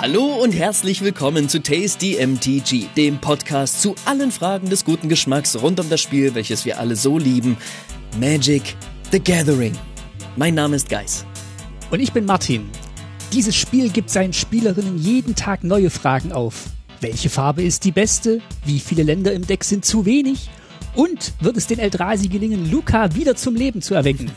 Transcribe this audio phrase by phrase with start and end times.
[0.00, 5.60] Hallo und herzlich willkommen zu Tasty MTG, dem Podcast zu allen Fragen des guten Geschmacks
[5.60, 7.56] rund um das Spiel, welches wir alle so lieben,
[8.20, 8.76] Magic
[9.10, 9.76] the Gathering.
[10.36, 11.26] Mein Name ist Geis.
[11.90, 12.70] Und ich bin Martin.
[13.32, 16.66] Dieses Spiel gibt seinen Spielerinnen jeden Tag neue Fragen auf.
[17.00, 18.40] Welche Farbe ist die beste?
[18.64, 20.48] Wie viele Länder im Deck sind zu wenig?
[20.98, 24.32] Und wird es den Eldrazi gelingen, Luca wieder zum Leben zu erwecken?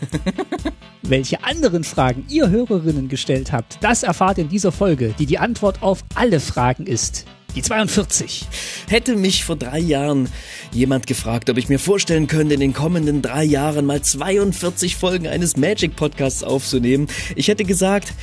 [1.02, 5.82] Welche anderen Fragen ihr Hörerinnen gestellt habt, das erfahrt in dieser Folge, die die Antwort
[5.82, 7.25] auf alle Fragen ist.
[7.55, 8.46] Die 42.
[8.88, 10.29] Hätte mich vor drei Jahren
[10.71, 15.25] jemand gefragt, ob ich mir vorstellen könnte, in den kommenden drei Jahren mal 42 Folgen
[15.25, 18.14] eines Magic Podcasts aufzunehmen, ich hätte gesagt,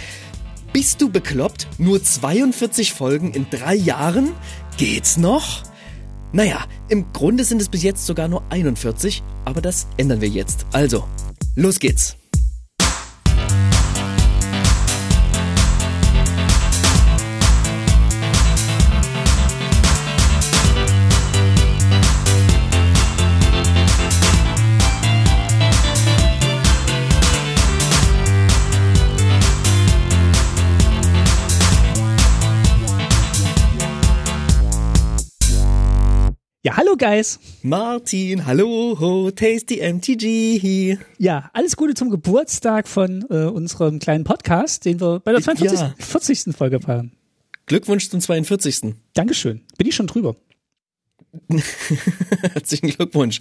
[0.73, 1.66] bist du bekloppt?
[1.79, 4.30] Nur 42 Folgen in drei Jahren?
[4.77, 5.65] Geht's noch?
[6.32, 10.66] Naja, im Grunde sind es bis jetzt sogar nur 41, aber das ändern wir jetzt.
[10.73, 11.04] Also,
[11.56, 12.16] los geht's.
[36.64, 37.38] Ja, hallo Guys.
[37.62, 40.98] Martin, hallo, ho, Tasty MTG.
[41.16, 45.78] Ja, alles Gute zum Geburtstag von äh, unserem kleinen Podcast, den wir bei der 42.
[45.78, 45.95] Ja.
[46.00, 46.56] 40.
[46.56, 47.12] Folge feiern.
[47.66, 48.96] Glückwunsch zum 42.
[49.15, 49.60] Dankeschön.
[49.76, 50.34] Bin ich schon drüber.
[52.52, 53.40] Herzlichen Glückwunsch.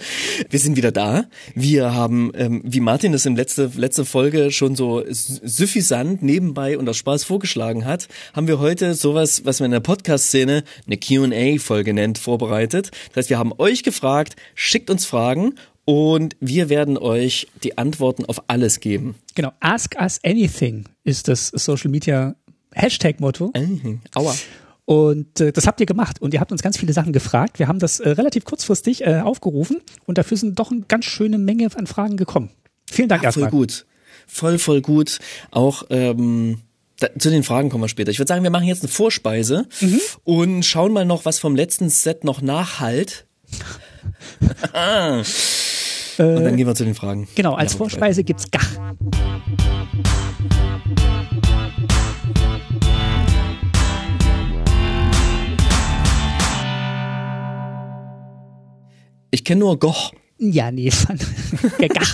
[0.50, 1.26] Wir sind wieder da.
[1.56, 6.88] Wir haben, ähm, wie Martin es in letzte, letzte Folge schon so suffisant nebenbei und
[6.90, 11.94] aus Spaß vorgeschlagen hat, haben wir heute sowas, was man in der Podcast-Szene eine Q&A-Folge
[11.94, 12.92] nennt, vorbereitet.
[13.10, 18.26] Das heißt, wir haben euch gefragt, schickt uns Fragen und wir werden euch die Antworten
[18.26, 19.16] auf alles geben.
[19.36, 22.36] Genau, Ask Us Anything ist das Social Media
[22.74, 23.54] Hashtag-Motto.
[23.56, 24.02] Mhm.
[24.14, 24.36] Aua.
[24.90, 27.60] Und äh, das habt ihr gemacht und ihr habt uns ganz viele Sachen gefragt.
[27.60, 31.38] Wir haben das äh, relativ kurzfristig äh, aufgerufen und dafür sind doch eine ganz schöne
[31.38, 32.52] Menge an Fragen gekommen.
[32.90, 33.60] Vielen Dank Ja, voll erstmal.
[33.60, 33.86] gut.
[34.28, 35.20] Voll, voll gut.
[35.52, 36.60] Auch ähm,
[37.00, 38.12] da, zu den Fragen kommen wir später.
[38.12, 40.00] Ich würde sagen, wir machen jetzt eine Vorspeise Mhm.
[40.24, 43.26] und schauen mal noch, was vom letzten Set noch nachhalt.
[44.74, 45.26] und
[46.18, 47.28] dann gehen wir zu den Fragen.
[47.36, 48.70] Genau, als Vorspeise gibt's Gach.
[59.32, 60.14] Ich kenne nur Goch.
[60.40, 60.90] Ja, nee,
[61.80, 62.14] Gach.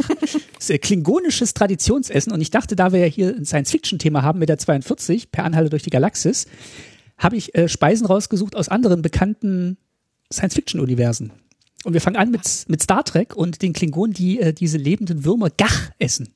[0.70, 4.58] Ein klingonisches Traditionsessen und ich dachte, da wir ja hier ein Science-Fiction-Thema haben mit der
[4.58, 6.48] 42, per Anhalte durch die Galaxis,
[7.18, 9.78] habe ich äh, Speisen rausgesucht aus anderen bekannten
[10.32, 11.34] Science-Fiction-Universen.
[11.84, 15.26] Und wir fangen an mit, mit Star Trek und den Klingonen, die äh, diese lebenden
[15.26, 16.30] Würmer Gach essen.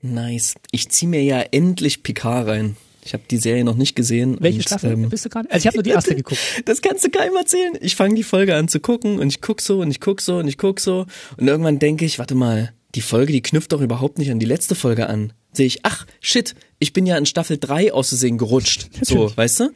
[0.00, 0.54] Nice.
[0.70, 2.76] Ich zieh mir ja endlich Picard rein.
[3.04, 4.36] Ich habe die Serie noch nicht gesehen.
[4.40, 5.50] Welche und, Staffel ähm, bist du gerade?
[5.50, 6.40] Also ich habe nur die erste geguckt.
[6.64, 7.76] Das kannst du keinem erzählen.
[7.80, 10.38] Ich fange die Folge an zu gucken und ich guck so und ich guck so
[10.38, 13.80] und ich guck so und irgendwann denke ich, warte mal, die Folge, die knüpft doch
[13.80, 15.32] überhaupt nicht an die letzte Folge an.
[15.52, 18.88] Sehe ich, ach shit, ich bin ja in Staffel 3 aus Versehen gerutscht.
[19.02, 19.70] So, weißt du?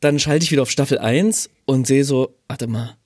[0.00, 2.96] Dann schalte ich wieder auf Staffel 1 und sehe so, warte mal,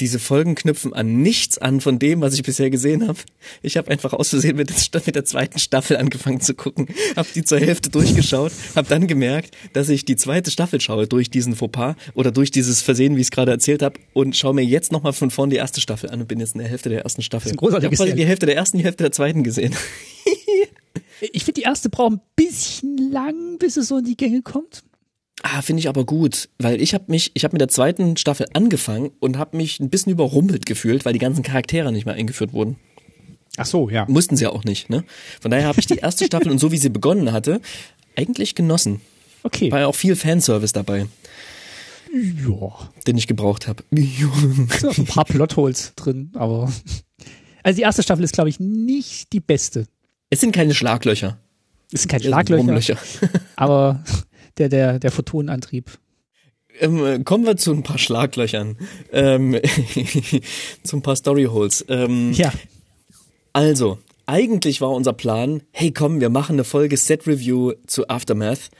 [0.00, 3.18] diese Folgen knüpfen an nichts an von dem, was ich bisher gesehen habe.
[3.62, 7.28] Ich habe einfach aus Versehen mit der, mit der zweiten Staffel angefangen zu gucken, habe
[7.34, 11.56] die zur Hälfte durchgeschaut, habe dann gemerkt, dass ich die zweite Staffel schaue durch diesen
[11.56, 14.92] Fauxpas oder durch dieses Versehen, wie ich es gerade erzählt habe, und schaue mir jetzt
[14.92, 17.22] nochmal von vorn die erste Staffel an und bin jetzt in der Hälfte der ersten
[17.22, 17.44] Staffel.
[17.44, 18.28] Das ist ein großartiges ich habe quasi die.
[18.28, 19.74] Hälfte der ersten, die Hälfte der zweiten gesehen.
[21.32, 24.84] Ich finde, die erste braucht ein bisschen lang, bis es so in die Gänge kommt.
[25.42, 28.46] Ah, finde ich aber gut, weil ich habe mich, ich habe mit der zweiten Staffel
[28.54, 32.52] angefangen und habe mich ein bisschen überrumpelt gefühlt, weil die ganzen Charaktere nicht mehr eingeführt
[32.52, 32.76] wurden.
[33.56, 34.04] Ach so, ja.
[34.08, 35.04] Mussten sie ja auch nicht, ne?
[35.40, 37.60] Von daher habe ich die erste Staffel und so wie sie begonnen hatte,
[38.16, 39.00] eigentlich genossen.
[39.44, 39.70] Okay.
[39.70, 41.06] War ja auch viel Fanservice dabei,
[42.12, 42.90] Ja.
[43.06, 43.84] den ich gebraucht habe.
[43.92, 46.72] auch ein paar Plotholes drin, aber.
[47.64, 49.86] Also die erste Staffel ist, glaube ich, nicht die beste.
[50.30, 51.38] Es sind keine Schlaglöcher.
[51.92, 52.96] Es sind keine Es sind Schlaglöcher,
[53.56, 54.02] aber
[54.58, 55.98] der, der, der Photonenantrieb.
[56.80, 58.76] Ähm, äh, kommen wir zu ein paar Schlaglöchern.
[59.12, 59.58] Ähm,
[60.82, 61.84] zu ein paar Storyholes.
[61.88, 62.52] Ähm, Ja.
[63.52, 68.70] Also, eigentlich war unser Plan, hey komm, wir machen eine Folge Set Review zu Aftermath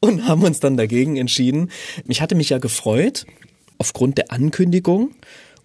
[0.00, 1.70] und haben uns dann dagegen entschieden.
[2.08, 3.26] Ich hatte mich ja gefreut,
[3.78, 5.10] aufgrund der Ankündigung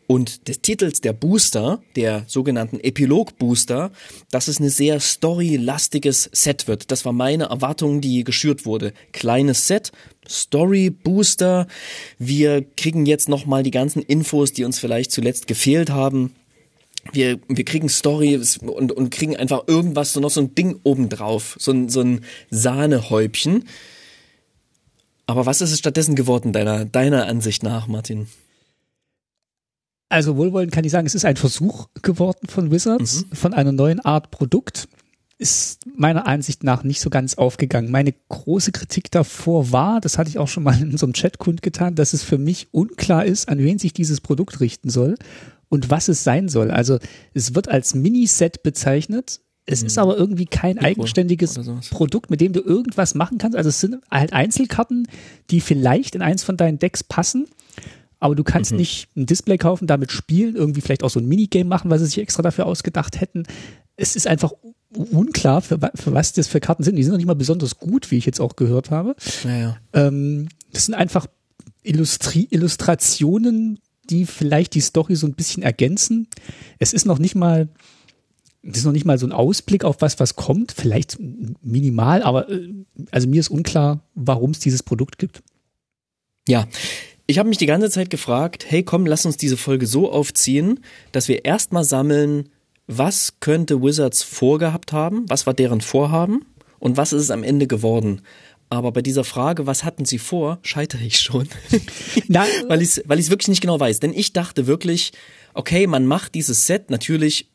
[0.08, 3.92] und des Titels der Booster, der sogenannten Epilog-Booster,
[4.32, 6.92] dass es eine sehr storylastiges Set wird.
[6.92, 8.94] Das war meine Erwartung, die geschürt wurde.
[9.12, 9.92] Kleines Set,
[10.28, 11.68] Story-Booster.
[12.18, 16.34] Wir kriegen jetzt nochmal die ganzen Infos, die uns vielleicht zuletzt gefehlt haben
[17.14, 21.56] wir, wir kriegen Stories und, und kriegen einfach irgendwas, so noch so ein Ding obendrauf,
[21.60, 23.66] so ein, so ein Sahnehäubchen.
[25.26, 28.28] Aber was ist es stattdessen geworden, deiner, deiner Ansicht nach, Martin?
[30.10, 33.36] Also wohlwollend kann ich sagen, es ist ein Versuch geworden von Wizards, mhm.
[33.36, 34.88] von einer neuen Art Produkt.
[35.40, 37.92] Ist meiner Ansicht nach nicht so ganz aufgegangen.
[37.92, 41.94] Meine große Kritik davor war, das hatte ich auch schon mal in unserem Chat kundgetan,
[41.94, 45.16] dass es für mich unklar ist, an wen sich dieses Produkt richten soll
[45.70, 46.72] und was es sein soll.
[46.72, 46.98] Also
[47.36, 49.42] es wird als Miniset bezeichnet.
[49.68, 49.88] Es mhm.
[49.88, 51.60] ist aber irgendwie kein eigenständiges
[51.92, 53.56] Produkt, mit dem du irgendwas machen kannst.
[53.56, 55.08] Also es sind halt Einzelkarten,
[55.52, 57.46] die vielleicht in eins von deinen Decks passen
[58.20, 58.78] aber du kannst mhm.
[58.78, 62.06] nicht ein Display kaufen, damit spielen, irgendwie vielleicht auch so ein Minigame machen, weil sie
[62.06, 63.44] sich extra dafür ausgedacht hätten.
[63.96, 64.54] Es ist einfach
[64.94, 66.96] unklar, für, für was das für Karten sind.
[66.96, 69.16] Die sind noch nicht mal besonders gut, wie ich jetzt auch gehört habe.
[69.44, 69.78] Naja.
[69.94, 71.28] Ähm, das sind einfach
[71.84, 73.80] Illustri Illustrationen,
[74.10, 76.28] die vielleicht die Story so ein bisschen ergänzen.
[76.80, 77.68] Es ist noch nicht mal,
[78.64, 80.72] das ist noch nicht mal so ein Ausblick auf was, was kommt.
[80.72, 81.18] Vielleicht
[81.62, 82.74] minimal, aber äh,
[83.12, 85.44] also mir ist unklar, warum es dieses Produkt gibt.
[86.48, 86.68] Ja,
[87.28, 90.80] ich habe mich die ganze Zeit gefragt, hey komm, lass uns diese Folge so aufziehen,
[91.12, 92.50] dass wir erstmal sammeln,
[92.88, 96.46] was könnte Wizards vorgehabt haben, was war deren Vorhaben
[96.80, 98.22] und was ist es am Ende geworden.
[98.70, 101.48] Aber bei dieser Frage, was hatten sie vor, scheitere ich schon.
[102.28, 102.50] Nein.
[102.68, 104.00] weil ich es weil ich's wirklich nicht genau weiß.
[104.00, 105.12] Denn ich dachte wirklich,
[105.54, 107.50] okay, man macht dieses Set natürlich,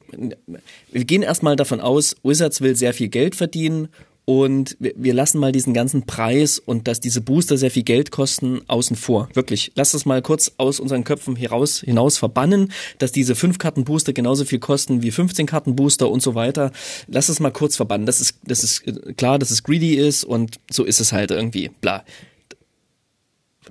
[0.91, 3.89] wir gehen erstmal davon aus, Wizards will sehr viel Geld verdienen
[4.25, 8.61] und wir lassen mal diesen ganzen Preis und dass diese Booster sehr viel Geld kosten
[8.69, 9.29] außen vor.
[9.35, 9.73] Wirklich.
[9.75, 14.13] Lass das mal kurz aus unseren Köpfen hinaus, hinaus verbannen, dass diese 5 Karten Booster
[14.13, 16.71] genauso viel kosten wie 15 Karten Booster und so weiter.
[17.09, 18.07] Lass es mal kurz verbannen.
[18.07, 21.33] Das ist, das ist äh, klar, dass es greedy ist und so ist es halt
[21.33, 21.71] irgendwie.
[21.81, 22.05] Bla.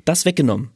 [0.03, 0.71] Das weggenommen.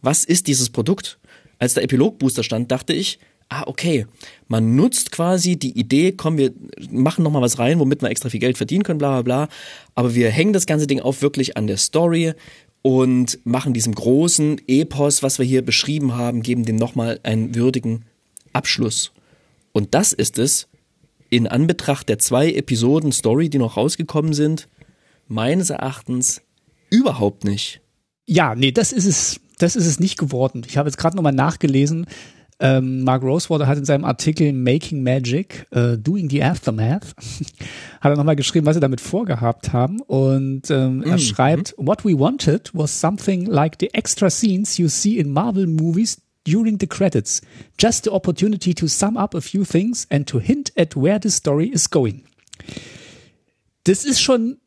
[0.00, 1.18] Was ist dieses Produkt?
[1.58, 3.18] Als der Epilog Booster stand, dachte ich,
[3.52, 4.06] ah, okay,
[4.48, 6.52] man nutzt quasi die Idee, komm, wir
[6.90, 9.48] machen nochmal was rein, womit wir extra viel Geld verdienen können, bla bla bla.
[9.94, 12.32] Aber wir hängen das ganze Ding auf wirklich an der Story
[12.80, 18.06] und machen diesem großen Epos, was wir hier beschrieben haben, geben dem nochmal einen würdigen
[18.52, 19.12] Abschluss.
[19.72, 20.68] Und das ist es,
[21.30, 24.68] in Anbetracht der zwei Episoden Story, die noch rausgekommen sind,
[25.28, 26.42] meines Erachtens
[26.90, 27.80] überhaupt nicht.
[28.26, 30.62] Ja, nee, das ist es, das ist es nicht geworden.
[30.68, 32.06] Ich habe jetzt gerade nochmal nachgelesen.
[32.64, 37.12] Ähm, Mark Rosewater hat in seinem Artikel Making Magic, uh, Doing the Aftermath,
[38.00, 40.00] hat er nochmal geschrieben, was sie damit vorgehabt haben.
[40.00, 41.02] Und ähm, mm.
[41.02, 45.66] er schreibt, What we wanted was something like the extra scenes you see in Marvel
[45.66, 47.42] movies during the credits.
[47.80, 51.30] Just the opportunity to sum up a few things and to hint at where the
[51.30, 52.22] story is going.
[53.82, 54.58] Das ist schon,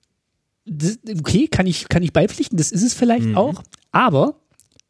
[0.68, 3.38] okay, kann ich, kann ich beipflichten, das ist es vielleicht mhm.
[3.38, 3.63] auch.
[3.94, 4.36] Aber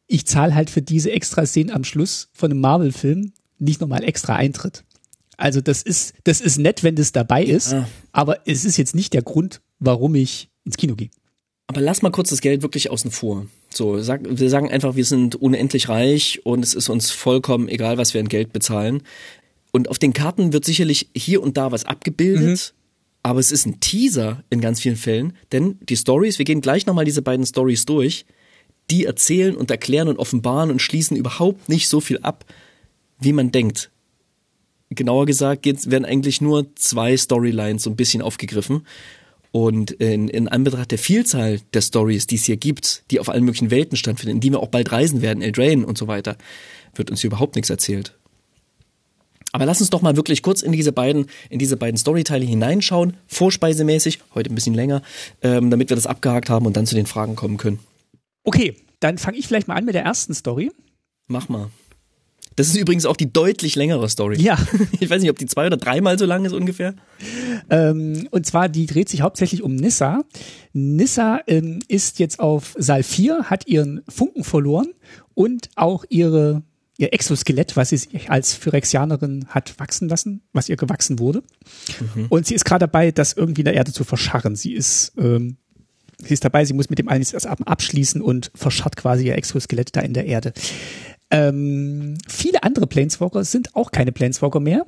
[0.07, 4.35] ich zahle halt für diese extra Szenen am Schluss von einem Marvel-Film nicht nochmal extra
[4.35, 4.83] Eintritt.
[5.37, 7.87] Also das ist, das ist nett, wenn das dabei ist, ja.
[8.11, 11.09] aber es ist jetzt nicht der Grund, warum ich ins Kino gehe.
[11.67, 13.47] Aber lass mal kurz das Geld wirklich außen vor.
[13.69, 17.97] So, sag, wir sagen einfach, wir sind unendlich reich und es ist uns vollkommen egal,
[17.97, 19.01] was wir in Geld bezahlen.
[19.71, 23.19] Und auf den Karten wird sicherlich hier und da was abgebildet, mhm.
[23.23, 26.85] aber es ist ein Teaser in ganz vielen Fällen, denn die Stories, wir gehen gleich
[26.85, 28.25] nochmal diese beiden Stories durch,
[28.89, 32.45] die erzählen und erklären und offenbaren und schließen überhaupt nicht so viel ab,
[33.19, 33.89] wie man denkt.
[34.89, 38.85] Genauer gesagt werden eigentlich nur zwei Storylines so ein bisschen aufgegriffen.
[39.51, 43.45] Und in, in Anbetracht der Vielzahl der Stories, die es hier gibt, die auf allen
[43.45, 46.37] möglichen Welten stattfinden, in die wir auch bald reisen werden, Eldraine und so weiter,
[46.93, 48.13] wird uns hier überhaupt nichts erzählt.
[49.53, 53.15] Aber lass uns doch mal wirklich kurz in diese beiden, in diese beiden Storyteile hineinschauen,
[53.27, 55.01] vorspeisemäßig, heute ein bisschen länger,
[55.41, 57.79] ähm, damit wir das abgehakt haben und dann zu den Fragen kommen können.
[58.45, 60.71] Okay, dann fange ich vielleicht mal an mit der ersten Story.
[61.27, 61.69] Mach mal.
[62.55, 64.41] Das ist übrigens auch die deutlich längere Story.
[64.41, 64.57] Ja.
[64.99, 66.95] Ich weiß nicht, ob die zwei oder dreimal so lang ist ungefähr.
[67.69, 70.23] Ähm, und zwar, die dreht sich hauptsächlich um Nissa.
[70.71, 74.87] Nissa ähm, ist jetzt auf Saal 4, hat ihren Funken verloren
[75.33, 76.63] und auch ihre
[76.97, 81.43] ihr Exoskelett, was sie sich als Phyrexianerin hat wachsen lassen, was ihr gewachsen wurde.
[82.15, 82.27] Mhm.
[82.29, 84.55] Und sie ist gerade dabei, das irgendwie in der Erde zu verscharren.
[84.55, 85.57] Sie ist ähm,
[86.21, 90.01] sie ist dabei, sie muss mit dem alles abschließen und verscharrt quasi ihr Exoskelett da
[90.01, 90.53] in der Erde.
[91.31, 94.85] Ähm, viele andere Planeswalker sind auch keine Planeswalker mehr.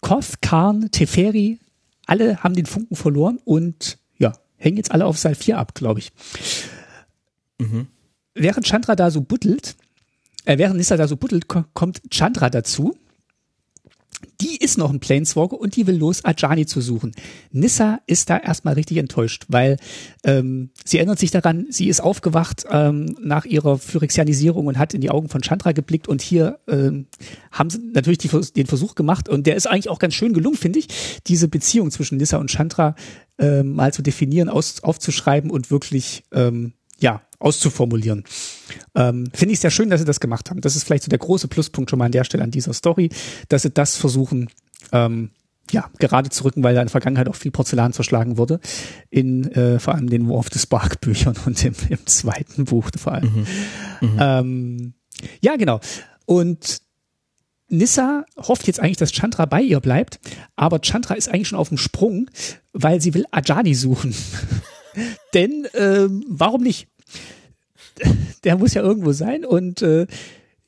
[0.00, 1.58] Koth, Karn, Teferi,
[2.06, 6.00] alle haben den Funken verloren und ja, hängen jetzt alle auf Saal 4 ab, glaube
[6.00, 6.12] ich.
[7.58, 7.86] Mhm.
[8.34, 9.76] Während Chandra da so buddelt,
[10.44, 12.96] äh, während Nissa da so buddelt, kommt Chandra dazu
[14.40, 17.12] die ist noch ein Planeswalker und die will los, Ajani zu suchen.
[17.52, 19.76] Nissa ist da erstmal richtig enttäuscht, weil
[20.24, 25.00] ähm, sie erinnert sich daran, sie ist aufgewacht ähm, nach ihrer Phyrexianisierung und hat in
[25.00, 27.06] die Augen von Chandra geblickt und hier ähm,
[27.50, 30.56] haben sie natürlich die, den Versuch gemacht und der ist eigentlich auch ganz schön gelungen,
[30.56, 30.88] finde ich,
[31.26, 32.94] diese Beziehung zwischen Nissa und Chandra
[33.38, 38.24] ähm, mal zu definieren, aus, aufzuschreiben und wirklich ähm, ja auszuformulieren.
[38.94, 40.60] Ähm, Finde ich sehr schön, dass sie das gemacht haben.
[40.60, 43.10] Das ist vielleicht so der große Pluspunkt schon mal an der Stelle an dieser Story,
[43.48, 44.48] dass sie das versuchen,
[44.92, 45.30] ähm,
[45.70, 48.60] ja, gerade zu rücken, weil da in der Vergangenheit auch viel Porzellan zerschlagen wurde.
[49.10, 52.90] In äh, vor allem den War of the Spark Büchern und im, im zweiten Buch
[52.96, 53.46] vor allem.
[54.00, 54.08] Mhm.
[54.08, 54.16] Mhm.
[54.18, 54.94] Ähm,
[55.40, 55.80] ja, genau.
[56.24, 56.82] Und
[57.68, 60.20] Nissa hofft jetzt eigentlich, dass Chandra bei ihr bleibt,
[60.54, 62.30] aber Chandra ist eigentlich schon auf dem Sprung,
[62.72, 64.14] weil sie will Ajani suchen.
[65.34, 66.88] Denn ähm, warum nicht?
[68.44, 70.06] Der muss ja irgendwo sein und äh,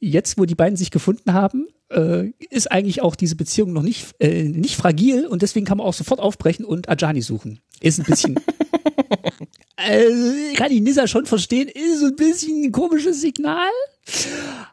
[0.01, 4.15] jetzt, wo die beiden sich gefunden haben, äh, ist eigentlich auch diese Beziehung noch nicht,
[4.21, 7.61] äh, nicht fragil und deswegen kann man auch sofort aufbrechen und Ajani suchen.
[7.81, 8.37] Ist ein bisschen.
[9.77, 13.71] äh, kann ich Nissa schon verstehen, ist ein bisschen ein komisches Signal.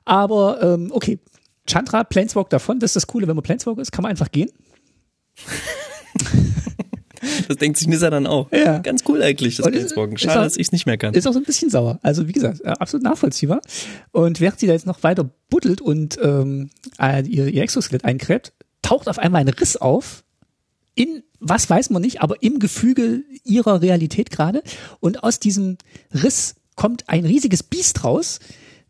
[0.04, 1.20] Aber ähm, okay.
[1.68, 4.52] Chandra, Planeswalk davon, das ist das Coole, wenn man Planeswalk ist, kann man einfach gehen.
[7.48, 8.52] Das denkt sich Nissa dann auch.
[8.52, 8.80] Ja.
[8.80, 10.18] Ganz cool eigentlich, das Planeswalken.
[10.18, 11.14] Schade, auch, dass ich es nicht mehr kann.
[11.14, 12.00] Ist auch so ein bisschen sauer.
[12.02, 13.62] Also wie gesagt, äh, absolut nachvollziehbar.
[14.12, 18.54] Und während sie da jetzt noch weiter buddelt und ähm, äh, ihr, ihr Exoskelett eingräbt,
[18.82, 20.24] taucht auf einmal ein Riss auf
[20.96, 24.64] in, was weiß man nicht, aber im Gefüge ihrer Realität gerade.
[25.00, 25.78] Und aus diesem
[26.14, 28.40] Riss kommt ein riesiges Biest raus,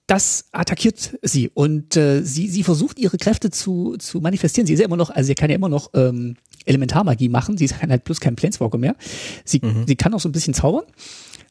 [0.07, 4.67] das attackiert sie und äh, sie sie versucht ihre Kräfte zu zu manifestieren.
[4.67, 6.35] Sie ist ja immer noch, also sie kann ja immer noch ähm,
[6.65, 7.57] Elementarmagie machen.
[7.57, 8.95] Sie ist halt bloß kein Planeswalker mehr.
[9.45, 9.85] Sie mhm.
[9.87, 10.85] sie kann auch so ein bisschen zaubern.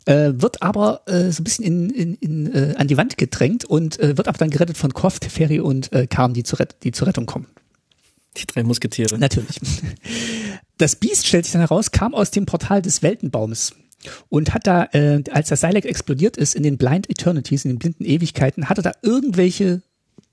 [0.06, 3.64] Äh, wird aber äh, so ein bisschen in, in, in, äh, an die Wand gedrängt
[3.64, 6.92] und äh, wird aber dann gerettet von Korf, Teferi und äh, Karn, die, zur die
[6.92, 7.46] zur Rettung kommen.
[8.36, 9.18] Die drei Musketiere.
[9.18, 9.60] Natürlich.
[10.76, 13.74] Das Biest, stellt sich dann heraus, kam aus dem Portal des Weltenbaumes
[14.28, 17.78] und hat da, äh, als das Silex explodiert ist in den Blind Eternities, in den
[17.78, 19.82] blinden Ewigkeiten, hat er da irgendwelche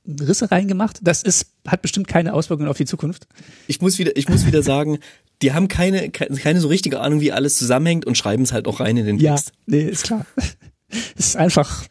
[0.08, 1.00] Risse reingemacht.
[1.04, 3.28] Das ist, hat bestimmt keine Auswirkungen auf die Zukunft.
[3.68, 5.00] Ich muss wieder, ich muss wieder sagen,
[5.42, 8.80] die haben keine, keine so richtige Ahnung, wie alles zusammenhängt und schreiben es halt auch
[8.80, 9.48] rein in den Text.
[9.48, 10.26] Ja, nee, ist klar.
[11.18, 11.86] Es ist einfach,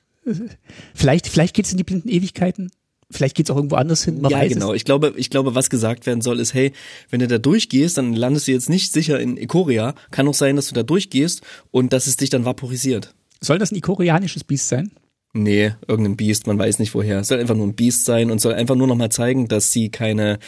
[0.95, 2.71] vielleicht, vielleicht geht es in die blinden Ewigkeiten.
[3.11, 4.21] Vielleicht geht's auch irgendwo anders hin.
[4.21, 4.71] Man ja, genau.
[4.71, 4.77] Es.
[4.77, 6.73] Ich glaube, ich glaube, was gesagt werden soll, ist, hey,
[7.11, 9.95] wenn du da durchgehst, dann landest du jetzt nicht sicher in Ikoria.
[10.11, 13.15] Kann auch sein, dass du da durchgehst und dass es dich dann vaporisiert.
[13.41, 14.93] Soll das ein ikorianisches Biest sein?
[15.33, 17.21] Nee, irgendein Biest, man weiß nicht woher.
[17.21, 19.89] Es soll einfach nur ein Biest sein und soll einfach nur nochmal zeigen, dass sie
[19.89, 20.39] keine,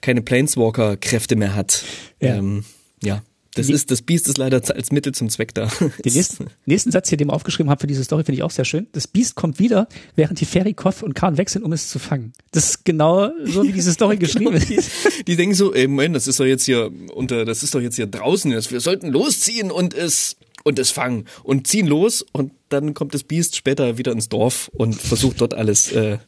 [0.00, 1.84] keine Planeswalker-Kräfte mehr hat.
[2.20, 2.36] Ja.
[2.36, 2.64] Ähm,
[3.02, 3.22] ja.
[3.58, 5.66] Das ist, das Biest ist leider als Mittel zum Zweck da.
[6.04, 8.50] Den nächsten, nächsten Satz hier, den wir aufgeschrieben haben für diese Story, finde ich auch
[8.50, 8.86] sehr schön.
[8.92, 12.32] Das Biest kommt wieder, während die Ferikov und Karn wechseln, um es zu fangen.
[12.52, 14.68] Das ist genau so, wie diese Story geschrieben ist.
[14.68, 17.80] Die, die, denken so, ey, Moment, das ist doch jetzt hier unter, das ist doch
[17.80, 18.50] jetzt hier draußen.
[18.50, 23.24] Wir sollten losziehen und es, und es fangen und ziehen los und dann kommt das
[23.24, 26.18] Biest später wieder ins Dorf und versucht dort alles äh,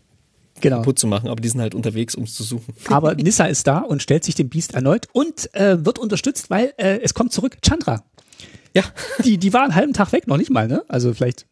[0.61, 0.76] genau.
[0.79, 2.75] kaputt zu machen, aber die sind halt unterwegs, um es zu suchen.
[2.88, 6.73] Aber Nissa ist da und stellt sich dem Biest erneut und äh, wird unterstützt, weil
[6.76, 8.05] äh, es kommt zurück Chandra.
[8.75, 8.85] Ja.
[9.25, 10.85] Die, die war einen halben Tag weg, noch nicht mal, ne?
[10.88, 11.47] Also vielleicht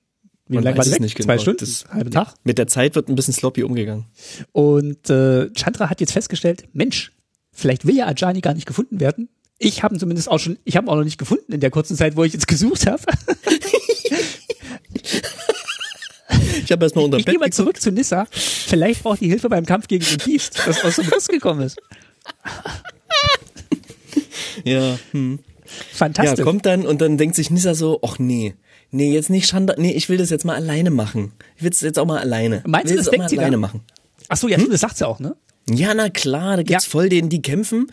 [0.49, 1.01] wie Man lange war die weg?
[1.01, 1.27] Nicht genau.
[1.27, 1.61] Zwei Stunden?
[1.61, 2.35] Das, halben Tag?
[2.43, 4.07] Mit der Zeit wird ein bisschen sloppy umgegangen.
[4.53, 7.13] Und äh, Chandra hat jetzt festgestellt, Mensch,
[7.53, 9.29] vielleicht will ja Ajani gar nicht gefunden werden.
[9.59, 11.71] Ich habe ihn zumindest auch schon, ich habe ihn auch noch nicht gefunden in der
[11.71, 13.03] kurzen Zeit, wo ich jetzt gesucht habe.
[16.69, 18.27] Ich habe erstmal unter Ich gehe mal zurück zu Nissa.
[18.31, 21.79] Vielleicht braucht die Hilfe beim Kampf gegen den Beast, das aus dem Riss gekommen ist.
[24.65, 25.39] ja, hm.
[25.65, 26.41] Fantastisch.
[26.41, 28.55] Ja, kommt dann und dann denkt sich Nissa so, ach nee,
[28.91, 31.33] nee, jetzt nicht Schande, nee, ich will das jetzt mal alleine machen.
[31.57, 32.63] Ich will es jetzt auch mal alleine.
[32.67, 33.61] Meinst du, das denkt sie alleine da?
[33.61, 33.81] machen?
[34.29, 34.69] Ach so, ja, hm?
[34.71, 35.37] das sagt sie auch, ne?
[35.77, 36.91] Ja, na klar, da gibt's ja.
[36.91, 37.87] voll den, die kämpfen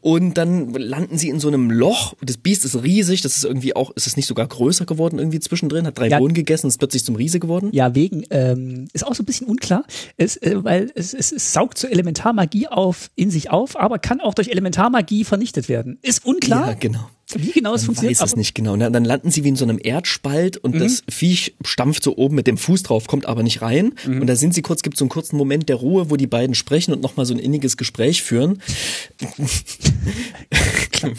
[0.00, 2.14] und dann landen sie in so einem Loch.
[2.22, 5.40] Das Biest ist riesig, das ist irgendwie auch, ist es nicht sogar größer geworden irgendwie
[5.40, 6.18] zwischendrin, hat drei ja.
[6.18, 7.70] Bohnen gegessen, ist plötzlich zum Riese geworden.
[7.72, 9.84] Ja, wegen, ähm, ist auch so ein bisschen unklar,
[10.16, 14.20] es, äh, weil es, es, es saugt so Elementarmagie auf, in sich auf, aber kann
[14.20, 15.98] auch durch Elementarmagie vernichtet werden.
[16.02, 16.68] Ist unklar.
[16.68, 17.10] Ja, genau.
[17.36, 18.20] Wie genau es funktioniert?
[18.20, 18.76] Weiß es nicht genau.
[18.76, 20.80] Na, dann landen sie wie in so einem Erdspalt und mhm.
[20.80, 23.94] das Viech stampft so oben mit dem Fuß drauf, kommt aber nicht rein.
[24.06, 24.22] Mhm.
[24.22, 26.54] Und da sind sie kurz, gibt so einen kurzen Moment der Ruhe, wo die beiden
[26.54, 28.62] sprechen und nochmal so ein inniges Gespräch führen.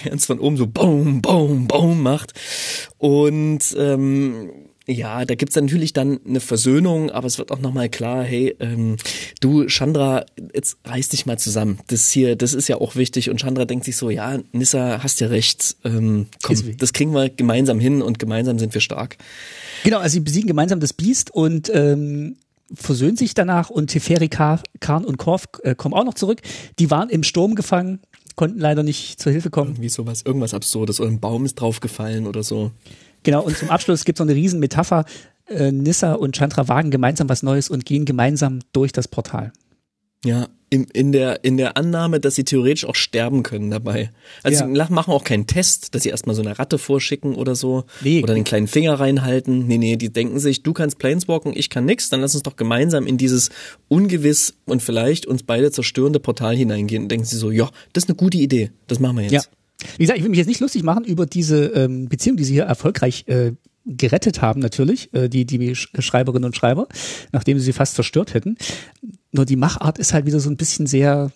[0.04, 2.34] Während es von oben so Boom, Boom, Boom macht.
[2.98, 4.52] Und ähm,
[4.92, 8.98] ja, da gibt's natürlich dann eine Versöhnung, aber es wird auch nochmal klar, hey, ähm,
[9.40, 11.80] du, Chandra, jetzt reiß dich mal zusammen.
[11.88, 13.30] Das hier, das ist ja auch wichtig.
[13.30, 17.30] Und Chandra denkt sich so, ja, Nissa, hast ja recht, ähm, komm, das kriegen wir
[17.30, 19.18] gemeinsam hin und gemeinsam sind wir stark.
[19.84, 22.38] Genau, also sie besiegen gemeinsam das Biest und ähm,
[22.74, 24.62] versöhnen sich danach und Teferi, Karn
[25.06, 26.42] und Korf äh, kommen auch noch zurück.
[26.80, 28.00] Die waren im Sturm gefangen,
[28.36, 29.78] konnten leider nicht zur Hilfe kommen.
[29.80, 32.72] Wie sowas, irgendwas Absurdes oder ein Baum ist draufgefallen oder so.
[33.24, 35.06] Genau, und zum Abschluss gibt es noch eine riesen Metapher.
[35.48, 39.52] Äh, Nissa und Chandra wagen gemeinsam was Neues und gehen gemeinsam durch das Portal.
[40.24, 44.12] Ja, in, in, der, in der Annahme, dass sie theoretisch auch sterben können dabei.
[44.44, 44.88] Also Ja.
[44.88, 47.86] sie machen auch keinen Test, dass sie erstmal so eine Ratte vorschicken oder so.
[48.02, 48.22] Nee.
[48.24, 49.66] Oder den kleinen Finger reinhalten.
[49.68, 52.56] Nee, nee, die denken sich, du kannst Planeswalken, ich kann nix, dann lass uns doch
[52.56, 53.50] gemeinsam in dieses
[53.90, 57.04] ungewiss und vielleicht uns beide zerstörende Portal hineingehen.
[57.04, 59.34] Und denken sie so, ja, das ist eine gute Idee, das machen wir jetzt.
[59.34, 59.42] Ja.
[59.98, 62.54] Wie gesagt, ich will mich jetzt nicht lustig machen über diese ähm, Beziehung, die sie
[62.54, 63.54] hier erfolgreich äh,
[63.86, 66.88] gerettet haben, natürlich, äh, die, die Sch- Schreiberinnen und Schreiber,
[67.32, 68.58] nachdem sie sie fast zerstört hätten.
[69.32, 71.32] Nur die Machart ist halt wieder so ein bisschen sehr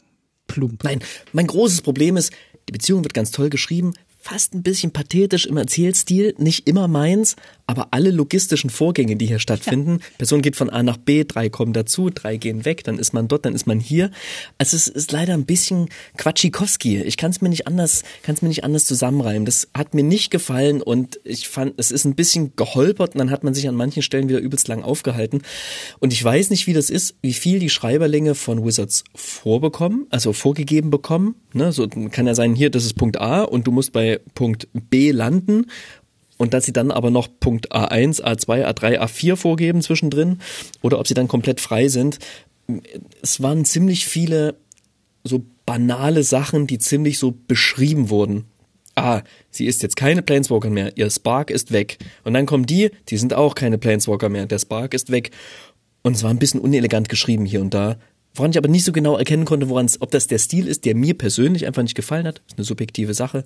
[0.48, 0.84] plump.
[0.84, 1.00] Nein,
[1.34, 2.32] mein großes Problem ist,
[2.68, 3.94] die Beziehung wird ganz toll geschrieben,
[4.25, 7.36] fast ein bisschen pathetisch im Erzählstil, nicht immer meins,
[7.67, 11.74] aber alle logistischen Vorgänge, die hier stattfinden, Person geht von A nach B, drei kommen
[11.74, 14.10] dazu, drei gehen weg, dann ist man dort, dann ist man hier.
[14.58, 17.03] Also es ist leider ein bisschen Quatschikowski.
[17.03, 19.46] Ich kann es mir nicht anders, kann es mir nicht anders zusammenreimen.
[19.46, 23.29] Das hat mir nicht gefallen und ich fand, es ist ein bisschen geholpert und dann
[23.29, 25.44] hat man sich an manchen Stellen wieder übelst lang aufgehalten.
[26.00, 30.34] Und ich weiß nicht, wie das ist, wie viel die Schreiberlinge von Wizards vorbekommen, also
[30.34, 31.36] vorgegeben bekommen.
[31.53, 34.67] Ne, so kann ja sein, hier, das ist Punkt A und du musst bei Punkt
[34.74, 35.67] B landen.
[36.38, 40.39] Und dass sie dann aber noch Punkt A1, A2, A3, A4 vorgeben zwischendrin
[40.81, 42.19] oder ob sie dann komplett frei sind.
[43.22, 44.55] Es waren ziemlich viele
[45.24, 48.45] so banale Sachen, die ziemlich so beschrieben wurden.
[48.95, 51.98] Ah, sie ist jetzt keine Planeswalker mehr, ihr Spark ist weg.
[52.24, 55.31] Und dann kommen die, die sind auch keine Planeswalker mehr, der Spark ist weg.
[56.01, 57.98] Und es war ein bisschen unelegant geschrieben hier und da,
[58.36, 60.95] woran ich aber nicht so genau erkennen konnte, woran ob das der Stil ist, der
[60.95, 63.43] mir persönlich einfach nicht gefallen hat, ist eine subjektive Sache,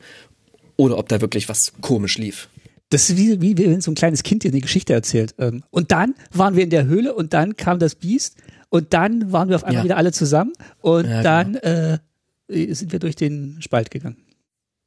[0.79, 2.47] oder ob da wirklich was komisch lief.
[2.89, 5.35] Das ist wie, wie wenn so ein kleines Kind dir eine Geschichte erzählt.
[5.37, 8.37] Ähm, Und dann waren wir in der Höhle und dann kam das Biest
[8.69, 9.83] und dann waren wir auf einmal Ja.
[9.83, 11.99] wieder alle zusammen und Ja, dann äh,
[12.47, 14.17] sind wir durch den Spalt gegangen.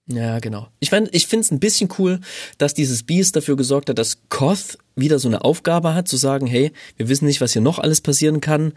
[0.08, 0.66] Ja, genau.
[0.80, 2.18] Ich, find, ich finde es ein bisschen cool,
[2.58, 6.46] dass dieses Beast dafür gesorgt hat, dass Koth wieder so eine Aufgabe hat, zu sagen,
[6.46, 8.72] hey, wir wissen nicht, was hier noch alles passieren kann.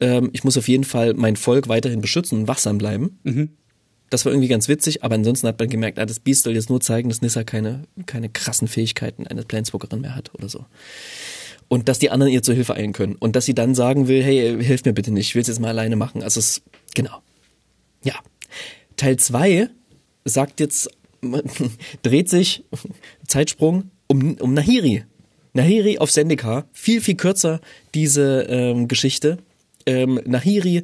[0.00, 3.18] Ähm, ich muss auf jeden Fall mein Volk weiterhin beschützen und wachsam bleiben.
[4.10, 6.70] Das war irgendwie ganz witzig, aber ansonsten hat man gemerkt, ah, das Beast soll jetzt
[6.70, 10.64] nur zeigen, dass Nissa keine, keine krassen Fähigkeiten eines Planeswalkerin mehr hat oder so.
[11.68, 13.16] Und dass die anderen ihr zur Hilfe eilen können.
[13.16, 15.60] Und dass sie dann sagen will, hey, hilf mir bitte nicht, ich will es jetzt
[15.60, 16.22] mal alleine machen.
[16.22, 16.62] Also es,
[16.94, 17.20] genau.
[18.02, 18.14] Ja.
[18.96, 19.68] Teil zwei
[20.24, 20.90] sagt jetzt,
[22.02, 22.64] dreht sich,
[23.26, 25.04] Zeitsprung, um, um Nahiri.
[25.52, 27.60] Nahiri auf Sendika, viel, viel kürzer
[27.94, 29.38] diese ähm, Geschichte.
[29.88, 30.82] Ähm, Nahiri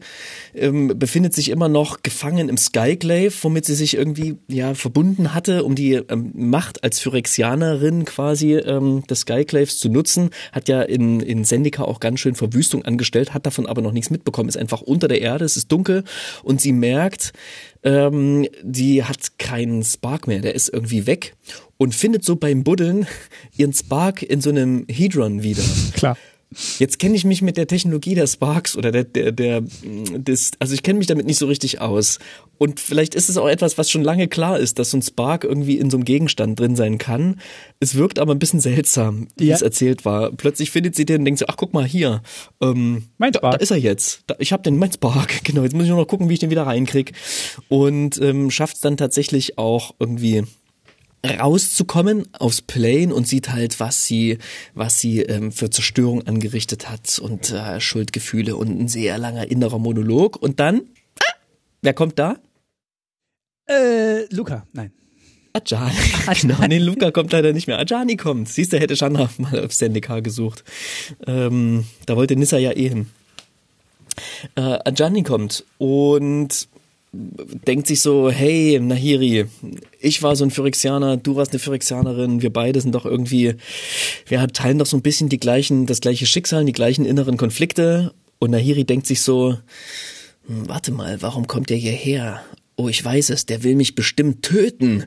[0.55, 5.63] ähm, befindet sich immer noch gefangen im Skyclave, womit sie sich irgendwie ja verbunden hatte,
[5.65, 10.31] um die ähm, Macht als Phyrexianerin quasi ähm, des Skyclaves zu nutzen.
[10.53, 14.09] Hat ja in, in Sendika auch ganz schön Verwüstung angestellt, hat davon aber noch nichts
[14.09, 16.05] mitbekommen, ist einfach unter der Erde, es ist dunkel
[16.43, 17.35] und sie merkt,
[17.83, 21.35] ähm, die hat keinen Spark mehr, der ist irgendwie weg
[21.77, 23.07] und findet so beim Buddeln
[23.55, 25.63] ihren Spark in so einem Hedron wieder.
[25.95, 26.17] Klar.
[26.79, 30.75] Jetzt kenne ich mich mit der Technologie der Sparks oder der, der, der, des, also
[30.75, 32.19] ich kenne mich damit nicht so richtig aus.
[32.57, 35.43] Und vielleicht ist es auch etwas, was schon lange klar ist, dass so ein Spark
[35.45, 37.41] irgendwie in so einem Gegenstand drin sein kann.
[37.81, 39.57] Es wirkt aber ein bisschen seltsam, wie Ja.
[39.57, 40.31] es erzählt war.
[40.33, 42.23] Plötzlich findet sie den und denkt so, ach guck mal hier,
[42.63, 43.53] ähm, Mein da, Spark.
[43.55, 44.23] da ist er jetzt.
[44.29, 45.63] Da, ich habe den, mein Spark, genau.
[45.65, 47.13] Jetzt muss ich nur noch gucken, wie ich den wieder reinkrieg.
[47.69, 50.45] Und ähm, schafft es dann tatsächlich auch irgendwie
[51.25, 54.39] rauszukommen aufs Plane und sieht halt, was sie,
[54.75, 59.79] was sie ähm, für Zerstörung angerichtet hat und äh, Schuldgefühle und ein sehr langer innerer
[59.79, 60.37] Monolog.
[60.41, 60.83] Und dann,
[61.21, 61.35] ah,
[61.83, 62.37] wer kommt da?
[63.67, 64.93] Äh, Luca, nein.
[65.55, 65.95] Ajani.
[66.41, 67.79] Genau, nee, Luca kommt leider nicht mehr.
[67.79, 68.49] Ajani kommt.
[68.49, 70.65] Siehst du, hätte Chandra mal auf Sendika gesucht.
[71.27, 73.07] Ähm, da wollte Nissa ja eh hin.
[74.57, 76.69] Äh, Ajani kommt und
[77.67, 79.47] denkt sich so, hey, Nahiri,
[80.01, 83.55] ich war so ein Phyrexianer, du warst eine Phyrexianerin, wir beide sind doch irgendwie,
[84.27, 88.13] wir teilen doch so ein bisschen die gleichen, das gleiche Schicksal, die gleichen inneren Konflikte.
[88.39, 89.57] Und Nahiri denkt sich so,
[90.47, 92.43] hm, warte mal, warum kommt der hierher?
[92.77, 95.05] Oh, ich weiß es, der will mich bestimmt töten.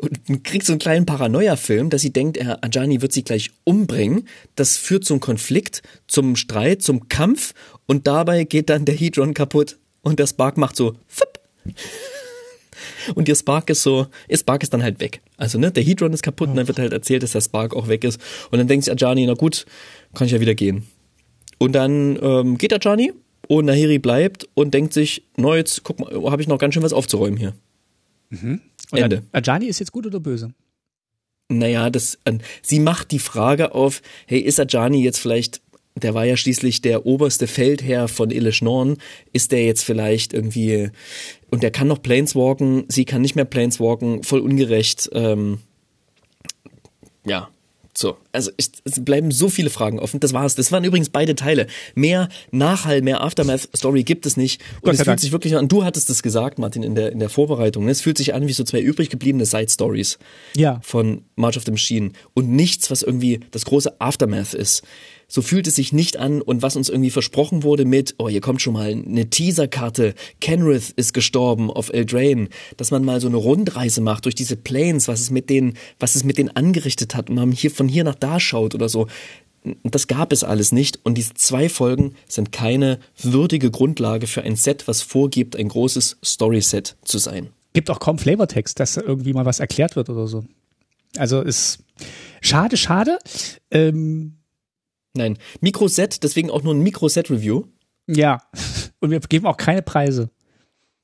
[0.00, 4.26] Und kriegt so einen kleinen Paranoia-Film, dass sie denkt, er, Ajani wird sie gleich umbringen.
[4.56, 7.54] Das führt zum Konflikt, zum Streit, zum Kampf
[7.86, 11.43] und dabei geht dann der Hedron kaputt und der Spark macht so, fupp.
[13.14, 15.20] Und ihr Spark ist so, ihr Spark ist dann halt weg.
[15.36, 17.88] Also, ne, der Hedron ist kaputt und dann wird halt erzählt, dass der Spark auch
[17.88, 18.20] weg ist.
[18.50, 19.66] Und dann denkt sich Ajani, na gut,
[20.14, 20.86] kann ich ja wieder gehen.
[21.58, 23.12] Und dann ähm, geht Ajani
[23.48, 26.82] und Nahiri bleibt und denkt sich, na jetzt, guck mal, habe ich noch ganz schön
[26.82, 27.54] was aufzuräumen hier.
[28.90, 29.22] Und Ende.
[29.32, 30.52] Ajani ist jetzt gut oder böse?
[31.48, 35.60] Naja, das, äh, sie macht die Frage auf, hey, ist Ajani jetzt vielleicht,
[35.96, 38.96] der war ja schließlich der oberste Feldherr von Ilish Norn,
[39.32, 40.90] ist der jetzt vielleicht irgendwie,
[41.50, 45.58] und der kann noch Planeswalken, sie kann nicht mehr Planeswalken, voll ungerecht, ähm,
[47.26, 47.48] ja,
[47.96, 48.16] so.
[48.32, 50.18] also ich, es bleiben so viele Fragen offen.
[50.18, 50.56] Das war's.
[50.56, 51.68] Das waren übrigens beide Teile.
[51.94, 54.60] Mehr Nachhall, mehr Aftermath-Story gibt es nicht.
[54.76, 55.20] Und Gott es fühlt Dank.
[55.20, 57.84] sich wirklich an, du hattest es gesagt, Martin, in der, in der Vorbereitung.
[57.84, 57.92] ne?
[57.92, 60.18] Es fühlt sich an wie so zwei übrig gebliebene Side-Stories
[60.56, 60.80] Ja.
[60.82, 64.82] von March of the Machine und nichts, was irgendwie das große Aftermath ist.
[65.28, 68.40] So fühlt es sich nicht an und was uns irgendwie versprochen wurde mit, oh, hier
[68.40, 73.36] kommt schon mal eine Teaserkarte, Kenrith ist gestorben auf Eldraine, dass man mal so eine
[73.36, 77.30] Rundreise macht durch diese Planes, was es mit denen, was es mit denen angerichtet hat
[77.30, 79.06] und man hier von hier nach da schaut oder so.
[79.82, 84.56] Das gab es alles nicht und diese zwei Folgen sind keine würdige Grundlage für ein
[84.56, 87.48] Set, was vorgibt, ein großes Story-Set zu sein.
[87.72, 90.44] Gibt auch kaum Flavortext, dass da irgendwie mal was erklärt wird oder so.
[91.16, 91.78] Also ist
[92.40, 93.18] schade, schade.
[93.70, 94.36] Ähm,
[95.16, 97.64] Nein, Mikroset, deswegen auch nur ein Mikroset-Review.
[98.06, 98.42] ja.
[99.00, 100.30] Und wir geben auch keine Preise.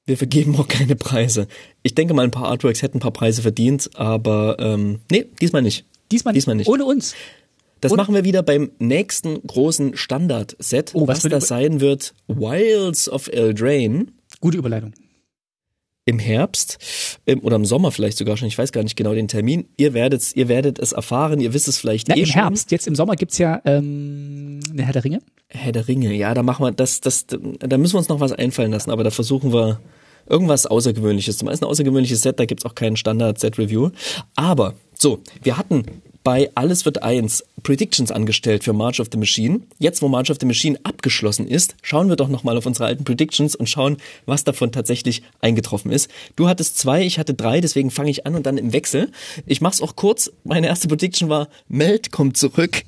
[0.06, 1.46] Wir vergeben auch keine Preise.
[1.82, 5.60] Ich denke mal, ein paar Artworks hätten ein paar Preise verdient, aber ähm, nee, diesmal
[5.60, 5.84] nicht.
[6.10, 6.66] Diesmal, Diesmal nicht.
[6.68, 7.14] Ohne uns.
[7.82, 12.14] Das Und- machen wir wieder beim nächsten großen Standard-Set, Oh, was was das sein wird.
[12.26, 14.06] Wilds of Eldraine
[14.40, 14.94] Gute Überleitung.
[16.10, 16.78] Im Herbst
[17.26, 18.48] ähm, oder im Sommer vielleicht sogar schon.
[18.48, 19.68] Ich weiß gar nicht genau den Termin.
[19.76, 21.40] Ihr werdet, ihr werdet es erfahren.
[21.40, 22.34] Ihr wisst es vielleicht Ja, eh Im schon.
[22.34, 22.70] Herbst.
[22.70, 25.20] Jetzt im Sommer gibt's ja ähm, eine Herr der Ringe.
[25.48, 26.12] Herr der Ringe.
[26.12, 28.90] Ja, da machen wir das, das, da müssen wir uns noch was einfallen lassen.
[28.90, 29.80] Aber da versuchen wir
[30.28, 31.38] irgendwas Außergewöhnliches.
[31.38, 32.38] Zum ist ein außergewöhnliches Set.
[32.38, 33.90] Da gibt's auch keinen Standard-Set-Review.
[34.34, 35.84] Aber so, wir hatten
[36.22, 39.60] bei Alles wird eins Predictions angestellt für March of the Machine.
[39.78, 43.04] Jetzt, wo March of the Machine abgeschlossen ist, schauen wir doch nochmal auf unsere alten
[43.04, 46.10] Predictions und schauen, was davon tatsächlich eingetroffen ist.
[46.36, 49.10] Du hattest zwei, ich hatte drei, deswegen fange ich an und dann im Wechsel.
[49.46, 50.30] Ich mach's auch kurz.
[50.44, 52.82] Meine erste Prediction war, Meld kommt zurück.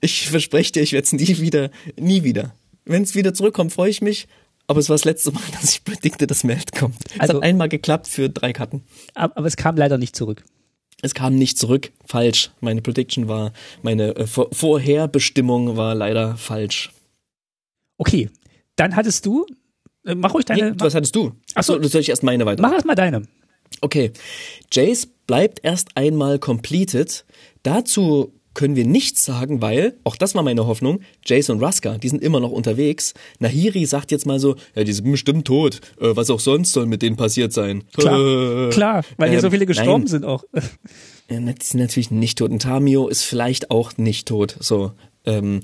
[0.00, 2.54] Ich verspreche dir, ich werde es nie wieder, nie wieder.
[2.84, 4.26] Wenn es wieder zurückkommt, freue ich mich.
[4.66, 6.96] Aber es war das letzte Mal, dass ich predikte, dass Meld kommt.
[7.14, 8.82] Es Also- hat einmal geklappt für drei Karten.
[9.14, 10.44] Aber es kam leider nicht zurück.
[11.04, 11.92] Es kam nicht zurück.
[12.06, 12.50] Falsch.
[12.60, 16.92] Meine Prediction war, meine äh, Vor Vorherbestimmung war leider falsch.
[17.98, 18.30] Okay.
[18.76, 19.44] Dann hattest du,
[20.06, 21.32] äh, mach ruhig deine, Nee, was hattest du?
[21.54, 21.88] Achso, so.
[21.88, 22.62] soll ich erst meine weiter?
[22.62, 23.28] mach erst mal deine.
[23.82, 24.12] Okay.
[24.72, 27.26] Jace bleibt erst einmal completed.
[27.62, 31.00] Dazu können wir nichts sagen, weil, auch das war meine Hoffnung,
[31.48, 33.14] und Ruska, die sind immer noch unterwegs.
[33.40, 35.80] Nahiri sagt jetzt mal so, ja, die sind bestimmt tot.
[36.00, 37.84] Äh, was auch sonst soll mit denen passiert sein.
[37.96, 40.08] Klar, Äh, klar, weil hier ähm, so viele gestorben nein.
[40.08, 40.44] sind auch.
[41.30, 42.50] Ja, na, die sind natürlich nicht tot.
[42.50, 44.56] Und Tamio ist vielleicht auch nicht tot.
[44.60, 44.92] So,
[45.24, 45.60] ähm,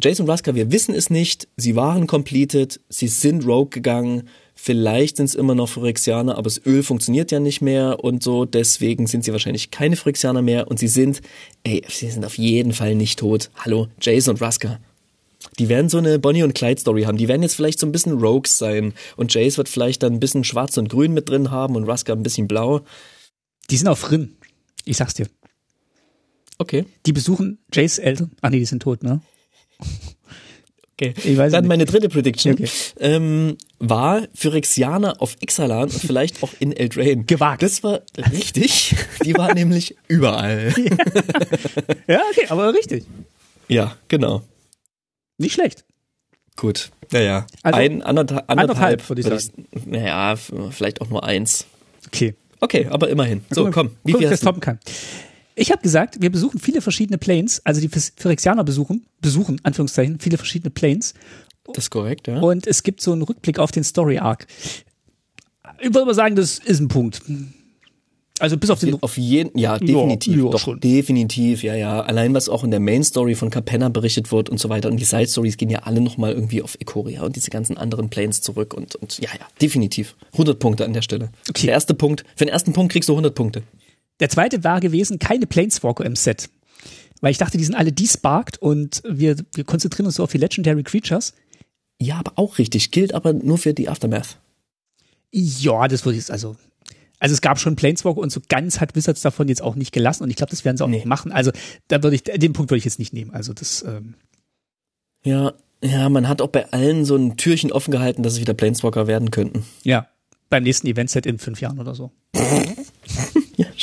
[0.00, 1.48] Jason Ruska, wir wissen es nicht.
[1.56, 4.28] Sie waren completed, sie sind rogue gegangen.
[4.56, 8.44] Vielleicht sind es immer noch Phyrexianer, aber das Öl funktioniert ja nicht mehr und so.
[8.44, 10.68] Deswegen sind sie wahrscheinlich keine Phyrexianer mehr.
[10.68, 11.20] Und sie sind,
[11.64, 13.50] ey, sie sind auf jeden Fall nicht tot.
[13.56, 14.78] Hallo, Jason und Ruska.
[15.58, 17.18] Die werden so eine Bonnie und Clyde Story haben.
[17.18, 18.94] Die werden jetzt vielleicht so ein bisschen Rogues sein.
[19.16, 22.12] Und Jace wird vielleicht dann ein bisschen schwarz und grün mit drin haben und Ruska
[22.12, 22.80] ein bisschen blau.
[23.70, 24.36] Die sind auf Rin.
[24.84, 25.26] Ich sag's dir.
[26.58, 26.86] Okay.
[27.06, 28.30] Die besuchen Jays Eltern.
[28.40, 29.20] Ach nee, die sind tot, ne?
[31.00, 31.12] Okay.
[31.24, 31.68] Ich weiß Dann nicht.
[31.68, 32.68] meine dritte Prediction Okay.
[33.00, 37.24] ähm, war Phyrexianer auf Ixalan und vielleicht auch in Eldraine.
[37.24, 37.62] Gewagt.
[37.62, 38.00] Das war
[38.32, 38.94] richtig.
[39.24, 40.72] Die war nämlich überall.
[42.06, 43.04] Ja, okay, aber richtig.
[43.68, 44.42] Ja, genau.
[45.38, 45.84] Nicht schlecht.
[46.56, 46.90] Gut.
[47.10, 47.46] Naja.
[47.62, 51.66] Also, Ein, anderthalb, anderthalb, würde ich würd naja, f- vielleicht auch nur eins.
[52.06, 52.34] Okay.
[52.60, 53.44] Okay, aber immerhin.
[53.50, 53.96] So, komm.
[54.04, 54.78] Wie guck, viel ob ich das hast toppen kann.
[55.56, 60.36] Ich habe gesagt, wir besuchen viele verschiedene Planes, also die Phyrexianer besuchen, besuchen, Anführungszeichen, viele
[60.36, 61.14] verschiedene Planes.
[61.64, 62.40] Das ist korrekt, ja.
[62.40, 64.46] Und es gibt so einen Rückblick auf den Story Arc.
[65.80, 67.22] Ich würde mal sagen, das ist ein Punkt.
[68.40, 70.80] Also bis auf den Auf jeden, ja, definitiv, ja, doch, schon.
[70.80, 72.00] definitiv, ja, ja.
[72.00, 74.96] Allein was auch in der Main Story von Capenna berichtet wird und so weiter und
[74.96, 78.40] die Side Stories gehen ja alle nochmal irgendwie auf Ikoria und diese ganzen anderen Planes
[78.40, 80.16] zurück und, und ja, ja, definitiv.
[80.32, 81.30] 100 Punkte an der Stelle.
[81.48, 81.66] Okay.
[81.66, 83.62] Der erste Punkt, für den ersten Punkt kriegst du 100 Punkte.
[84.20, 86.48] Der zweite war gewesen, keine Planeswalker im Set.
[87.20, 90.38] Weil ich dachte, die sind alle desparked und wir, wir konzentrieren uns so auf die
[90.38, 91.34] Legendary Creatures.
[92.00, 94.38] Ja, aber auch richtig, gilt aber nur für die Aftermath.
[95.32, 96.56] Ja, das würde ich jetzt also.
[97.18, 100.24] Also es gab schon Planeswalker und so ganz hat Wizards davon jetzt auch nicht gelassen
[100.24, 100.96] und ich glaube, das werden sie auch Nee.
[100.96, 101.32] nicht machen.
[101.32, 101.52] Also
[101.88, 103.30] da würde ich, den Punkt würde ich jetzt nicht nehmen.
[103.32, 104.14] Also das, ähm,
[105.24, 108.54] Ja, ja, man hat auch bei allen so ein Türchen offen gehalten, dass es wieder
[108.54, 109.64] Planeswalker werden könnten.
[109.82, 110.08] ja,
[110.50, 112.10] beim nächsten Event-Set in fünf Jahren oder so.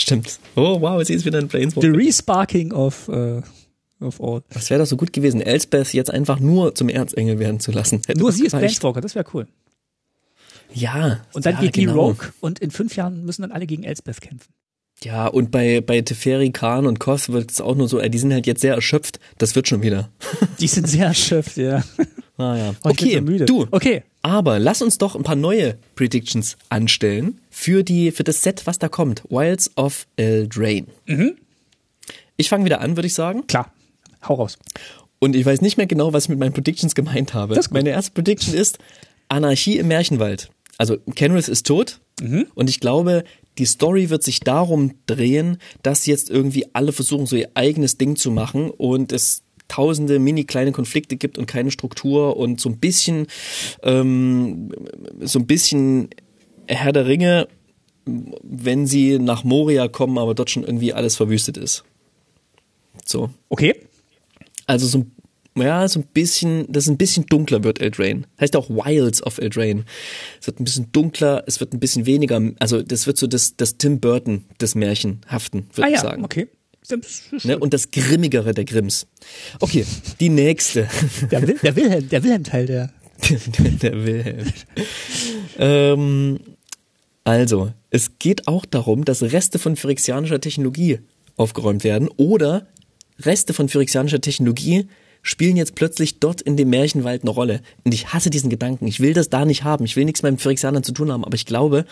[0.01, 0.39] Stimmt.
[0.55, 1.93] Oh, wow, sie ist wieder ein The Planeswalker.
[1.95, 3.41] Resparking of, äh,
[3.99, 4.41] of all.
[4.51, 8.01] Was wäre doch so gut gewesen, Elspeth jetzt einfach nur zum Erzengel werden zu lassen.
[8.07, 8.57] Hätte Nur das sie ist.
[8.57, 9.47] Planeswalker, das wäre cool.
[10.73, 11.21] Ja.
[11.33, 12.07] Und dann ja, geht die genau.
[12.07, 14.51] Rogue und in fünf Jahren müssen dann alle gegen Elspeth kämpfen.
[15.03, 18.19] Ja, und bei, bei Teferi, Khan und Koth wird es auch nur so, ey, die
[18.19, 19.19] sind halt jetzt sehr erschöpft.
[19.37, 20.09] Das wird schon wieder.
[20.59, 21.83] Die sind sehr erschöpft, ja.
[22.37, 22.75] Ah, ja.
[22.83, 23.67] Okay, du.
[23.71, 24.03] Okay.
[24.21, 28.77] Aber lass uns doch ein paar neue Predictions anstellen für die, für das Set, was
[28.79, 29.23] da kommt.
[29.29, 30.87] Wilds of Eldraine.
[31.07, 31.37] Mhm.
[32.37, 33.47] Ich fange wieder an, würde ich sagen.
[33.47, 33.73] Klar,
[34.27, 34.57] hau raus.
[35.19, 37.59] Und ich weiß nicht mehr genau, was ich mit meinen Predictions gemeint habe.
[37.71, 38.79] Meine erste Prediction ist
[39.27, 40.49] Anarchie im Märchenwald.
[40.77, 42.45] Also Kenrith ist tot Mhm.
[42.53, 43.23] und ich glaube,
[43.57, 48.15] die Story wird sich darum drehen, dass jetzt irgendwie alle versuchen, so ihr eigenes Ding
[48.15, 52.77] zu machen und es tausende mini kleine Konflikte gibt und keine Struktur und so ein
[52.77, 53.27] bisschen
[53.83, 54.69] ähm,
[55.21, 56.09] so ein bisschen
[56.67, 57.47] Herr der Ringe,
[58.05, 61.85] wenn sie nach Moria kommen, aber dort schon irgendwie alles verwüstet ist.
[63.05, 63.29] So.
[63.47, 63.75] Okay.
[64.67, 65.11] Also so ein,
[65.55, 68.23] ja, so ein bisschen, dass es ein bisschen dunkler wird Eldraine.
[68.41, 69.85] Heißt auch Wilds of Eldraine.
[70.41, 73.55] Es wird ein bisschen dunkler, es wird ein bisschen weniger, also das wird so das,
[73.55, 76.25] das Tim Burton des Märchenhaften, würde Ah ich ja, sagen.
[76.25, 76.49] okay.
[77.43, 77.59] Ne?
[77.59, 79.07] Und das Grimmigere der Grimms.
[79.59, 79.85] Okay,
[80.19, 80.87] die nächste.
[81.29, 82.93] Der, Wil der Wilhelm, der Wilhelm-Teil, der.
[83.81, 84.47] der Wilhelm.
[85.59, 86.39] ähm,
[87.23, 90.99] also, es geht auch darum, dass Reste von phyrexianischer Technologie
[91.37, 92.67] aufgeräumt werden oder
[93.19, 94.87] Reste von phyrexianischer Technologie
[95.21, 97.61] spielen jetzt plötzlich dort in dem Märchenwald eine Rolle.
[97.83, 98.87] Und ich hasse diesen Gedanken.
[98.87, 99.85] Ich will das da nicht haben.
[99.85, 101.23] Ich will nichts mit Phyrexianern zu tun haben.
[101.23, 101.85] Aber ich glaube,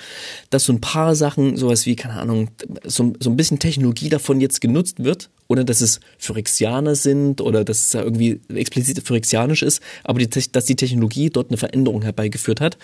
[0.49, 2.49] dass so ein paar Sachen, sowas wie, keine Ahnung,
[2.83, 7.63] so, so ein bisschen Technologie davon jetzt genutzt wird, ohne dass es Phyrexianer sind oder
[7.63, 12.03] dass es da irgendwie explizit phyrexianisch ist, aber die, dass die Technologie dort eine Veränderung
[12.03, 12.77] herbeigeführt hat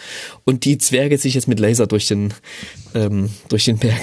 [0.43, 2.33] und die Zwerge sich jetzt mit Laser durch den,
[2.95, 4.01] ähm, durch den Berg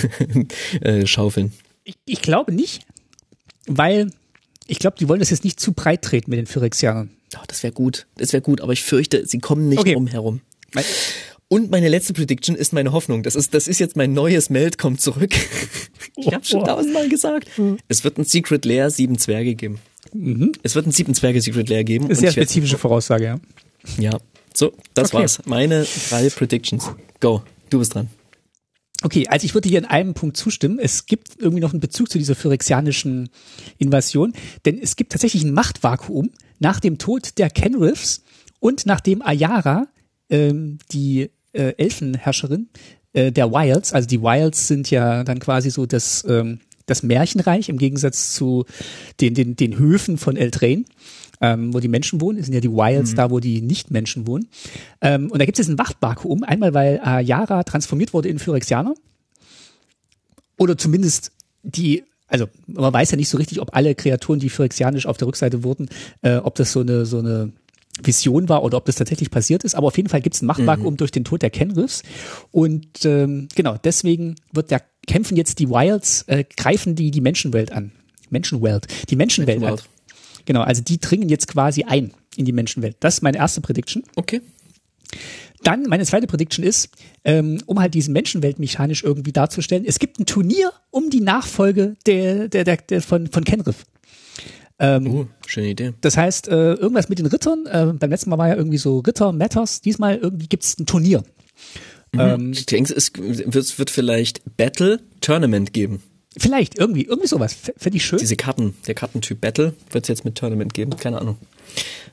[0.80, 1.52] äh, schaufeln.
[1.84, 2.82] Ich, ich glaube nicht,
[3.66, 4.10] weil
[4.66, 7.10] ich glaube, die wollen das jetzt nicht zu breit treten mit den Phyrexianern.
[7.36, 9.94] Oh, das wäre gut, das wäre gut, aber ich fürchte, sie kommen nicht Okay.
[9.94, 10.40] drum herum.
[10.72, 10.84] Weil-
[11.48, 13.22] Und meine letzte Prediction ist meine Hoffnung.
[13.22, 15.34] Das ist, das ist jetzt mein neues Meld kommt zurück.
[16.16, 17.48] Ich habe schon tausendmal gesagt.
[17.88, 19.80] Es wird ein Secret Lair sieben Zwerge geben.
[20.62, 22.08] Es wird ein sieben Zwerge Secret Lair geben.
[22.08, 23.40] Das ist sehr spezifische Voraussage, ja.
[23.98, 24.18] Ja.
[24.54, 25.22] So, das Okay.
[25.22, 25.40] war's.
[25.44, 26.88] Meine drei Predictions.
[27.18, 27.42] Go.
[27.68, 28.08] Du bist dran.
[29.04, 30.78] Okay, also ich würde hier in einem Punkt zustimmen.
[30.78, 33.28] Es gibt irgendwie noch einen Bezug zu dieser phyrexianischen
[33.76, 34.32] Invasion,
[34.64, 38.22] denn es gibt tatsächlich ein Machtvakuum nach dem Tod der Kenriths
[38.60, 39.88] und nachdem Ayara,
[40.30, 42.70] ähm, die äh, Elfenherrscherin
[43.12, 47.68] äh, der Wilds, also die Wilds sind ja dann quasi so das, ähm, das Märchenreich
[47.68, 48.64] im Gegensatz zu
[49.20, 50.86] den, den, den Höfen von Eldraine,
[51.44, 54.48] ähm, wo die Menschen wohnen, Es sind ja die Wilds da, wo die Nicht-Menschen wohnen.
[55.02, 58.94] Ähm, und da gibt es jetzt ein Machtvakuum, einmal weil Ayara transformiert wurde in Phyrexianer
[60.56, 65.04] oder zumindest die, also man weiß ja nicht so richtig, ob alle Kreaturen, die phyrexianisch
[65.04, 65.88] auf der Rückseite wurden,
[66.22, 67.52] äh, ob das so eine, so eine
[68.02, 69.74] Vision war oder ob das tatsächlich passiert ist.
[69.74, 72.02] Aber auf jeden Fall gibt es ein Machtvakuum durch den Tod der Kenriths.
[72.52, 77.70] Und ähm, genau, deswegen wird der kämpfen jetzt die Wilds, äh, greifen die die Menschenwelt
[77.70, 77.92] an.
[78.30, 78.86] Menschenwelt.
[79.10, 79.78] Die Menschenwelt an.
[80.44, 82.96] Genau, also die dringen jetzt quasi ein in die Menschenwelt.
[83.00, 84.02] Das ist meine erste Prediction.
[84.16, 84.40] Okay.
[85.62, 86.90] Dann meine zweite Prediction ist,
[87.24, 91.96] ähm, um halt diesen Menschenwelt mechanisch irgendwie darzustellen, es gibt ein Turnier um die Nachfolge
[92.06, 93.84] der, der, der, der von, von Kenrith.
[94.78, 95.92] Ähm, Uh, schöne Idee.
[96.00, 98.98] Das heißt, äh, irgendwas mit den Rittern, äh, beim letzten Mal war ja irgendwie so
[98.98, 101.22] Ritter, Matters, diesmal irgendwie gibt's ein Turnier.
[102.12, 106.02] Ähm, Ich denke, es wird, es wird vielleicht Battle Tournament geben.
[106.36, 107.52] Vielleicht, irgendwie, irgendwie sowas.
[107.52, 108.18] F- Fände ich schön.
[108.18, 110.96] Diese Karten, der Kartentyp Battle wird es jetzt mit Tournament geben.
[110.96, 111.36] Keine Ahnung.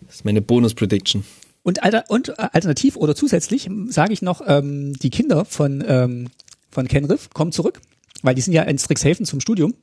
[0.06, 1.24] Das ist meine Bonus-Prediction.
[1.64, 6.30] Und, alter, und äh, alternativ oder zusätzlich sage ich noch, ähm, die Kinder von, ähm,
[6.72, 7.80] von Kenriff kommen zurück,
[8.24, 9.76] weil die sind ja in Strixhaven zum Studium.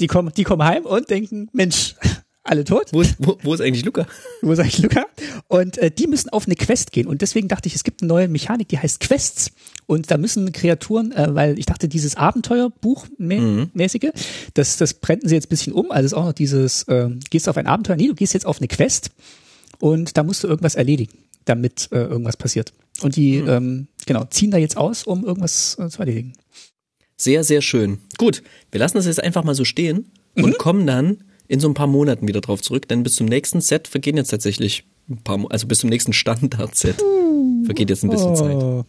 [0.00, 1.94] Die kommen, die kommen heim und denken, Mensch,
[2.44, 2.92] alle tot.
[2.92, 4.06] Wo ist, wo, wo ist eigentlich Luca?
[4.42, 5.06] Wo sag ich Luca?
[5.48, 7.06] Und äh, die müssen auf eine Quest gehen.
[7.06, 9.50] Und deswegen dachte ich, es gibt eine neue Mechanik, die heißt Quests.
[9.86, 14.12] Und da müssen Kreaturen, äh, weil ich dachte, dieses Abenteuerbuch mä mäßige,
[14.52, 15.90] das, das brennten sie jetzt ein bisschen um.
[15.90, 17.96] Also ist auch noch dieses, äh, gehst du auf ein Abenteuer?
[17.96, 19.10] Nee, du gehst jetzt auf eine Quest
[19.78, 22.74] und da musst du irgendwas erledigen, damit äh, irgendwas passiert.
[23.00, 26.34] Und die, ähm, genau, ziehen da jetzt aus, um irgendwas äh, zu erledigen.
[27.16, 27.98] Sehr, sehr schön.
[28.18, 31.74] Gut, wir lassen das jetzt einfach mal so stehen und kommen dann in so ein
[31.74, 35.36] paar Monaten wieder drauf zurück, denn bis zum nächsten Set vergehen jetzt tatsächlich ein paar,
[35.38, 37.02] Mo also bis zum nächsten Standard-Set
[37.64, 38.56] vergeht jetzt ein bisschen Zeit.
[38.56, 38.84] Oh.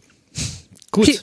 [0.92, 1.20] Gut, Okay.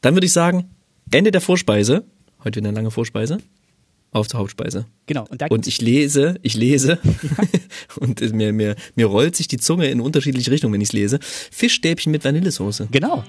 [0.00, 0.70] dann würde ich sagen,
[1.10, 2.04] Ende der Vorspeise,
[2.44, 3.38] heute wieder eine lange Vorspeise,
[4.12, 4.86] auf zur Hauptspeise.
[5.06, 5.26] Genau.
[5.30, 6.98] Und Und ich lese, ich lese
[8.00, 11.18] und mir, mir, mir rollt sich die Zunge in unterschiedliche Richtungen, wenn ich es lese.
[11.22, 12.88] Fischstäbchen mit Vanillesoße.
[12.90, 13.24] Genau.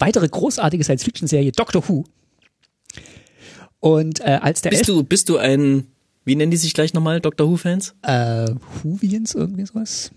[0.00, 2.04] Weitere großartige Science-Fiction-Serie Doctor Who.
[3.80, 5.86] Und äh, als der Bist du, bist du ein,
[6.24, 7.94] wie nennen die sich gleich nochmal, Doctor Who-Fans?
[8.02, 8.48] äh,
[8.82, 10.10] Whovians irgendwie sowas?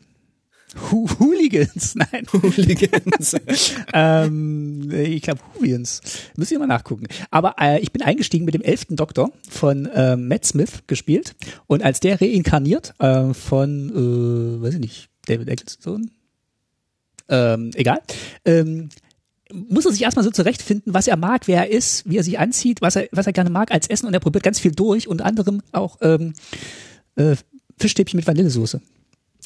[0.89, 2.26] Hu Hooligans, nein.
[2.34, 3.36] Hooligans.
[3.93, 6.02] ähm, ich glaube Hooligans.
[6.36, 7.06] Müssen wir mal nachgucken.
[7.30, 11.36] Aber äh, ich bin eingestiegen mit dem elften Doktor von äh, Matt Smith gespielt
[11.67, 16.08] und als der reinkarniert äh, von, äh, weiß ich nicht, David Ecclestone,
[17.30, 18.02] ähm, egal,
[18.46, 18.89] ähm,
[19.54, 22.39] muss er sich erstmal so zurechtfinden, was er mag, wer er ist, wie er sich
[22.39, 25.08] anzieht, was er, was er gerne mag als Essen und er probiert ganz viel durch,
[25.08, 26.34] unter anderem auch ähm,
[27.16, 27.36] äh,
[27.78, 28.82] Fischstäbchen mit Vanillesoße.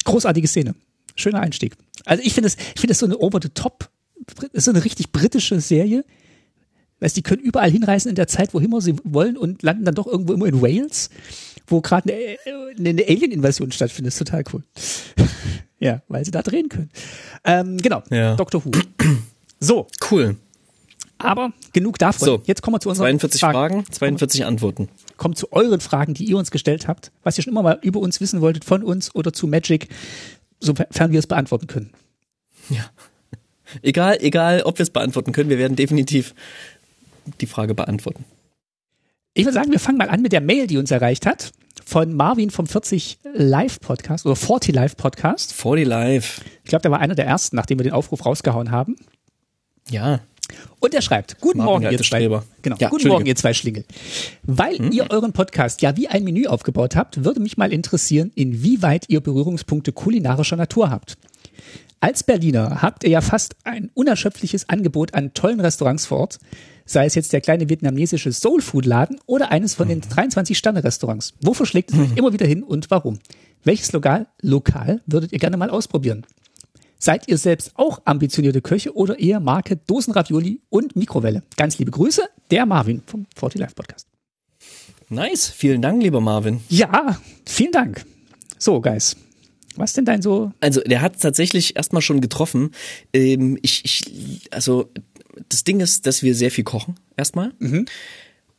[0.04, 0.74] Großartige Szene.
[1.14, 1.74] Schöner Einstieg.
[2.04, 3.90] Also ich finde es, ich finde es so eine over the top,
[4.52, 6.04] ist so eine richtig britische Serie.
[7.00, 9.94] Weißt, die können überall hinreisen in der Zeit, wohin immer sie wollen und landen dann
[9.94, 11.10] doch irgendwo immer in Wales,
[11.66, 14.12] wo gerade eine, eine Alien-Invasion stattfindet.
[14.12, 14.62] Das ist total cool.
[15.78, 16.90] ja, weil sie da drehen können.
[17.44, 18.34] Ähm, genau, Ja.
[18.34, 18.72] Doctor Who.
[19.60, 20.36] So, Cool.
[21.18, 22.24] aber genug davon.
[22.26, 24.88] So, Jetzt kommen wir zu unseren 42 Fragen, 42 Antworten.
[25.16, 27.98] Kommt zu euren Fragen, die ihr uns gestellt habt, was ihr schon immer mal über
[28.00, 29.88] uns wissen wolltet, von uns oder zu Magic,
[30.60, 31.90] sofern wir es beantworten können.
[32.70, 32.88] Ja.
[33.82, 36.34] Egal, egal, ob wir es beantworten können, wir werden definitiv
[37.40, 38.24] die Frage beantworten.
[39.34, 41.52] Ich würde sagen, wir fangen mal an mit der Mail, die uns erreicht hat.
[41.84, 45.52] Von Marvin vom 40 Live Podcast oder 40 Live Podcast.
[45.52, 46.40] 40 Live.
[46.64, 48.96] Ich glaube, der war einer der ersten, nachdem wir den Aufruf rausgehauen haben.
[49.90, 50.20] Ja.
[50.80, 52.42] Und er schreibt, guten Marvin, Morgen, ihr zwei.
[52.62, 53.08] Genau, Ja, guten.
[53.08, 53.84] Morgen, ihr zwei Schlingel.
[54.44, 59.06] Weil ihr euren Podcast ja wie ein Menü aufgebaut habt, würde mich mal interessieren, inwieweit
[59.08, 61.18] ihr Berührungspunkte kulinarischer Natur habt.
[62.00, 66.38] Als Berliner habt ihr ja fast ein unerschöpfliches Angebot an tollen Restaurants vor Ort,
[66.86, 70.84] sei es jetzt der kleine vietnamesische Soul Food Laden oder eines von den 23 Sterne
[70.84, 71.34] Restaurants.
[71.42, 73.18] Wo verschlägt es euch immer wieder hin und warum?
[73.64, 76.24] Welches Lokal, Lokal würdet ihr gerne mal ausprobieren?
[77.00, 81.44] Seid ihr selbst auch ambitionierte Köche oder eher Marke Dosenravioli und Mikrowelle?
[81.56, 84.08] Ganz liebe Grüße, der Marvin vom 40 Live Podcast.
[85.08, 85.48] Nice.
[85.48, 86.60] Vielen Dank, lieber Marvin.
[86.68, 88.04] Ja, vielen Dank.
[88.58, 89.16] So, Guys,
[89.76, 90.50] was denn dein so?
[90.60, 92.72] Also, der hat tatsächlich erstmal schon getroffen.
[93.12, 94.90] Ähm, ich, ich, also,
[95.48, 97.52] das Ding ist, dass wir sehr viel kochen, erstmal.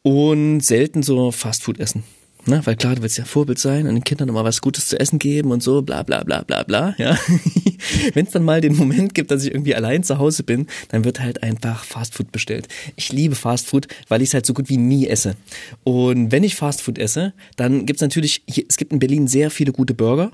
[0.02, 2.04] Und selten so Fastfood essen.
[2.50, 2.62] Ne?
[2.66, 5.20] Weil klar, du willst ja Vorbild sein und den Kindern immer was Gutes zu essen
[5.20, 6.96] geben und so, bla bla bla bla bla.
[6.98, 7.18] Ja.
[8.14, 11.06] Wenn es dann mal den Moment gibt, dass ich irgendwie allein zu Hause bin, dann
[11.06, 12.68] wird halt einfach Fastfood bestellt.
[12.96, 15.36] Ich liebe Fastfood, weil ich es halt so gut wie nie esse.
[15.84, 19.72] Und wenn ich Fastfood esse, dann gibt's natürlich, hier, es gibt in Berlin sehr viele
[19.72, 20.32] gute Burger.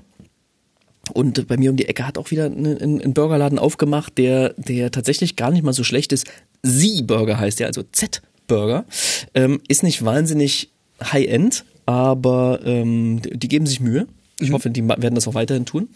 [1.12, 5.36] Und bei mir um die Ecke hat auch wieder ein, Burgerladen aufgemacht, der, der tatsächlich
[5.36, 6.26] gar nicht mal so schlecht ist.
[6.62, 8.86] Sie-Burger heißt der, also Z-Burger.
[9.34, 14.06] Ähm, ist nicht wahnsinnig High-End, aber ähm, die geben sich Mühe.
[14.38, 15.88] Ich hoffe, die werden das auch weiterhin tun.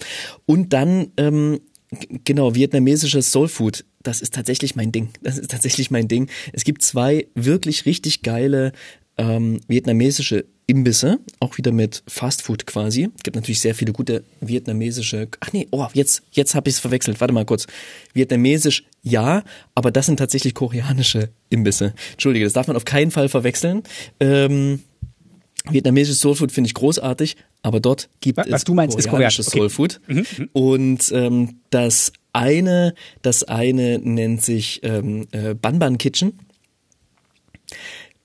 [0.46, 1.60] Und dann, ähm,
[2.24, 3.84] genau, vietnamesisches Soul Food.
[4.02, 5.10] Das ist tatsächlich mein Ding.
[5.20, 6.30] Das ist tatsächlich mein Ding.
[6.54, 8.72] Es gibt zwei wirklich richtig geile
[9.18, 13.10] ähm, vietnamesische Imbisse, auch wieder mit Fast Food quasi.
[13.24, 15.28] Gibt natürlich sehr viele gute vietnamesische.
[15.40, 17.20] Ach nee, oh, jetzt jetzt habe ich es verwechselt.
[17.20, 17.66] Warte mal kurz.
[18.14, 19.42] Vietnamesisch ja,
[19.74, 21.92] aber das sind tatsächlich koreanische Imbisse.
[22.12, 23.82] Entschuldige, das darf man auf keinen Fall verwechseln.
[24.20, 24.80] Ähm,
[25.68, 29.50] Vietnamesisches Soulfood finde ich großartig, aber dort gibt Was- es was du meinst, ist koreanisches
[29.50, 29.74] koreanisch.
[29.78, 29.94] Okay.
[30.00, 30.50] Soulfood.
[30.52, 36.38] Und ähm, das eine, das eine nennt sich ähm, äh, Banban Kitchen.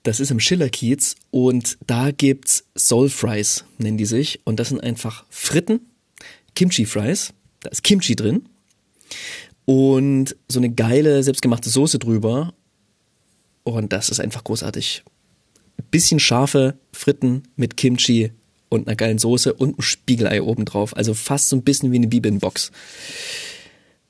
[0.02, 4.40] Das ist im Schillerkiez und da gibt's Soul Fries, nennen die sich.
[4.44, 5.80] Und das sind einfach Fritten,
[6.54, 7.32] Kimchi Fries.
[7.60, 8.48] Da ist Kimchi drin.
[9.64, 12.54] Und so eine geile, selbstgemachte Soße drüber.
[13.64, 15.02] Und das ist einfach großartig.
[15.90, 18.32] Bisschen scharfe Fritten mit Kimchi
[18.68, 20.96] und einer geilen Soße und einem Spiegelei obendrauf.
[20.96, 22.72] Also fast so ein bisschen wie eine Bibelbox.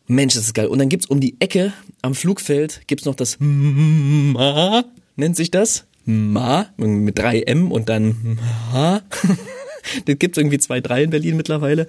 [0.07, 0.67] Mensch, das ist geil.
[0.67, 4.85] Und dann gibt's um die Ecke am Flugfeld gibt's noch das Ma,
[5.17, 5.85] nennt sich das.
[6.05, 8.39] Ma, mit drei M und dann
[8.73, 9.03] Ma.
[10.07, 11.87] Das gibt's irgendwie zwei, drei in Berlin mittlerweile.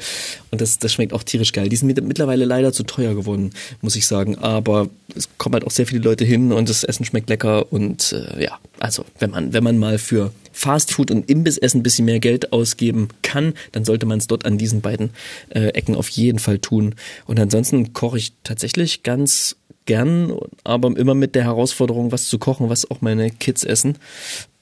[0.52, 1.70] Und das, das schmeckt auch tierisch geil.
[1.70, 4.38] Die sind mit- mittlerweile leider zu teuer geworden, muss ich sagen.
[4.38, 7.72] Aber es kommen halt auch sehr viele Leute hin und das Essen schmeckt lecker.
[7.72, 12.06] Und äh, ja, also wenn man, wenn man mal für Fastfood und Imbissessen ein bisschen
[12.06, 15.12] mehr Geld ausgeben kann, dann sollte man es dort an diesen beiden
[15.50, 16.96] äh, Ecken auf jeden Fall tun.
[17.26, 19.56] Und ansonsten koche ich tatsächlich ganz
[19.86, 20.34] gern,
[20.64, 23.98] aber immer mit der Herausforderung, was zu kochen, was auch meine Kids essen.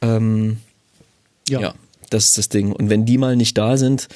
[0.02, 0.58] Ähm,
[1.50, 1.74] ja.
[2.10, 2.72] Das ist das Ding.
[2.72, 4.08] Und wenn die mal nicht da sind,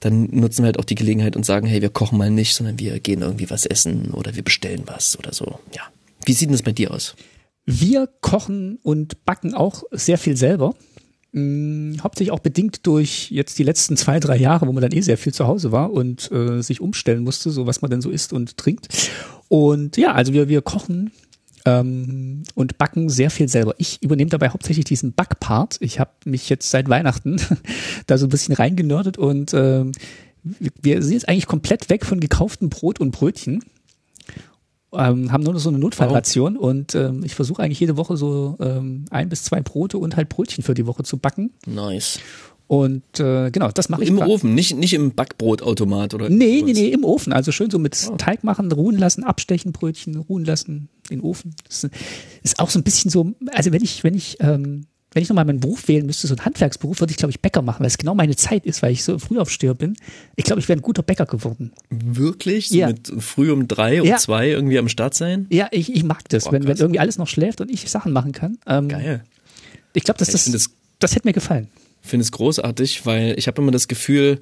[0.00, 2.78] dann nutzen wir halt auch die Gelegenheit und sagen, hey, wir kochen mal nicht, sondern
[2.78, 5.58] wir gehen irgendwie was essen oder wir bestellen was oder so.
[5.74, 5.82] Ja.
[6.24, 7.14] Wie sieht denn das bei dir aus?
[7.64, 10.74] Wir kochen und backen auch sehr viel selber.
[11.32, 15.02] Hm, hauptsächlich auch bedingt durch jetzt die letzten zwei, drei Jahre, wo man dann eh
[15.02, 18.10] sehr viel zu Hause war und äh, sich umstellen musste, so was man denn so
[18.10, 18.88] isst und trinkt.
[19.48, 21.10] Und ja, also wir, wir kochen
[21.68, 23.74] ähm, und backen sehr viel selber.
[23.78, 25.76] Ich übernehme dabei hauptsächlich diesen Backpart.
[25.80, 27.40] Ich habe mich jetzt seit Weihnachten
[28.06, 29.92] da so ein bisschen reingenördet und ähm,
[30.42, 33.64] wir sind jetzt eigentlich komplett weg von gekauftem Brot und Brötchen.
[34.90, 36.62] Ähm, haben nur noch so eine Notfallration wow.
[36.62, 40.30] und ähm, ich versuche eigentlich jede Woche so ähm, ein bis zwei Brote und halt
[40.30, 41.50] Brötchen für die Woche zu backen.
[41.66, 42.20] Nice.
[42.68, 44.10] Und äh, genau, das mache ich.
[44.10, 44.18] Im.
[44.18, 46.28] Ofen, nicht, nicht im Backbrotautomat oder?
[46.28, 47.32] Nee, nee, nee, im Ofen.
[47.32, 48.16] Also schön so mit oh.
[48.16, 51.54] Teig machen, ruhen lassen, abstechen, Brötchen ruhen lassen, in den Ofen.
[51.66, 51.88] Das
[52.42, 55.46] ist auch so ein bisschen so, also wenn ich, wenn ich ähm, wenn ich nochmal
[55.46, 57.96] meinen Beruf wählen müsste, so einen Handwerksberuf, würde ich, glaube ich, Bäcker machen, weil es
[57.96, 59.96] genau meine Zeit ist, weil ich so früh aufsteher bin.
[60.36, 61.72] Ich glaube, ich wäre ein guter Bäcker geworden.
[61.88, 62.68] Wirklich?
[62.68, 62.88] So ja.
[62.88, 64.18] mit früh um drei, um ja.
[64.18, 65.46] zwei irgendwie am Start sein?
[65.48, 68.12] Ja, ich, ich mag das, Boah, wenn, wenn irgendwie alles noch schläft und ich Sachen
[68.12, 68.58] machen kann.
[68.66, 69.24] Ähm, Geil.
[69.94, 71.68] Ich glaube, das, das, das, das hätte mir gefallen.
[72.08, 74.40] Ich finde es großartig, weil ich habe immer das Gefühl,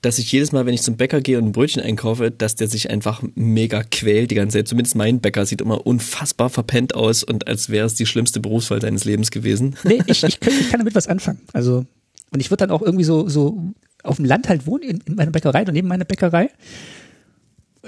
[0.00, 2.68] dass ich jedes Mal, wenn ich zum Bäcker gehe und ein Brötchen einkaufe, dass der
[2.68, 4.68] sich einfach mega quält die ganze Zeit.
[4.68, 8.78] Zumindest mein Bäcker sieht immer unfassbar verpennt aus und als wäre es die schlimmste Berufswahl
[8.78, 9.76] deines Lebens gewesen.
[9.84, 11.40] Nee, ich, ich, kann, ich kann damit was anfangen.
[11.52, 11.84] Also,
[12.30, 13.62] und ich würde dann auch irgendwie so, so
[14.04, 16.48] auf dem Land halt wohnen, in, in meiner Bäckerei oder neben meiner Bäckerei.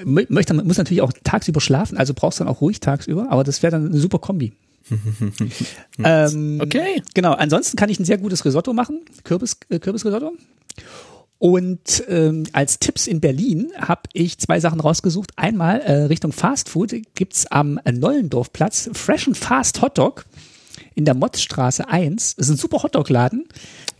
[0.04, 3.70] Möchte, muss natürlich auch tagsüber schlafen, also brauchst dann auch ruhig tagsüber, aber das wäre
[3.70, 4.52] dann eine super Kombi.
[6.04, 7.02] ähm, okay.
[7.14, 10.32] Genau, ansonsten kann ich ein sehr gutes Risotto machen, Kürbis, äh, Kürbisrisotto.
[11.38, 15.32] Und ähm, als Tipps in Berlin habe ich zwei Sachen rausgesucht.
[15.36, 20.24] Einmal äh, Richtung Fast Food gibt's am Nollendorfplatz Fresh and Fast Hotdog
[20.94, 22.36] in der Motzstraße 1.
[22.36, 23.46] Das ist ein super Hotdog-Laden.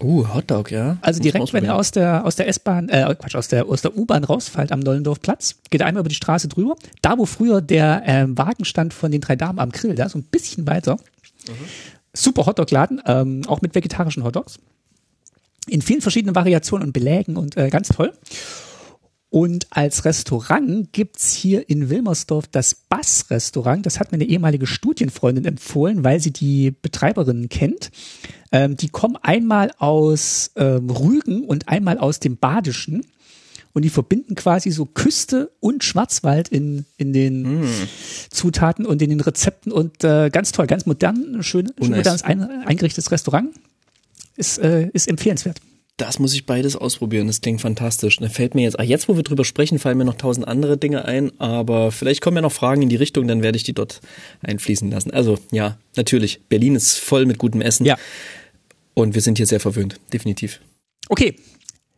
[0.03, 0.99] Uh, Hotdog, ja.
[1.01, 3.97] Also direkt, wenn ihr aus der, aus der S-Bahn, äh, Quatsch, aus der, aus der
[3.97, 6.77] U-Bahn rausfallt am Nollendorfplatz, geht einmal über die Straße drüber.
[7.03, 10.19] Da, wo früher der ähm, Wagen stand von den drei Damen am Grill, da so
[10.19, 10.97] ein bisschen weiter.
[11.49, 11.53] Mhm.
[12.13, 14.59] Super Hotdog-Laden, ähm, auch mit vegetarischen Hotdogs
[15.67, 18.13] in vielen verschiedenen Variationen und Belägen und äh, ganz toll.
[19.35, 23.85] Und als Restaurant gibt's hier in Wilmersdorf das Bass-Restaurant.
[23.85, 27.91] Das hat mir eine ehemalige Studienfreundin empfohlen, weil sie die Betreiberin kennt.
[28.53, 33.05] Ähm, die kommen einmal aus ähm, Rügen und einmal aus dem Badischen.
[33.73, 37.89] Und die verbinden quasi so Küste und Schwarzwald in, in den mm.
[38.31, 39.73] Zutaten und in den Rezepten.
[39.73, 43.51] Und äh, ganz toll, ganz modern, schön, schön modernes ein, eingerichtetes Restaurant
[44.37, 45.61] ist, äh, ist empfehlenswert.
[45.97, 47.29] Das muss ich beides ausprobieren.
[47.29, 48.17] Das klingt fantastisch.
[48.17, 50.77] Da fällt mir jetzt, ach, jetzt wo wir drüber sprechen, fallen mir noch tausend andere
[50.77, 53.75] Dinge ein, aber vielleicht kommen ja noch Fragen in die Richtung, dann werde ich die
[53.75, 54.01] dort
[54.43, 55.13] einfließen lassen.
[55.13, 56.41] Also, ja, natürlich.
[56.49, 57.87] Berlin ist voll mit gutem Essen.
[57.87, 57.97] Ja.
[58.95, 60.01] Und wir sind hier sehr verwöhnt.
[60.13, 60.61] Definitiv.
[61.09, 61.37] Okay.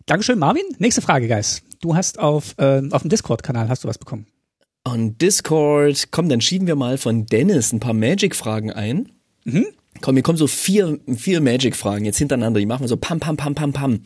[0.04, 0.62] Dankeschön, Marvin.
[0.78, 1.62] Nächste Frage, Guys.
[1.80, 4.26] Du hast auf, äh, auf dem Discord-Kanal hast du was bekommen.
[4.86, 6.08] On Discord.
[6.10, 9.10] Komm, dann schieben wir mal von Dennis ein paar Magic-Fragen ein.
[9.44, 9.66] Mhm.
[10.00, 12.60] Komm, hier kommen so vier, vier Magic-Fragen jetzt hintereinander.
[12.60, 14.00] Die machen wir so pam, pam, pam, pam, pam.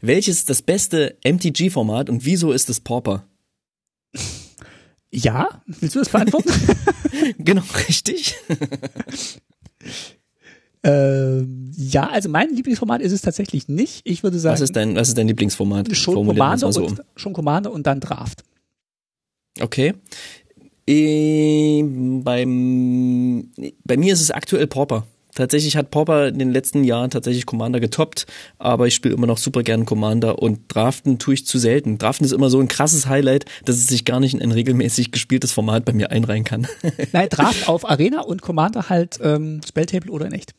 [0.00, 3.24] Welches ist das beste MTG-Format und wieso ist es Pauper?
[5.10, 6.50] Ja, willst du das beantworten?
[7.38, 8.34] genau, richtig.
[10.82, 14.00] ähm, ja, also mein Lieblingsformat ist es tatsächlich nicht.
[14.04, 14.54] Ich würde sagen.
[14.54, 15.94] Was ist dein, was ist dein Lieblingsformat?
[15.94, 16.86] Schon Commander, so.
[16.86, 18.42] und, schon Commander und dann Draft.
[19.60, 19.92] Okay.
[20.86, 23.50] E, beim,
[23.84, 25.06] bei mir ist es aktuell Pauper.
[25.34, 28.26] Tatsächlich hat Popper in den letzten Jahren tatsächlich Commander getoppt,
[28.58, 31.96] aber ich spiele immer noch super gern Commander und Draften tue ich zu selten.
[31.96, 35.10] Draften ist immer so ein krasses Highlight, dass es sich gar nicht in ein regelmäßig
[35.10, 36.66] gespieltes Format bei mir einreihen kann.
[37.12, 40.52] Nein, Draft auf Arena und Commander halt ähm, Spelltable oder in echt.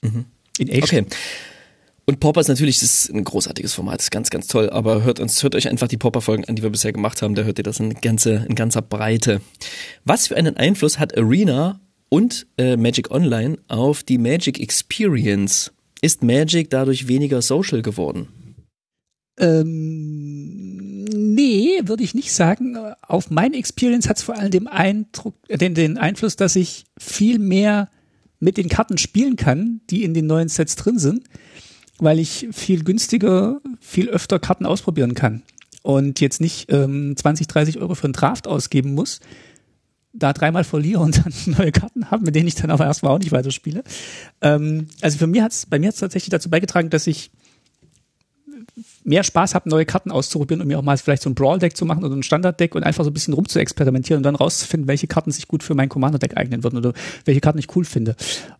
[0.00, 0.24] Mhm.
[0.58, 0.84] In echt.
[0.84, 1.04] Okay.
[2.06, 4.70] Und Popper ist natürlich das ist ein großartiges Format, ist ganz, ganz toll.
[4.70, 7.34] Aber hört uns, hört euch einfach die Popper-Folgen an, die wir bisher gemacht haben.
[7.34, 9.42] Da hört ihr das in, ganze, in ganzer Breite.
[10.06, 15.72] Was für einen Einfluss hat Arena und äh, Magic Online auf die Magic Experience.
[16.00, 18.28] Ist Magic dadurch weniger social geworden?
[19.38, 22.76] Ähm, nee, würde ich nicht sagen.
[23.02, 26.84] Auf meine Experience hat es vor allem den, Eindruck, äh, den, den Einfluss, dass ich
[26.98, 27.88] viel mehr
[28.40, 31.24] mit den Karten spielen kann, die in den neuen Sets drin sind,
[31.98, 35.42] weil ich viel günstiger, viel öfter Karten ausprobieren kann
[35.82, 39.20] und jetzt nicht ähm, 20, 30 Euro für einen Draft ausgeben muss,
[40.18, 43.18] da dreimal verliere und dann neue Karten habe, mit denen ich dann aber erstmal auch
[43.18, 43.82] nicht weiterspiele.
[44.40, 47.30] Ähm, also für mich hat's, bei mir hat es tatsächlich dazu beigetragen, dass ich
[49.04, 51.84] mehr Spaß habe, neue Karten auszuprobieren und mir auch mal vielleicht so ein Brawl-Deck zu
[51.84, 55.30] machen oder ein Standard-Deck und einfach so ein bisschen rumzuexperimentieren und dann rauszufinden, welche Karten
[55.30, 56.92] sich gut für mein Commander-Deck eignen würden oder
[57.24, 58.16] welche Karten ich cool finde.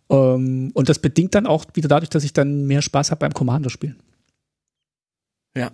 [0.09, 3.33] Ähm, und das bedingt dann auch wieder dadurch, dass ich dann mehr Spaß habe beim
[3.33, 3.97] Commander-Spielen.
[5.55, 5.71] Ja.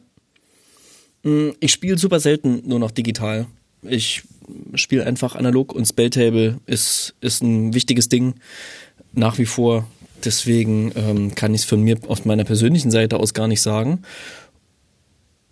[1.23, 3.47] Mm, ich spiele super selten nur noch digital.
[3.81, 4.23] Ich
[4.73, 8.35] spiele einfach analog und Spelltable ist, ist ein wichtiges Ding
[9.13, 9.87] nach wie vor.
[10.23, 14.01] Deswegen ähm, kann ich es von mir auf meiner persönlichen Seite aus gar nicht sagen.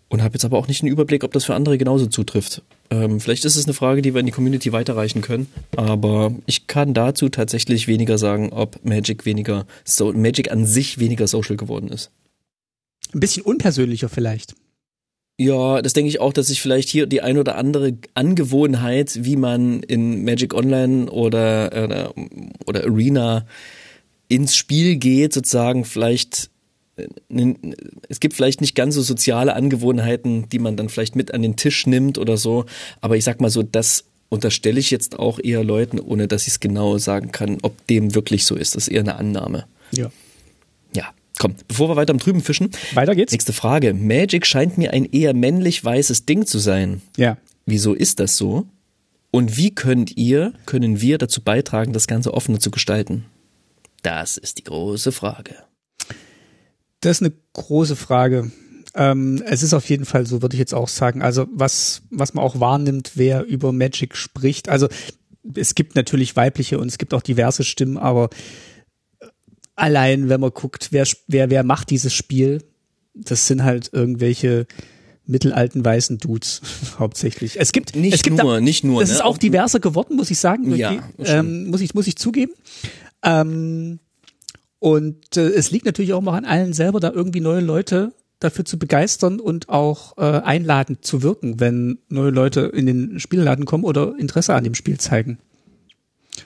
[0.10, 2.62] Und habe jetzt aber auch nicht einen Überblick, ob das für andere genauso zutrifft.
[2.92, 5.48] Ähm, vielleicht ist es eine Frage, die wir in die Community weiterreichen können.
[5.76, 11.26] Aber ich kann dazu tatsächlich weniger sagen, ob Magic weniger, so, Magic an sich weniger
[11.26, 12.12] social geworden ist.
[13.14, 14.56] Ein bisschen unpersönlicher vielleicht.
[15.38, 19.36] Ja, das denke ich auch, dass sich vielleicht hier die ein oder andere Angewohnheit, wie
[19.36, 22.14] man in Magic Online oder, oder,
[22.68, 23.46] oder Arena
[24.28, 26.52] ins Spiel geht, sozusagen vielleicht
[26.96, 27.08] äh,
[28.10, 31.56] es gibt vielleicht nicht ganz so soziale Angewohnheiten, die man dann vielleicht mit an den
[31.56, 32.66] Tisch nimmt oder so,
[33.02, 36.50] aber ich sag mal so, das unterstelle ich jetzt auch eher Leuten, ohne dass ich
[36.50, 38.76] es genau sagen kann, ob dem wirklich so ist.
[38.76, 39.66] Das ist eher eine Annahme.
[39.92, 40.12] Ja.
[41.40, 42.70] Komm, bevor wir weiter am Trüben fischen.
[42.94, 43.32] Weiter geht's.
[43.32, 43.94] Nächste Frage.
[43.94, 47.02] Magic scheint mir ein eher männlich weißes Ding zu sein.
[47.18, 47.38] Ja.
[47.66, 48.68] Wieso ist das so?
[49.32, 53.26] Und wie könnt ihr, können wir dazu beitragen, das Ganze offener zu gestalten?
[54.04, 55.56] Das ist die große Frage.
[57.00, 58.52] Das ist eine große Frage.
[58.96, 61.24] Ähm, es ist auf jeden Fall so, würde ich jetzt auch sagen.
[61.24, 64.70] Also was, was man auch wahrnimmt, wer über Magic spricht.
[64.70, 64.88] Also
[65.56, 68.30] es gibt natürlich weibliche und es gibt auch diverse Stimmen, aber
[69.76, 72.64] allein, wenn man guckt, wer, wer, wer macht dieses Spiel,
[73.14, 74.68] das sind halt irgendwelche
[75.26, 76.62] mittelalten weißen Dudes
[77.00, 77.60] hauptsächlich.
[77.60, 79.02] Es gibt nicht es gibt nur, da, nicht nur.
[79.02, 79.16] Das ne?
[79.16, 80.76] ist auch diverser geworden, muss ich sagen.
[80.76, 81.02] Ja, Okay,
[81.40, 82.54] ähm, muss ich muss ich zugeben.
[83.24, 84.00] Ähm,
[84.80, 88.66] und äh, es liegt natürlich auch mal an allen selber, da irgendwie neue Leute dafür
[88.66, 93.86] zu begeistern und auch äh, einladend zu wirken, wenn neue Leute in den Spielladen kommen
[93.86, 95.40] oder Interesse an dem Spiel zeigen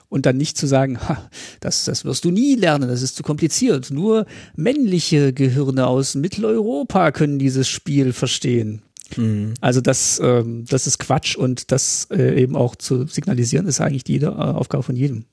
[0.10, 1.30] und dann nicht zu sagen, ha,
[1.60, 3.92] das, das wirst du nie lernen, das ist zu kompliziert.
[3.92, 4.26] Nur
[4.56, 8.82] männliche Gehirne aus Mitteleuropa können dieses Spiel verstehen.
[9.16, 9.54] Mhm.
[9.62, 14.04] Also das, ähm, das ist Quatsch und das äh, eben auch zu signalisieren, ist eigentlich
[14.04, 15.26] die äh, Aufgabe von jedem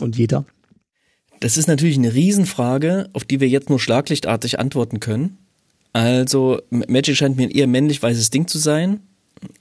[0.00, 0.44] und jeder.
[1.40, 5.38] Das ist natürlich eine Riesenfrage, auf die wir jetzt nur schlaglichtartig antworten können.
[5.92, 9.00] Also Magic scheint mir ein eher männlich-weißes Ding zu sein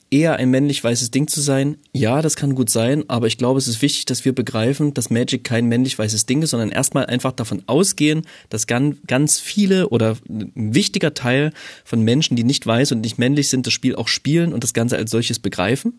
[0.10, 1.78] eher ein männlich-weißes Ding zu sein.
[1.92, 5.10] Ja, das kann gut sein, aber ich glaube, es ist wichtig, dass wir begreifen, dass
[5.10, 10.18] Magic kein männlich-weißes Ding ist, sondern erstmal einfach davon ausgehen, dass ganz, ganz viele oder
[10.30, 11.52] ein wichtiger Teil
[11.84, 14.74] von Menschen, die nicht weiß und nicht männlich sind, das Spiel auch spielen und das
[14.74, 15.94] Ganze als solches begreifen.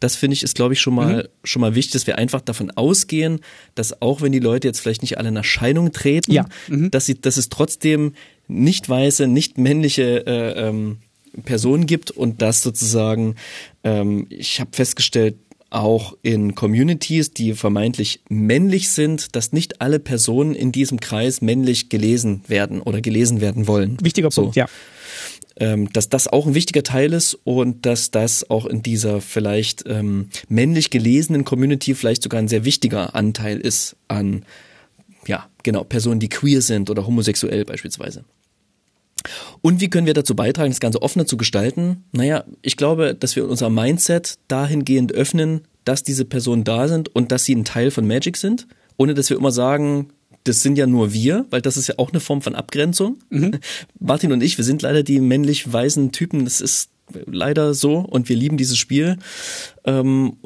[0.00, 1.28] Das finde ich ist, glaube ich, schon mal, mhm.
[1.44, 3.40] schon mal wichtig, dass wir einfach davon ausgehen,
[3.74, 6.46] dass auch wenn die Leute jetzt vielleicht nicht alle in Erscheinung treten, ja.
[6.68, 6.90] mhm.
[6.90, 8.12] dass sie, dass es trotzdem
[8.46, 10.98] nicht weiße, nicht männliche äh, ähm,
[11.44, 13.34] Personen gibt und das sozusagen,
[13.82, 15.36] ähm, ich habe festgestellt,
[15.74, 21.88] auch in Communities, die vermeintlich männlich sind, dass nicht alle Personen in diesem Kreis männlich
[21.88, 23.98] gelesen werden oder gelesen werden wollen.
[24.00, 24.42] Wichtiger so.
[24.42, 24.66] Punkt, ja.
[25.56, 29.84] Ähm, dass das auch ein wichtiger Teil ist und dass das auch in dieser vielleicht
[29.86, 34.44] ähm, männlich gelesenen Community vielleicht sogar ein sehr wichtiger Anteil ist an,
[35.26, 38.24] ja, genau, Personen, die queer sind oder homosexuell beispielsweise.
[39.62, 42.04] Und wie können wir dazu beitragen, das Ganze offener zu gestalten?
[42.12, 47.32] Naja, ich glaube, dass wir unser Mindset dahingehend öffnen, dass diese Personen da sind und
[47.32, 48.66] dass sie ein Teil von Magic sind,
[48.96, 50.10] ohne dass wir immer sagen,
[50.44, 53.18] das sind ja nur wir, weil das ist ja auch eine Form von Abgrenzung.
[53.30, 53.58] Mhm.
[53.98, 56.44] Martin und ich, wir sind leider die männlich weißen Typen.
[56.44, 56.90] Das ist
[57.26, 59.18] leider so und wir lieben dieses Spiel.
[59.84, 60.36] Ähm,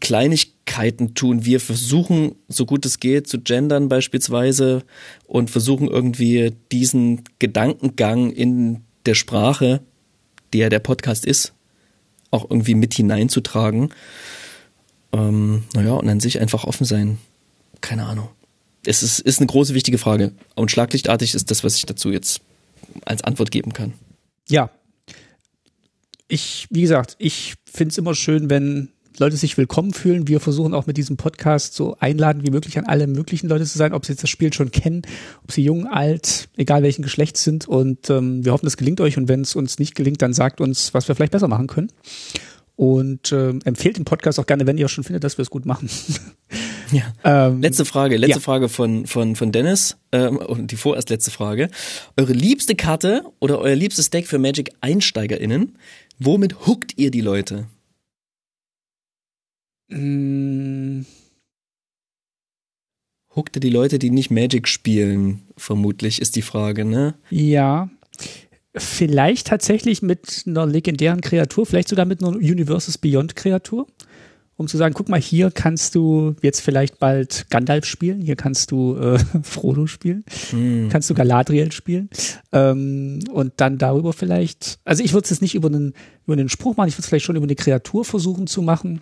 [0.00, 4.82] Kleinigkeiten tun wir, versuchen so gut es geht zu gendern beispielsweise
[5.26, 9.80] und versuchen irgendwie diesen Gedankengang in der Sprache,
[10.52, 11.54] der der Podcast ist,
[12.30, 13.90] auch irgendwie mit hineinzutragen.
[15.12, 17.18] Ähm, naja, und an sich einfach offen sein.
[17.80, 18.28] Keine Ahnung.
[18.84, 20.32] Es ist, ist eine große, wichtige Frage.
[20.54, 22.40] Und schlaglichtartig ist das, was ich dazu jetzt
[23.04, 23.94] als Antwort geben kann.
[24.48, 24.70] Ja,
[26.30, 30.28] ich, wie gesagt, ich finde es immer schön, wenn Leute sich willkommen fühlen.
[30.28, 33.76] Wir versuchen auch mit diesem Podcast so einladen wie möglich an alle möglichen Leute zu
[33.76, 35.02] sein, ob sie jetzt das Spiel schon kennen,
[35.42, 37.68] ob sie jung, alt, egal welchen Geschlechts sind.
[37.68, 39.18] Und ähm, wir hoffen, es gelingt euch.
[39.18, 41.92] Und wenn es uns nicht gelingt, dann sagt uns, was wir vielleicht besser machen können.
[42.76, 45.66] Und äh, empfehlt den Podcast auch gerne, wenn ihr schon findet, dass wir es gut
[45.66, 45.90] machen.
[46.92, 47.46] Ja.
[47.46, 48.40] Ähm, letzte Frage, letzte ja.
[48.40, 51.70] Frage von, von, von Dennis ähm, und die vorerst letzte Frage.
[52.16, 55.76] Eure liebste Karte oder euer liebstes Deck für Magic EinsteigerInnen
[56.22, 57.66] Womit huckt ihr die Leute?
[59.88, 61.00] Mm.
[63.34, 67.14] Huckt ihr die Leute, die nicht Magic spielen, vermutlich, ist die Frage, ne?
[67.30, 67.88] Ja.
[68.76, 73.86] Vielleicht tatsächlich mit einer legendären Kreatur, vielleicht sogar mit einer Universes Beyond Kreatur
[74.60, 78.70] um zu sagen, guck mal, hier kannst du jetzt vielleicht bald Gandalf spielen, hier kannst
[78.70, 80.90] du äh, Frodo spielen, mm.
[80.90, 82.10] kannst du Galadriel spielen
[82.52, 85.94] ähm, und dann darüber vielleicht, also ich würde es jetzt nicht über einen,
[86.26, 89.00] über einen Spruch machen, ich würde es vielleicht schon über eine Kreatur versuchen zu machen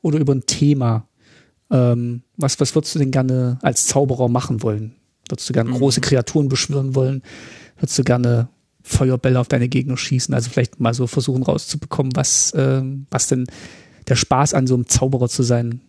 [0.00, 1.08] oder über ein Thema.
[1.72, 4.94] Ähm, was, was würdest du denn gerne als Zauberer machen wollen?
[5.28, 5.74] Würdest du gerne mm.
[5.74, 7.22] große Kreaturen beschwören wollen?
[7.78, 8.48] Würdest du gerne
[8.84, 10.32] Feuerbälle auf deine Gegner schießen?
[10.32, 13.48] Also vielleicht mal so versuchen rauszubekommen, was, äh, was denn
[14.10, 15.80] der Spaß an so einem Zauberer zu sein,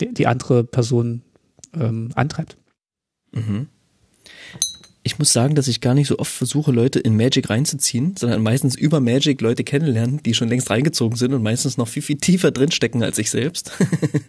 [0.00, 1.22] die, die andere Person
[1.78, 2.56] ähm, antreibt.
[3.32, 3.66] Mhm.
[5.02, 8.42] ich muss sagen, dass ich gar nicht so oft versuche, Leute in Magic reinzuziehen, sondern
[8.42, 12.16] meistens über Magic Leute kennenlernen, die schon längst reingezogen sind und meistens noch viel, viel
[12.16, 13.72] tiefer drinstecken als ich selbst.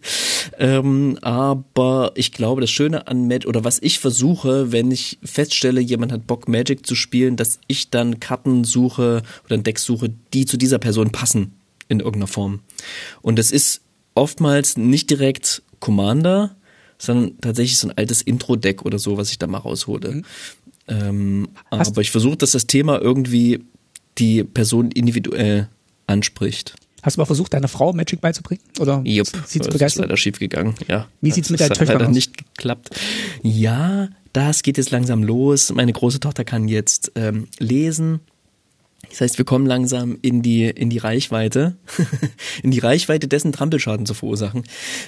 [0.57, 5.81] ähm, aber ich glaube, das Schöne an Magic, oder was ich versuche, wenn ich feststelle,
[5.81, 10.09] jemand hat Bock, Magic zu spielen, dass ich dann Karten suche oder ein Deck suche,
[10.33, 11.53] die zu dieser Person passen
[11.87, 12.61] in irgendeiner Form.
[13.21, 13.81] Und es ist
[14.13, 16.55] oftmals nicht direkt Commander,
[16.97, 20.11] sondern tatsächlich so ein altes Intro-Deck oder so, was ich da mal raushole.
[20.11, 20.25] Mhm.
[20.87, 23.63] Ähm, aber ich versuche, dass das Thema irgendwie
[24.17, 25.69] die Person individuell
[26.07, 26.75] anspricht.
[27.01, 28.63] Hast du mal versucht, deiner Frau Magic beizubringen?
[28.79, 31.07] Oder Jupp, sieht's das ist leider schief gegangen, ja.
[31.21, 32.15] Wie sieht's mit deinen Töchtern leider aus?
[32.15, 32.89] nicht geklappt.
[33.43, 35.71] Ja, das geht jetzt langsam los.
[35.71, 38.21] Meine große Tochter kann jetzt ähm, lesen
[39.15, 41.77] das heißt, wir kommen langsam in die, in die Reichweite,
[42.63, 44.63] in die Reichweite dessen Trampelschaden zu verursachen.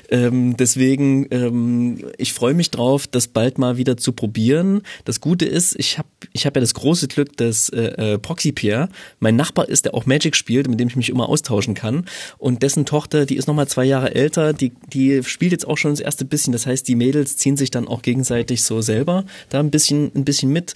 [0.09, 4.83] Ähm, deswegen, ähm, ich freue mich drauf, das bald mal wieder zu probieren.
[5.03, 8.53] Das Gute ist, ich habe ich hab ja das große Glück, dass äh, äh, Proxy
[8.53, 8.87] Pierre
[9.19, 12.05] mein Nachbar ist, der auch Magic spielt, mit dem ich mich immer austauschen kann.
[12.37, 15.91] Und dessen Tochter, die ist nochmal zwei Jahre älter, die, die spielt jetzt auch schon
[15.91, 16.53] das erste bisschen.
[16.53, 20.23] Das heißt, die Mädels ziehen sich dann auch gegenseitig so selber da ein bisschen, ein
[20.23, 20.75] bisschen mit.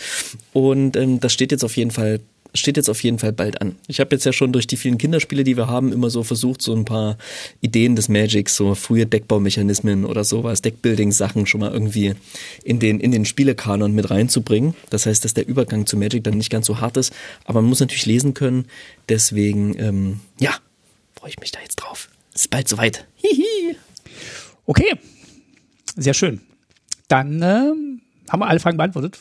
[0.51, 2.19] Und ähm, das steht jetzt auf jeden Fall
[2.53, 3.75] steht jetzt auf jeden Fall bald an.
[3.87, 6.61] Ich habe jetzt ja schon durch die vielen Kinderspiele, die wir haben, immer so versucht,
[6.61, 7.17] so ein paar
[7.61, 12.13] Ideen des Magics, so frühe Deckbaumechanismen oder sowas, Deckbuilding-Sachen schon mal irgendwie
[12.63, 14.75] in den, in den Spielekanon mit reinzubringen.
[14.89, 17.13] Das heißt, dass der Übergang zu Magic dann nicht ganz so hart ist,
[17.45, 18.65] aber man muss natürlich lesen können.
[19.09, 20.55] Deswegen, ähm, ja,
[21.15, 22.09] freue ich mich da jetzt drauf.
[22.33, 23.05] Ist bald soweit.
[23.15, 23.75] Hihi.
[24.65, 24.95] Okay,
[25.95, 26.41] sehr schön.
[27.07, 27.71] Dann äh,
[28.29, 29.19] haben wir alle Fragen beantwortet.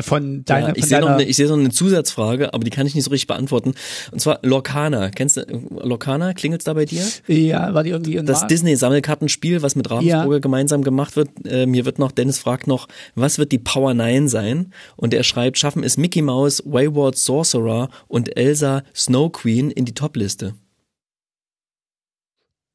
[0.00, 2.84] Von deiner, ja, ich sehe noch, eine, ich sehe noch eine Zusatzfrage, aber die kann
[2.84, 3.74] ich nicht so richtig beantworten.
[4.10, 5.10] Und zwar Lorcana.
[5.10, 6.32] Kennst du Lorcana?
[6.32, 7.04] Klingelt's da bei dir?
[7.28, 10.40] Ja, war die irgendwie in Das Disney-Sammelkartenspiel, was mit Ravensburger ja.
[10.40, 11.28] gemeinsam gemacht wird.
[11.46, 14.72] Äh, mir wird noch, Dennis fragt noch, was wird die Power 9 sein?
[14.96, 19.94] Und er schreibt, schaffen es Mickey Mouse, Wayward Sorcerer und Elsa Snow Queen in die
[19.94, 20.54] Top-Liste.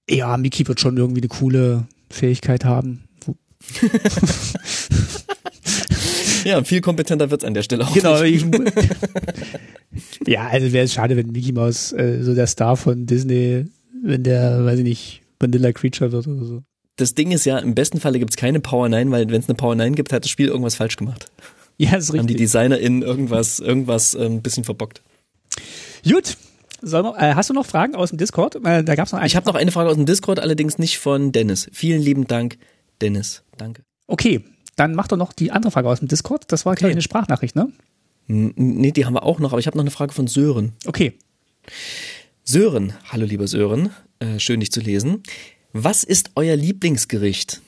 [0.10, 3.04] Ja, Mickey wird schon irgendwie eine coole Fähigkeit haben.
[6.44, 7.94] Ja, viel kompetenter wird's an der Stelle auch.
[7.94, 8.22] Genau.
[8.22, 8.46] Ich,
[10.28, 13.66] ja, also wäre es schade, wenn Mickey Mouse äh, so der Star von Disney,
[14.04, 16.64] wenn der, weiß ich nicht, Vanilla Creature wird oder so.
[16.98, 19.56] Das Ding ist ja, im besten Falle gibt's keine Power 9, weil wenn es eine
[19.56, 21.32] Power 9 gibt, hat das Spiel irgendwas falsch gemacht.
[21.78, 22.20] Ja, ist richtig.
[22.20, 25.02] Haben die DesignerInnen irgendwas, irgendwas ein bisschen verbockt.
[26.04, 26.36] Gut,
[26.82, 28.56] wir, äh, hast du noch Fragen aus dem Discord?
[28.66, 31.00] Äh, da gab's noch eine ich habe noch eine Frage aus dem Discord, allerdings nicht
[31.00, 31.70] von Dennis.
[31.74, 32.58] Vielen lieben Dank,
[33.02, 33.44] Dennis.
[33.58, 33.84] Danke.
[34.08, 34.44] Okay,
[34.80, 36.52] dann mach doch noch die andere Frage aus dem Discord.
[36.52, 36.90] Das war, okay.
[36.90, 37.72] eine Sprachnachricht, ne?
[38.28, 40.74] Nee, die haben wir auch noch, aber ich habe noch eine Frage von Sören.
[40.86, 41.18] Okay.
[42.44, 45.24] Sören, hallo lieber Sören, äh, schön dich zu lesen.
[45.74, 47.62] Was ist euer Lieblingsgericht?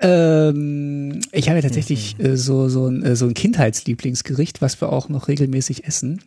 [0.00, 2.24] Ähm, ich habe ja tatsächlich mhm.
[2.24, 6.22] äh, so, so, ein, äh, so ein Kindheitslieblingsgericht, was wir auch noch regelmäßig essen.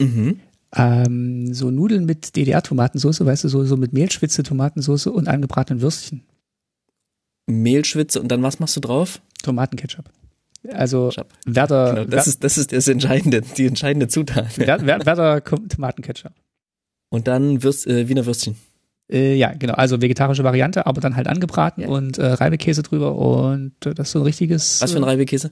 [0.00, 0.40] Mhm
[0.74, 6.22] ähm, so Nudeln mit DDR-Tomatensauce, weißt du, so, so mit Mehlschwitze, Tomatensauce und angebratenen Würstchen.
[7.46, 9.20] Mehlschwitze und dann was machst du drauf?
[9.42, 10.10] Tomatenketchup.
[10.68, 11.10] Also
[11.44, 11.94] Werder.
[11.94, 14.58] Genau, das, ist, das ist das entscheidende, die entscheidende Zutat.
[14.58, 16.32] Werder Tomatenketchup.
[17.10, 18.56] Und dann Würst, äh, Wiener Würstchen.
[19.12, 19.74] Äh, ja, genau.
[19.74, 21.88] Also vegetarische Variante, aber dann halt angebraten ja.
[21.88, 24.80] und äh, Reibekäse drüber und äh, das ist so ein richtiges.
[24.80, 25.48] Was für ein Reibekäse?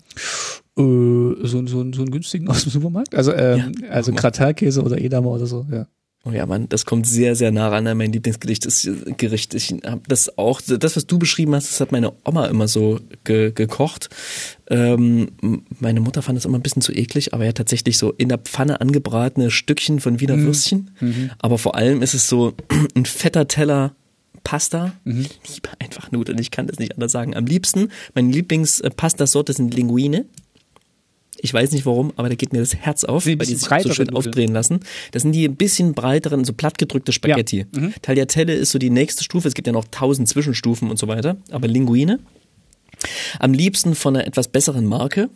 [0.76, 3.14] Äh, so, so, so einen günstigen aus dem Supermarkt.
[3.14, 5.86] Also, ähm, ja, also Gratinkäse oder Edamer oder so, ja.
[6.24, 8.66] Oh ja, Mann, das kommt sehr, sehr nah ran an mein Lieblingsgericht.
[8.66, 8.86] Das
[9.16, 9.54] Gericht.
[9.54, 13.00] Ich habe das auch, das, was du beschrieben hast, das hat meine Oma immer so
[13.24, 14.10] ge gekocht.
[14.70, 15.32] Ähm,
[15.80, 18.38] meine Mutter fand das immer ein bisschen zu eklig, aber ja tatsächlich so in der
[18.38, 20.46] Pfanne angebratene Stückchen von Wiener mhm.
[20.46, 20.90] Würstchen.
[21.00, 21.30] Mhm.
[21.38, 22.54] Aber vor allem ist es so
[22.94, 23.94] ein fetter Teller
[24.44, 24.92] Pasta.
[25.04, 25.26] Mhm.
[25.44, 27.34] Ich liebe einfach Nudeln, ich kann das nicht anders sagen.
[27.34, 30.24] Am liebsten, meine Lieblingspasta-Sorte sind Linguine.
[31.42, 33.92] Ich weiß nicht warum, aber da geht mir das Herz auf, weil die sich so
[33.92, 34.80] schön aufdrehen lassen.
[35.10, 37.66] Das sind die ein bisschen breiteren, so plattgedrückte Spaghetti.
[37.72, 37.80] Ja.
[37.80, 37.94] Mhm.
[38.02, 39.48] Tagliatelle ist so die nächste Stufe.
[39.48, 41.38] Es gibt ja noch tausend Zwischenstufen und so weiter.
[41.50, 42.20] Aber Linguine.
[43.38, 45.30] Am liebsten von einer etwas besseren Marke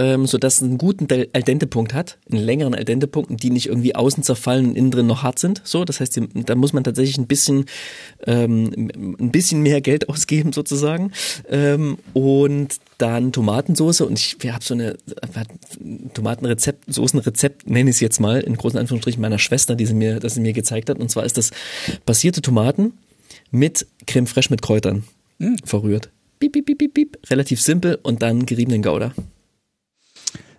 [0.00, 3.42] ähm, so dass es einen guten Al dente Punkt hat, einen längeren Al dente Punkt,
[3.42, 5.60] die nicht irgendwie außen zerfallen und innen drin noch hart sind.
[5.62, 7.66] So, das heißt, da muss man tatsächlich ein bisschen
[8.26, 11.12] ähm, ein bisschen mehr Geld ausgeben sozusagen
[11.50, 14.96] ähm, und dann Tomatensoße und ich habe so eine
[16.14, 20.18] Tomatenrezept, Soßenrezept nenne ich es jetzt mal in großen Anführungsstrichen meiner Schwester, die sie mir,
[20.18, 21.50] das sie mir gezeigt hat und zwar ist das
[22.06, 22.94] passierte Tomaten
[23.50, 25.04] mit Creme fraiche mit Kräutern
[25.38, 25.56] mm.
[25.64, 26.10] verrührt.
[26.40, 27.18] Piep, piep, piep, piep, piep.
[27.30, 29.14] Relativ simpel und dann geriebenen Gouda.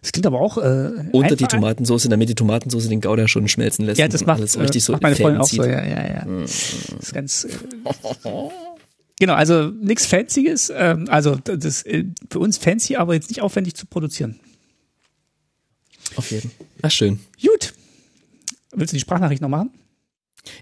[0.02, 3.86] Das klingt aber auch äh, unter die Tomatensauce, damit die Tomatensauce den Gouda schon schmelzen
[3.86, 4.00] lässt.
[4.00, 5.64] Ja, das macht, alles richtig so macht meine Freundin auch so.
[5.64, 6.26] Ja, ja, ja.
[6.26, 6.42] Mm.
[6.42, 7.44] Das ist ganz.
[7.44, 7.50] Äh,
[9.20, 10.74] Genau, also nichts Fancyes.
[10.76, 14.40] Ähm, also das äh, für uns fancy, aber jetzt nicht aufwendig zu produzieren.
[16.16, 16.66] Auf jeden Fall.
[16.82, 17.20] Ach, schön.
[17.40, 17.76] Gut.
[18.74, 19.70] Willst du die Sprachnachricht noch machen?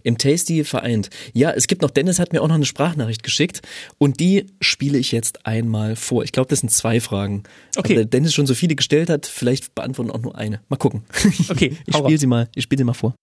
[0.03, 1.09] Im Tasty vereint.
[1.33, 3.61] Ja, es gibt noch, Dennis hat mir auch noch eine Sprachnachricht geschickt
[3.97, 6.23] und die spiele ich jetzt einmal vor.
[6.23, 7.43] Ich glaube, das sind zwei Fragen.
[7.77, 7.93] Okay.
[7.93, 10.61] Aber Dennis schon so viele gestellt hat, vielleicht beantworten auch nur eine.
[10.69, 11.03] Mal gucken.
[11.49, 13.15] Okay, Ich spiele sie mal, ich spiele sie mal vor.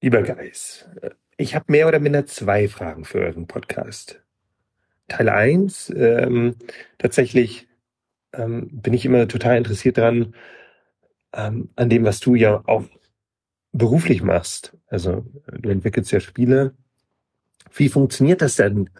[0.00, 0.86] Lieber Geis,
[1.36, 4.22] ich habe mehr oder minder zwei Fragen für euren Podcast.
[5.08, 6.56] Teil eins: ähm,
[6.98, 7.68] tatsächlich
[8.32, 10.34] ähm, bin ich immer total interessiert dran,
[11.32, 12.84] ähm, an dem, was du ja auch
[13.72, 14.76] beruflich machst.
[14.94, 16.72] Also du entwickelst ja Spiele.
[17.74, 18.90] Wie funktioniert das denn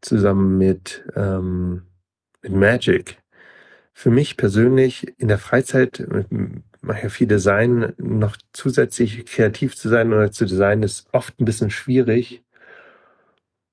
[0.00, 1.82] zusammen mit, ähm,
[2.40, 3.18] mit Magic?
[3.92, 6.02] Für mich persönlich in der Freizeit
[6.80, 11.44] mache ja viel Design, noch zusätzlich kreativ zu sein oder zu designen ist oft ein
[11.44, 12.42] bisschen schwierig,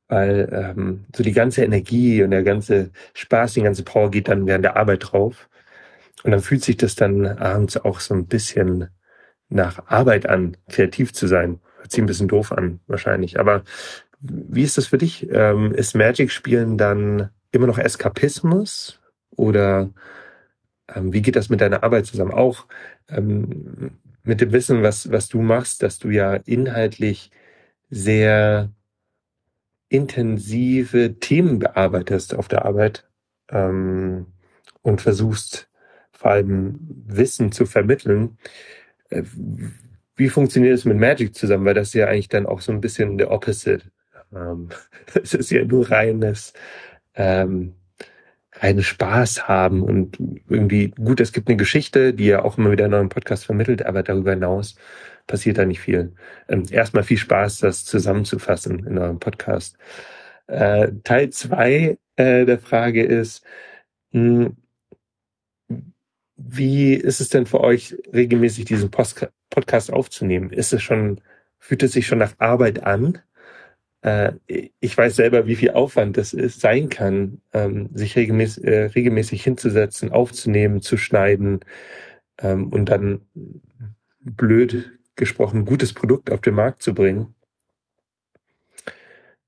[0.10, 4.46] weil ähm, so die ganze Energie und der ganze Spaß, die ganze Power geht dann
[4.46, 5.48] während der Arbeit drauf.
[6.24, 8.90] Und dann fühlt sich das dann abends auch so ein bisschen
[9.52, 11.60] nach Arbeit an, kreativ zu sein.
[11.78, 13.40] Hört sich ein bisschen doof an, wahrscheinlich.
[13.40, 13.64] Aber
[14.20, 15.30] wie ist das für dich?
[15.32, 19.00] Ähm, ist Magic-Spielen dann immer noch Eskapismus?
[19.36, 19.90] Oder
[20.94, 22.32] ähm, wie geht das mit deiner Arbeit zusammen?
[22.32, 22.66] Auch
[23.10, 23.92] ähm,
[24.24, 27.32] mit dem Wissen, was, was du machst, dass du ja inhaltlich
[27.90, 28.72] sehr
[29.90, 33.10] intensive Themen bearbeitest auf der Arbeit
[33.50, 34.28] ähm,
[34.82, 35.70] und versuchst
[36.12, 38.38] vor allem Wissen zu vermitteln.
[39.12, 39.24] Äh,
[40.16, 41.66] Wie funktioniert es mit Magic zusammen?
[41.66, 43.92] Weil das ist ja eigentlich dann auch so ein bisschen der Opposite.
[44.34, 44.70] Ähm,
[45.22, 46.54] es ist ja nur reines,
[47.16, 47.76] ähm,
[48.54, 50.18] reines Spaß haben und
[50.50, 53.86] irgendwie, gut, es gibt eine Geschichte, die ja auch immer wieder in eurem Podcast vermittelt,
[53.86, 54.76] aber darüber hinaus
[55.28, 56.14] passiert da nicht viel.
[56.50, 59.78] Ähm, erstmal viel Spaß, das zusammenzufassen in eurem Podcast.
[60.48, 63.46] Äh, Teil zwei äh, der Frage ist,
[64.12, 64.52] mh,
[66.44, 70.50] wie ist es denn für euch, regelmäßig diesen Post Podcast aufzunehmen?
[70.52, 71.22] Ist es schon,
[71.60, 73.20] fühlt es sich schon nach Arbeit an?
[74.02, 74.34] Äh,
[74.80, 79.44] ich weiß selber, wie viel Aufwand das ist, sein kann, ähm, sich regelmäßig, äh, regelmäßig
[79.44, 81.60] hinzusetzen, aufzunehmen, zu schneiden
[82.40, 83.22] ähm, und dann
[84.22, 87.36] blöd gesprochen gutes Produkt auf den Markt zu bringen.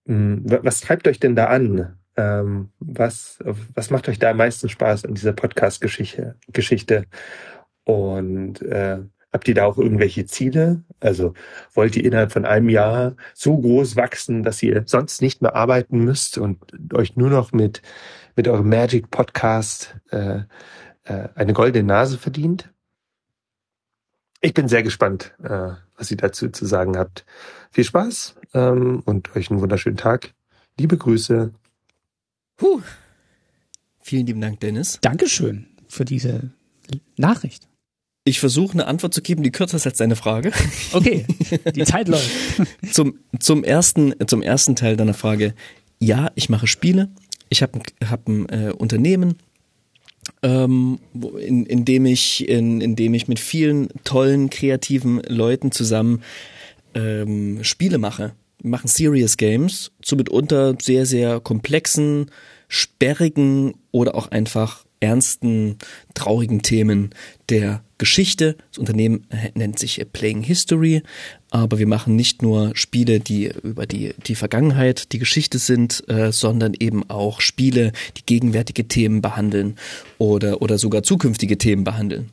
[0.05, 1.97] Hm, wa- Was treibt euch denn da an?
[2.15, 3.39] Ähm, was,
[3.73, 6.35] was macht euch da am meisten Spaß an dieser Podcast-Geschichte?
[6.51, 7.05] Geschichte?
[7.85, 8.99] Und äh,
[9.31, 10.83] habt ihr da auch irgendwelche Ziele?
[10.99, 11.33] Also
[11.73, 15.99] wollt ihr innerhalb von einem Jahr so groß wachsen, dass ihr sonst nicht mehr arbeiten
[15.99, 16.59] müsst und
[16.93, 17.81] euch nur noch mit,
[18.35, 20.41] mit eurem Magic Podcast äh,
[21.05, 22.71] äh, eine goldene Nase verdient?
[24.39, 27.25] Ich bin sehr gespannt, äh, was ihr dazu zu sagen habt.
[27.71, 30.33] Viel Spaß ähm, und euch einen wunderschönen Tag.
[30.77, 31.53] Liebe Grüße.
[32.63, 32.81] Puh.
[34.01, 34.99] Vielen lieben Dank, Dennis.
[35.01, 36.51] Dankeschön für diese
[37.17, 37.67] Nachricht.
[38.23, 40.53] Ich versuche eine Antwort zu geben, die kürzer ist als deine Frage.
[40.93, 41.25] Okay,
[41.75, 42.29] die Zeit läuft.
[42.93, 45.53] zum, zum, ersten, zum ersten Teil deiner Frage.
[45.99, 47.09] Ja, ich mache Spiele.
[47.49, 49.35] Ich habe hab ein äh, Unternehmen,
[50.41, 55.71] ähm, wo- in, in, dem ich, in, in dem ich mit vielen tollen, kreativen Leuten
[55.73, 56.21] zusammen
[56.95, 58.33] ähm, Spiele mache.
[58.63, 62.31] Machen Serious Games zu mitunter sehr, sehr komplexen,
[62.67, 65.77] sperrigen oder auch einfach ernsten,
[66.13, 67.09] traurigen Themen
[67.49, 68.55] der Geschichte.
[68.71, 71.03] Das Unternehmen nennt sich Playing History,
[71.51, 76.31] aber wir machen nicht nur Spiele, die über die, die Vergangenheit, die Geschichte sind, äh,
[76.31, 79.75] sondern eben auch Spiele, die gegenwärtige Themen behandeln
[80.17, 82.29] oder, oder sogar zukünftige Themen behandeln.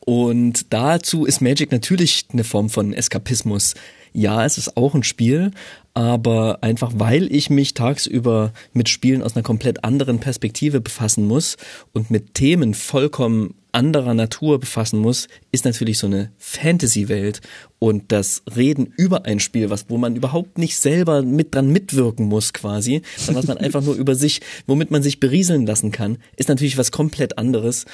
[0.00, 3.74] Und dazu ist Magic natürlich eine Form von Eskapismus.
[4.18, 5.50] Ja, es ist auch ein Spiel,
[5.92, 11.58] aber einfach weil ich mich tagsüber mit Spielen aus einer komplett anderen Perspektive befassen muss
[11.92, 17.42] und mit Themen vollkommen anderer Natur befassen muss, ist natürlich so eine Fantasy-Welt
[17.78, 22.26] und das Reden über ein Spiel, was, wo man überhaupt nicht selber mit dran mitwirken
[22.26, 26.18] muss quasi, sondern was man einfach nur über sich, womit man sich berieseln lassen kann,
[26.36, 27.84] ist natürlich was komplett anderes.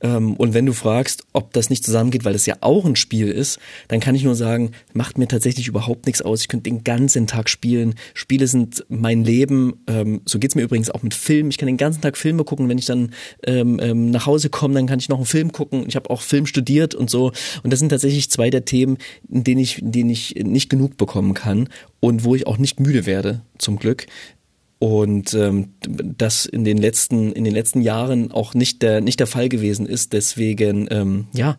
[0.00, 3.28] Ähm, Und wenn du fragst, ob das nicht zusammengeht, weil das ja auch ein Spiel
[3.28, 6.40] ist, dann kann ich nur sagen, macht mir tatsächlich überhaupt nichts aus.
[6.42, 7.94] Ich könnte den ganzen Tag spielen.
[8.14, 9.74] Spiele sind mein Leben.
[9.88, 11.50] Ähm, So geht's mir übrigens auch mit Filmen.
[11.50, 12.68] Ich kann den ganzen Tag Filme gucken.
[12.68, 13.10] Wenn ich dann
[13.44, 15.84] ähm, nach Hause komme, dann kann ich noch einen Film gucken.
[15.88, 17.32] Ich habe auch Film studiert und so.
[17.62, 18.98] Und das sind tatsächlich zwei der Themen,
[19.32, 21.68] denen ich, denen ich nicht genug bekommen kann
[22.00, 24.06] und wo ich auch nicht müde werde, zum Glück.
[24.78, 29.28] Und ähm, das in den letzten in den letzten Jahren auch nicht der nicht der
[29.28, 30.12] Fall gewesen ist.
[30.12, 31.56] Deswegen ähm, ja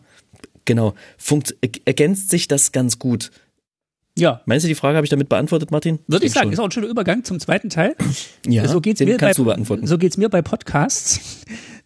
[0.64, 3.30] genau funkt, ergänzt sich das ganz gut.
[4.16, 4.42] Ja.
[4.46, 5.98] Meinst du, die Frage habe ich damit beantwortet, Martin?
[6.06, 7.96] Würde ich sagen, ist auch ein schöner Übergang zum zweiten Teil.
[8.46, 9.86] Ja, so geht's den mir kannst bei, du beantworten.
[9.86, 11.42] So geht's mir bei Podcasts.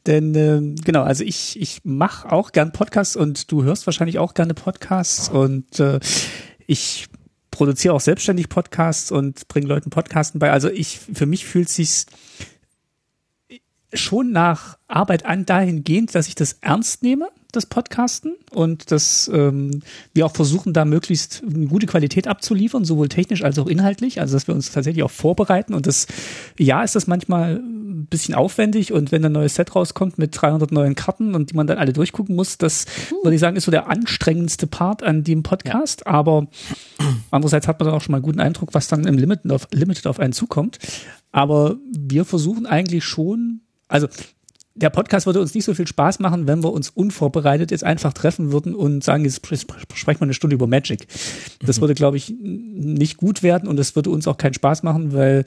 [0.07, 4.35] Denn ähm, genau, also ich, ich mache auch gern Podcasts und du hörst wahrscheinlich auch
[4.35, 6.01] gerne Podcasts und äh,
[6.67, 7.09] ich
[7.51, 10.51] produziere auch selbstständig Podcasts und bringe Leuten Podcasten bei.
[10.51, 12.07] Also ich, für mich fühlt sich's
[13.93, 19.83] schon nach Arbeit an dahingehend, dass ich das ernst nehme, das Podcasten und dass ähm,
[20.13, 24.35] wir auch versuchen, da möglichst eine gute Qualität abzuliefern, sowohl technisch als auch inhaltlich, also
[24.35, 26.07] dass wir uns tatsächlich auch vorbereiten und das,
[26.59, 27.63] ja, ist das manchmal
[27.99, 31.55] ein bisschen aufwendig und wenn ein neues Set rauskommt mit 300 neuen Karten und die
[31.55, 32.87] man dann alle durchgucken muss, das
[33.23, 36.47] würde ich sagen, ist so der anstrengendste Part an dem Podcast, aber
[37.31, 39.69] andererseits hat man dann auch schon mal einen guten Eindruck, was dann im Limited auf,
[39.73, 40.79] Limited auf einen zukommt,
[41.33, 44.09] aber wir versuchen eigentlich schon, also
[44.75, 48.13] der Podcast würde uns nicht so viel Spaß machen, wenn wir uns unvorbereitet jetzt einfach
[48.13, 51.09] treffen würden und sagen, jetzt spre- spre- sprechen wir eine Stunde über Magic.
[51.67, 55.13] Das würde, glaube ich, nicht gut werden und es würde uns auch keinen Spaß machen,
[55.13, 55.45] weil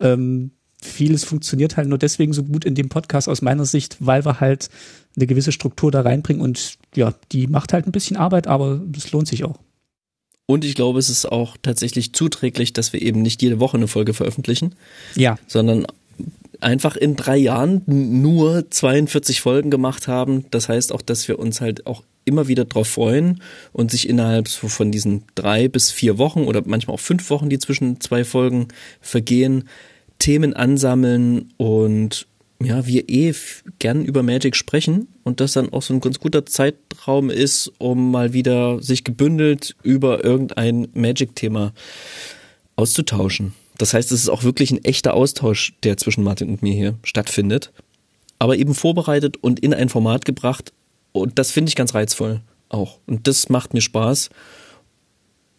[0.00, 0.50] ähm,
[0.84, 4.40] vieles funktioniert halt nur deswegen so gut in dem Podcast aus meiner Sicht, weil wir
[4.40, 4.68] halt
[5.16, 9.12] eine gewisse Struktur da reinbringen und ja, die macht halt ein bisschen Arbeit, aber es
[9.12, 9.58] lohnt sich auch.
[10.46, 13.88] Und ich glaube, es ist auch tatsächlich zuträglich, dass wir eben nicht jede Woche eine
[13.88, 14.74] Folge veröffentlichen,
[15.14, 15.86] Ja, sondern
[16.60, 20.46] einfach in drei Jahren nur 42 Folgen gemacht haben.
[20.50, 24.48] Das heißt auch, dass wir uns halt auch immer wieder drauf freuen und sich innerhalb
[24.48, 28.68] von diesen drei bis vier Wochen oder manchmal auch fünf Wochen, die zwischen zwei Folgen
[29.00, 29.64] vergehen,
[30.24, 32.26] Themen ansammeln und
[32.58, 33.34] ja, wir eh
[33.78, 38.10] gern über Magic sprechen und das dann auch so ein ganz guter Zeitraum ist, um
[38.10, 41.74] mal wieder sich gebündelt über irgendein Magic-Thema
[42.74, 43.52] auszutauschen.
[43.76, 46.94] Das heißt, es ist auch wirklich ein echter Austausch, der zwischen Martin und mir hier
[47.02, 47.70] stattfindet,
[48.38, 50.72] aber eben vorbereitet und in ein Format gebracht
[51.12, 52.98] und das finde ich ganz reizvoll auch.
[53.04, 54.30] Und das macht mir Spaß.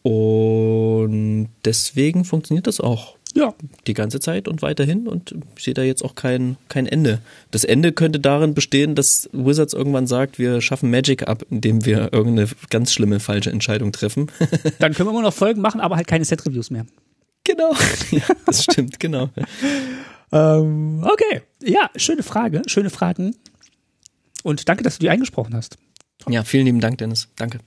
[0.02, 3.54] Und deswegen funktioniert das auch ja,
[3.86, 7.20] die ganze Zeit und weiterhin und ich sehe da jetzt auch kein, kein Ende.
[7.52, 12.14] Das Ende könnte darin bestehen, dass Wizards irgendwann sagt, wir schaffen Magic ab, indem wir
[12.14, 14.32] irgendeine ganz schlimme falsche Entscheidung treffen.
[14.80, 16.86] dann können wir immer noch Folgen machen, aber halt keine Set-Reviews mehr.
[17.44, 17.74] genau.
[18.12, 19.30] ja, das stimmt, genau.
[20.32, 23.36] Ähm, okay, ja, schöne Frage, schöne Fragen.
[24.44, 25.78] Und danke, dass du die eingesprochen hast.
[26.30, 27.28] Ja, vielen lieben Dank, Dennis.
[27.36, 27.60] Danke.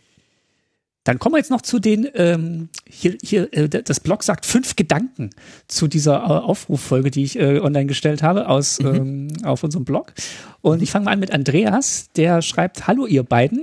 [1.08, 4.76] Dann kommen wir jetzt noch zu den, ähm, hier, hier, äh, das Blog sagt fünf
[4.76, 5.30] Gedanken
[5.66, 10.12] zu dieser äh, Aufruffolge, die ich äh, online gestellt habe aus, ähm, auf unserem Blog.
[10.60, 13.62] Und ich fange mal an mit Andreas, der schreibt, hallo ihr beiden.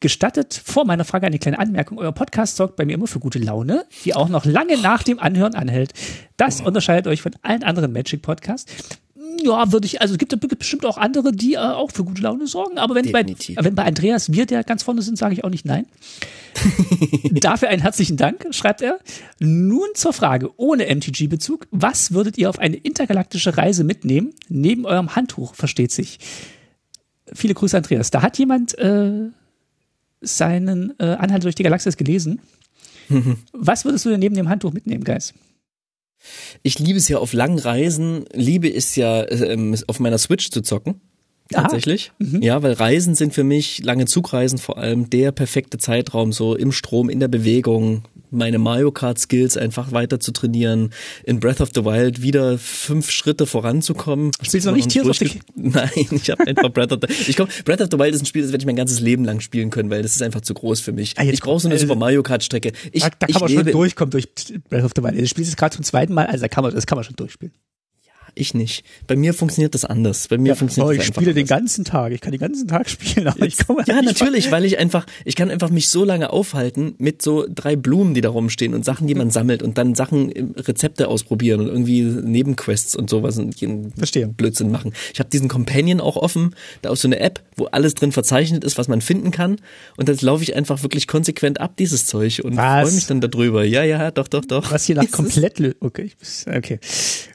[0.00, 1.96] Gestattet vor meiner Frage eine kleine Anmerkung.
[1.96, 5.18] Euer Podcast sorgt bei mir immer für gute Laune, die auch noch lange nach dem
[5.18, 5.94] Anhören anhält.
[6.36, 9.00] Das unterscheidet euch von allen anderen Magic-Podcasts.
[9.40, 12.46] Ja, würde ich, also es gibt bestimmt auch andere, die äh, auch für gute Laune
[12.46, 15.50] sorgen, aber wenn bei, wenn bei Andreas wir, der ganz vorne sind, sage ich auch
[15.50, 15.86] nicht nein.
[17.30, 18.98] Dafür einen herzlichen Dank, schreibt er.
[19.38, 24.34] Nun zur Frage, ohne MTG-Bezug, was würdet ihr auf eine intergalaktische Reise mitnehmen?
[24.48, 26.18] Neben eurem Handtuch, versteht sich.
[27.32, 28.10] Viele Grüße, Andreas.
[28.10, 29.30] Da hat jemand äh,
[30.20, 32.40] seinen äh, Anhalt durch die Galaxis gelesen.
[33.52, 35.34] was würdest du denn neben dem Handtuch mitnehmen, Guys?
[36.62, 40.62] Ich liebe es ja auf langen Reisen, liebe es ja ähm, auf meiner Switch zu
[40.62, 41.00] zocken.
[41.52, 42.12] Tatsächlich.
[42.18, 46.72] Ja, weil Reisen sind für mich, lange Zugreisen vor allem, der perfekte Zeitraum, so im
[46.72, 50.90] Strom, in der Bewegung, meine Mario Kart Skills einfach weiter zu trainieren,
[51.24, 54.32] in Breath of the Wild wieder fünf Schritte voranzukommen.
[54.42, 57.36] Spielst du noch nicht Tears of the Nein, ich habe einfach Breath of the Ich
[57.36, 59.40] komm, Breath of the Wild ist ein Spiel, das werde ich mein ganzes Leben lang
[59.40, 61.14] spielen können, weil das ist einfach zu groß für mich.
[61.16, 62.72] Ah, ich brauche so eine also- Super Mario Kart Strecke.
[62.90, 64.28] Ich, Da, da ich kann man schon durchkommen durch
[64.70, 65.18] Breath of the Wild.
[65.20, 67.16] Du spielst es gerade zum zweiten Mal, also da kann man, das kann man schon
[67.16, 67.52] durchspielen.
[68.34, 68.84] Ich nicht.
[69.06, 70.28] Bei mir funktioniert das anders.
[70.28, 71.58] Bei mir funktioniert oh, das ich spiele den anders.
[71.58, 72.12] ganzen Tag.
[72.12, 75.36] Ich kann den ganzen Tag spielen, aber ich komme Ja, natürlich, weil ich einfach, ich
[75.36, 79.06] kann einfach mich so lange aufhalten mit so drei Blumen, die da rumstehen und Sachen,
[79.06, 83.54] die man sammelt und dann Sachen, äh, Rezepte ausprobieren und irgendwie Nebenquests und sowas und
[83.96, 84.28] Verstehe.
[84.28, 84.92] Blödsinn machen.
[85.12, 88.64] Ich habe diesen Companion auch offen, da ist so eine App, wo alles drin verzeichnet
[88.64, 89.56] ist, was man finden kann
[89.96, 93.64] und das laufe ich einfach wirklich konsequent ab, dieses Zeug und freue mich dann darüber.
[93.64, 94.70] Ja, ja, doch, doch, doch.
[94.72, 96.78] Was hier nach komplett okay, ich okay.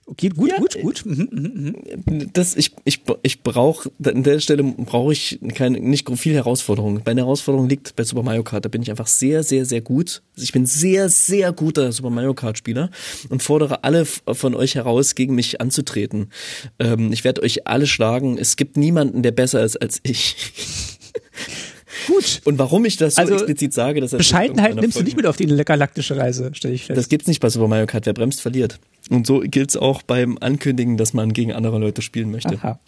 [0.10, 1.06] Okay, gut, Ja, gut, gut.
[1.06, 2.30] Mhm, mhm, mhm.
[2.32, 7.02] das ich ich ich brauche an der Stelle brauche ich keine nicht viel Herausforderung.
[7.06, 8.64] Meine Herausforderung liegt bei Super Mario Kart.
[8.64, 10.22] Da bin ich einfach sehr sehr sehr gut.
[10.34, 12.90] Also Ich bin sehr sehr guter Super Mario Kart Spieler
[13.30, 16.32] und fordere alle von euch heraus, gegen mich anzutreten.
[16.80, 18.38] Ähm, ich werde euch alle schlagen.
[18.38, 20.38] Es gibt niemanden, der besser ist als ich.
[22.08, 22.42] Gut.
[22.46, 25.38] Und warum ich das so Also, explizit sage, das Bescheidenheit nimmst du nicht mit auf
[25.38, 26.98] die galaktische Reise, stelle ich fest.
[26.98, 28.06] Das gibt's nicht bei Super Mario Kart.
[28.06, 28.80] Wer bremst, verliert.
[29.10, 32.56] Und so gilt's auch beim Ankündigen, dass man gegen andere Leute spielen möchte.
[32.56, 32.80] Aha.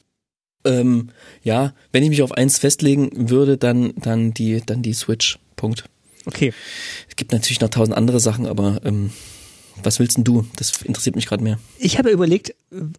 [0.65, 1.09] Ähm,
[1.43, 5.39] ja, wenn ich mich auf eins festlegen würde, dann, dann die, dann die Switch.
[5.55, 5.85] Punkt.
[6.25, 6.53] Okay.
[7.07, 9.11] Es gibt natürlich noch tausend andere Sachen, aber ähm,
[9.83, 10.45] was willst denn du?
[10.57, 11.59] Das interessiert mich gerade mehr.
[11.77, 12.53] Ich habe überlegt,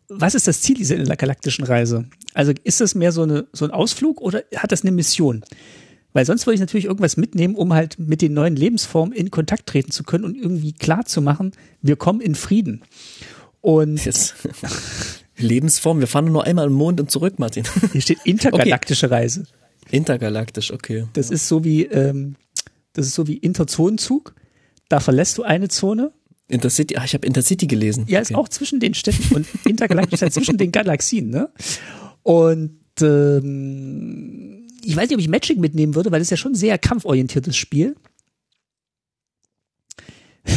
[0.09, 2.07] was ist das Ziel dieser galaktischen Reise?
[2.35, 5.45] Also ist das mehr so, eine, so ein Ausflug oder hat das eine Mission?
[6.13, 9.67] Weil sonst würde ich natürlich irgendwas mitnehmen, um halt mit den neuen Lebensformen in Kontakt
[9.67, 11.53] treten zu können und irgendwie klar zu machen,
[11.83, 12.83] wir kommen in Frieden.
[13.61, 14.35] Und Jetzt.
[15.37, 17.65] Lebensform, wir fahren nur einmal im Mond und zurück, Martin.
[17.93, 19.45] hier steht intergalaktische Reise.
[19.91, 21.07] Intergalaktisch, okay.
[21.15, 22.37] Das ist so wie, ähm,
[22.93, 24.35] das ist so wie Interzonenzug.
[24.89, 26.13] Da verlässt du eine Zone.
[26.49, 28.05] Intercity, ah, ich habe Intercity gelesen.
[28.09, 28.41] Ja, ist okay.
[28.41, 31.49] auch zwischen den Städten und intergalaktisch ist halt zwischen den Galaxien, ne?
[32.23, 36.53] Und ähm, ich weiß nicht, ob ich Magic mitnehmen würde, weil das ist ja schon
[36.53, 37.97] ein sehr kampforientiertes Spiel.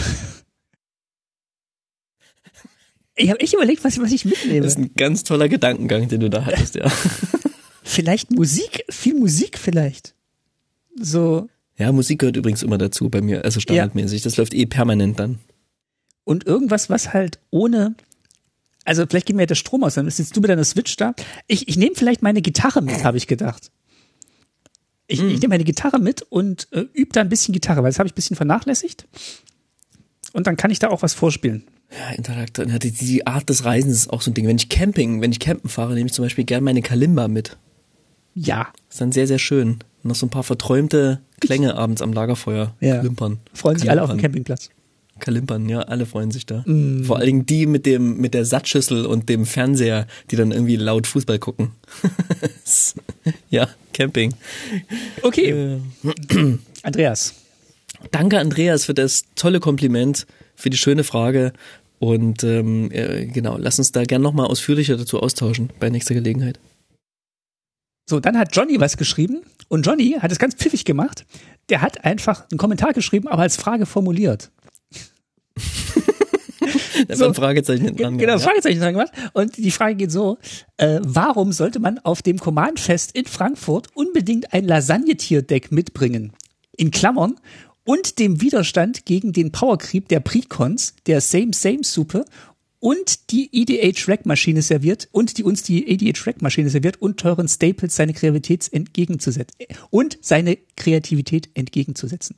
[3.15, 4.61] Ich habe echt überlegt, was, was ich mitnehme.
[4.61, 6.91] Das ist ein ganz toller Gedankengang, den du da hattest, ja.
[7.83, 10.15] Vielleicht Musik, viel Musik vielleicht.
[10.99, 11.47] So.
[11.77, 14.21] Ja, Musik gehört übrigens immer dazu bei mir, also standardmäßig.
[14.21, 15.39] Das läuft eh permanent dann.
[16.23, 17.95] Und irgendwas, was halt ohne,
[18.85, 21.13] also vielleicht geht mir der Strom aus, dann sitzt du mit deiner Switch da.
[21.47, 23.69] Ich, ich nehme vielleicht meine Gitarre mit, habe ich gedacht.
[25.13, 27.99] Ich, ich nehme meine Gitarre mit und äh, übe da ein bisschen Gitarre, weil das
[27.99, 29.05] habe ich ein bisschen vernachlässigt.
[30.33, 31.63] Und dann kann ich da auch was vorspielen.
[31.91, 34.47] Ja, Interaktor, ja, die, die Art des Reisens ist auch so ein Ding.
[34.47, 37.57] Wenn ich Camping, wenn ich campen fahre, nehme ich zum Beispiel gerne meine Kalimba mit.
[38.33, 39.77] Ja, ist dann sehr, sehr schön.
[40.01, 42.99] Noch so ein paar verträumte Klänge abends am Lagerfeuer Ja.
[42.99, 43.39] klimpern.
[43.53, 44.19] freuen sich alle auf dem.
[44.19, 44.69] Campingplatz.
[45.19, 46.63] Kalimpern, ja, alle freuen sich da.
[46.65, 47.03] Mm.
[47.03, 50.75] Vor allen Dingen die mit dem, mit der Sattschüssel und dem Fernseher, die dann irgendwie
[50.75, 51.71] laut Fußball gucken.
[53.49, 54.33] ja, Camping.
[55.21, 55.79] Okay,
[56.83, 57.35] Andreas.
[58.11, 61.53] Danke, Andreas, für das tolle Kompliment, für die schöne Frage.
[61.99, 66.59] Und ähm, äh, genau, lass uns da gern nochmal ausführlicher dazu austauschen bei nächster Gelegenheit.
[68.09, 71.25] So, dann hat Johnny was geschrieben und Johnny hat es ganz pfiffig gemacht.
[71.69, 74.51] Der hat einfach einen Kommentar geschrieben, aber als Frage formuliert.
[77.07, 77.21] Da So.
[77.21, 78.17] war ein Fragezeichen hinten dran.
[78.17, 78.39] Genau, ja.
[78.39, 79.11] Fragezeichen dran gemacht.
[79.33, 80.37] Und die Frage geht so,
[80.77, 86.33] äh, warum sollte man auf dem Command-Fest in Frankfurt unbedingt ein Lasagnetierdeck mitbringen?
[86.77, 87.35] In Klammern.
[87.83, 92.23] Und dem Widerstand gegen den Powercreep der Precons, der Same-Same-Suppe
[92.79, 98.71] und die EDH-Rack-Maschine serviert und die uns die EDH-Rack-Maschine serviert und teuren Staples seine Kreativität
[98.71, 99.57] entgegenzusetzen
[99.89, 102.35] und seine Kreativität entgegenzusetzen.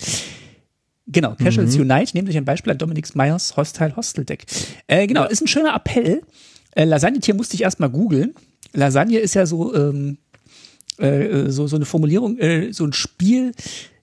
[1.07, 4.45] Genau, Casuals Unite, nehmt euch ein Beispiel an Dominic Myers Hostile Hostel Deck.
[4.87, 6.21] Äh, genau, ist ein schöner Appell.
[6.71, 8.33] Äh, Lasagnetier musste ich erstmal googeln.
[8.73, 10.17] Lasagne ist ja so, ähm,
[10.97, 13.51] äh, so, so eine Formulierung, äh, so ein Spiel,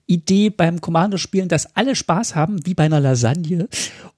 [0.07, 3.69] Idee beim Commander-Spielen, dass alle Spaß haben, wie bei einer Lasagne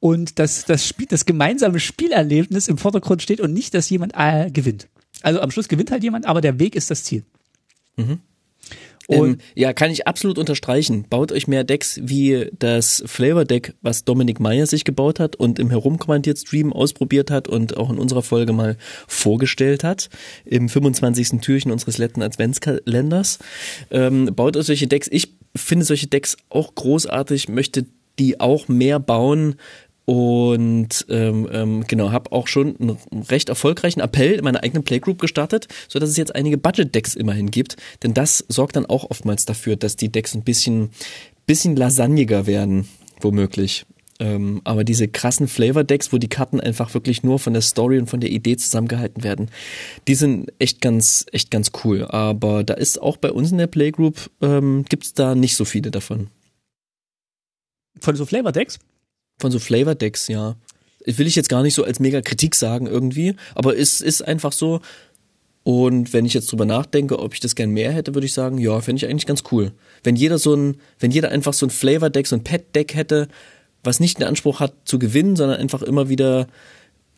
[0.01, 4.51] und dass das Spiel, das gemeinsame Spielerlebnis im Vordergrund steht und nicht, dass jemand äh,
[4.51, 4.89] gewinnt.
[5.23, 7.25] Also am Schluss gewinnt halt jemand, aber der Weg ist das Ziel.
[9.07, 11.07] Und Ähm, ja, kann ich absolut unterstreichen.
[11.09, 15.59] Baut euch mehr Decks wie das Flavor Deck, was Dominik Meyer sich gebaut hat und
[15.59, 18.77] im Herumkommandiert Stream ausprobiert hat und auch in unserer Folge mal
[19.07, 20.09] vorgestellt hat.
[20.45, 21.41] Im 25.
[21.41, 23.39] Türchen unseres letzten Adventskalenders.
[23.91, 25.09] Ähm, baut euch solche Decks.
[25.11, 27.87] Ich finde solche Decks auch großartig, möchte
[28.19, 29.57] die auch mehr bauen.
[30.07, 32.99] Und ähm, ähm, genau, habe auch schon einen
[33.31, 37.51] recht erfolgreichen Appell in meiner eigenen Playgroup gestartet, so dass es jetzt einige Budget-Decks immerhin
[37.51, 37.77] gibt.
[38.03, 40.91] Denn das sorgt dann auch oftmals dafür, dass die Decks ein bisschen,
[41.47, 42.89] bisschen lasagniger werden,
[43.21, 43.87] womöglich.
[44.21, 48.07] Ähm, aber diese krassen Flavor-Decks, wo die Karten einfach wirklich nur von der Story und
[48.07, 49.51] von der Idee zusammengehalten werden,
[50.07, 52.05] die sind echt ganz, echt ganz cool.
[52.05, 55.91] Aber da ist auch bei uns in der Playgroup, ähm, gibt's da nicht so viele
[55.91, 56.29] davon.
[58.01, 58.79] von so Flavor-Decks.
[59.39, 60.57] Von so Flavor-Decks, ja.
[61.07, 64.53] Will ich jetzt gar nicht so als mega Kritik sagen irgendwie, aber es ist einfach
[64.53, 64.81] so.
[65.63, 68.59] Und wenn ich jetzt drüber nachdenke, ob ich das gern mehr hätte, würde ich sagen,
[68.59, 69.73] ja, fände ich eigentlich ganz cool.
[70.03, 73.29] Wenn jeder so ein, wenn jeder einfach so ein Flavor-Deck, so ein Pet-Deck hätte,
[73.83, 76.49] was nicht den Anspruch hat zu gewinnen, sondern einfach immer wieder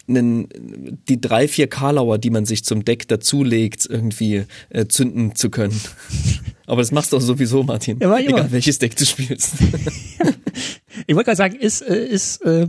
[0.09, 0.49] einen,
[1.09, 5.81] die drei, vier Karlauer, die man sich zum Deck dazulegt, irgendwie äh, zünden zu können.
[6.67, 7.99] Aber das machst du auch sowieso, Martin.
[8.01, 8.53] Ja, Egal immer.
[8.53, 9.55] welches Deck du spielst.
[11.07, 12.63] Ich wollte gerade sagen, ist, äh, ist äh,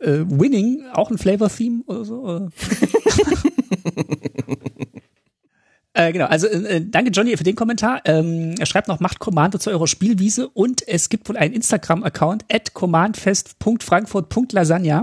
[0.00, 2.48] äh, Winning auch ein Flavor-Theme oder so?
[5.94, 8.02] Äh, genau, also äh, danke Johnny für den Kommentar.
[8.04, 12.44] Ähm, er schreibt noch, macht Commander zu eurer Spielwiese und es gibt wohl einen Instagram-Account
[12.52, 15.02] at commandfest.frankfurt.lasagna,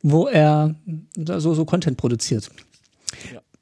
[0.00, 0.74] wo er
[1.18, 2.50] so, so Content produziert.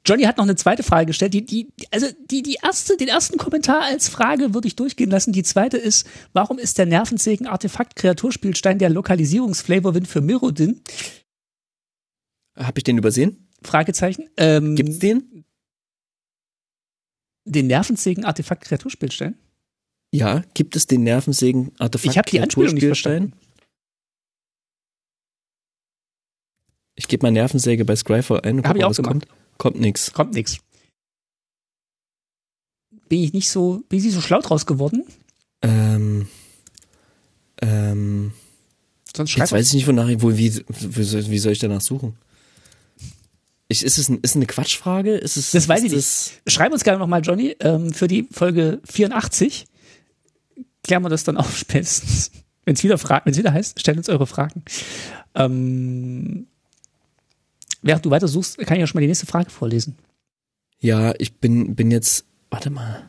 [0.05, 1.33] Johnny hat noch eine zweite Frage gestellt.
[1.33, 5.31] Die, die, also die, die erste, den ersten Kommentar als Frage würde ich durchgehen lassen.
[5.31, 10.81] Die zweite ist, warum ist der Nervensägen-Artefakt-Kreaturspielstein der Lokalisierungsflavorwind für Mirrodin?
[12.55, 13.47] Hab ich den übersehen?
[13.61, 14.27] Fragezeichen.
[14.37, 15.45] Ähm, Gibt's den?
[17.45, 19.37] den Nervensägen-Artefakt-Kreaturspielstein?
[20.11, 23.33] Ja, gibt es den Nervensägen Artefakt Ich habe die Anspielung nicht verstanden.
[26.95, 29.27] Ich gebe mal Nervensäge bei Scryfall ein und Hab guck ich auch was gemacht.
[29.27, 29.40] kommt.
[29.61, 30.11] Kommt nix.
[30.11, 30.57] Kommt nix.
[33.09, 35.03] Bin ich nicht so, bin ich nicht so schlau draus geworden?
[35.61, 36.27] Ähm,
[37.61, 38.31] ähm,
[39.15, 42.15] Sonst jetzt weiß ich nicht, wonach ich, wo, wie, wie, soll, ich danach suchen?
[43.67, 45.13] Ich, ist es ein, ist eine Quatschfrage?
[45.15, 48.27] Ist es, Das weiß ist ich das, Schreib uns gerne nochmal, Johnny, ähm, für die
[48.31, 49.67] Folge 84.
[50.83, 52.31] Klären wir das dann auf spätestens.
[52.65, 54.63] Wenn es wieder, fra- wenn's wieder heißt, stellt uns eure Fragen.
[55.35, 56.47] Ähm,
[57.81, 59.95] während du weiter suchst, kann ich ja schon mal die nächste Frage vorlesen.
[60.79, 63.03] Ja, ich bin, bin jetzt, warte mal,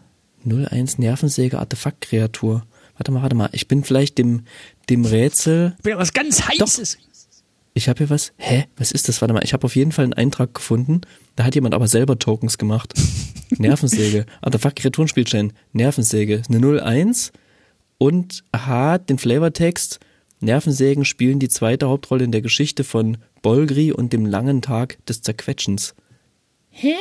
[0.44, 2.66] 01 Nervensäge Artefaktkreatur.
[2.96, 3.48] Warte mal, warte mal.
[3.52, 4.44] Ich bin vielleicht dem,
[4.90, 5.74] dem Rätsel.
[5.78, 6.98] Ich bin ja was ganz Heißes.
[7.74, 8.32] Ich habe hier was.
[8.36, 8.66] Hä?
[8.76, 9.22] Was ist das?
[9.22, 9.44] Warte mal.
[9.44, 11.00] Ich habe auf jeden Fall einen Eintrag gefunden.
[11.36, 12.92] Da hat jemand aber selber Tokens gemacht.
[13.50, 14.26] Nervensäge.
[14.42, 15.54] Artefakt-Kreaturenspielstein.
[15.72, 16.34] Nervensäge.
[16.36, 17.32] Ist Eine 01
[17.96, 20.00] und hat den Flavortext.
[20.40, 25.22] Nervensägen spielen die zweite Hauptrolle in der Geschichte von Bolgri und dem langen Tag des
[25.22, 25.94] Zerquetschens.
[26.70, 26.94] Hä?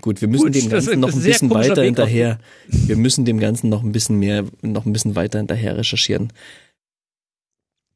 [0.00, 2.38] Gut, wir müssen Gut, dem Ganzen noch ein bisschen weiter hinterher.
[2.66, 6.32] Wir müssen dem Ganzen noch ein bisschen mehr, noch ein bisschen weiter hinterher recherchieren.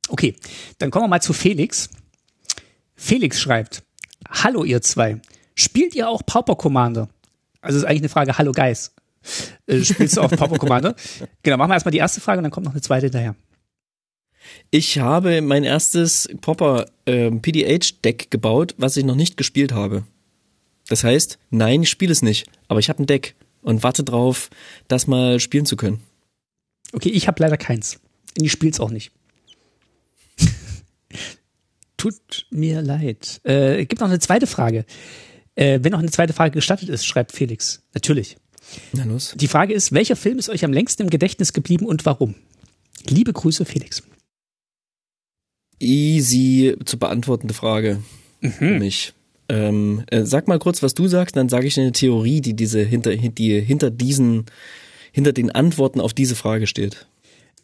[0.08, 0.36] Okay,
[0.78, 1.88] dann kommen wir mal zu Felix.
[2.94, 3.82] Felix schreibt,
[4.28, 5.20] Hallo ihr zwei,
[5.54, 7.08] spielt ihr auch Pauper Commander?
[7.60, 8.92] Also ist eigentlich eine Frage, Hallo Guys.
[9.66, 10.94] Äh, spielst du auch Pauper Commander?
[11.42, 13.34] Genau, machen wir erstmal die erste Frage und dann kommt noch eine zweite hinterher.
[14.70, 20.04] Ich habe mein erstes Popper ähm, PDH-Deck gebaut, was ich noch nicht gespielt habe.
[20.88, 24.50] Das heißt, nein, ich spiele es nicht, aber ich habe ein Deck und warte drauf,
[24.88, 26.00] das mal spielen zu können.
[26.92, 28.00] Okay, ich habe leider keins.
[28.38, 29.12] Und ich spiel's auch nicht.
[31.96, 33.40] Tut mir leid.
[33.44, 34.84] Äh, gibt noch eine zweite Frage.
[35.54, 37.82] Äh, wenn noch eine zweite Frage gestattet ist, schreibt Felix.
[37.94, 38.36] Natürlich.
[38.92, 39.34] Na los.
[39.36, 42.34] Die Frage ist, welcher Film ist euch am längsten im Gedächtnis geblieben und warum?
[43.06, 44.02] Liebe Grüße, Felix.
[45.84, 48.00] Easy zu beantwortende Frage
[48.40, 49.14] für mich.
[49.48, 52.80] Ähm, äh, sag mal kurz, was du sagst, dann sage ich eine Theorie, die diese
[52.80, 54.46] hinter, die hinter diesen,
[55.12, 57.06] hinter den Antworten auf diese Frage steht.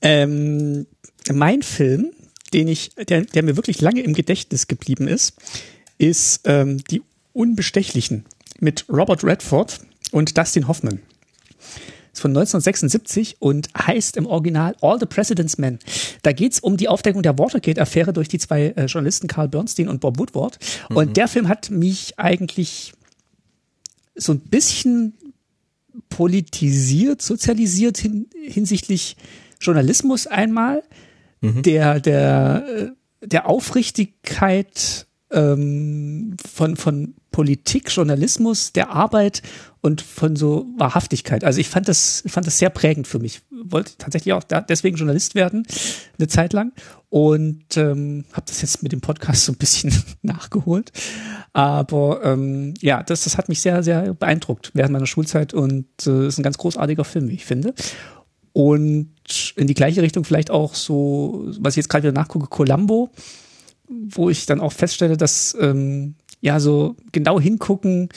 [0.03, 0.87] Ähm,
[1.33, 2.13] mein Film,
[2.53, 5.35] den ich, der, der mir wirklich lange im Gedächtnis geblieben ist,
[5.99, 7.03] ist ähm, Die
[7.33, 8.25] Unbestechlichen
[8.59, 11.01] mit Robert Redford und Dustin Hoffman.
[12.21, 15.79] Von 1976 und heißt im Original All the President's Men.
[16.23, 20.01] Da geht's um die Aufdeckung der Watergate-Affäre durch die zwei äh, Journalisten Carl Bernstein und
[20.01, 20.59] Bob Woodward.
[20.91, 22.93] Und der Film hat mich eigentlich
[24.15, 25.15] so ein bisschen
[26.09, 29.17] politisiert, sozialisiert hin, hinsichtlich
[29.61, 30.83] Journalismus einmal,
[31.43, 39.43] der, der, äh, der Aufrichtigkeit ähm, von, von Politik, Journalismus, der Arbeit
[39.81, 41.45] und von so Wahrhaftigkeit.
[41.45, 43.41] Also ich fand das, fand das sehr prägend für mich.
[43.51, 45.67] Wollte tatsächlich auch da, deswegen Journalist werden,
[46.19, 46.73] eine Zeit lang.
[47.09, 50.93] Und ähm, habe das jetzt mit dem Podcast so ein bisschen nachgeholt.
[51.53, 56.27] Aber ähm, ja, das, das hat mich sehr, sehr beeindruckt während meiner Schulzeit und äh,
[56.27, 57.75] ist ein ganz großartiger Film, wie ich finde.
[58.53, 63.11] Und in die gleiche Richtung vielleicht auch so, was ich jetzt gerade wieder nachgucke, Columbo,
[63.91, 68.09] wo ich dann auch feststelle, dass ähm, ja so genau hingucken,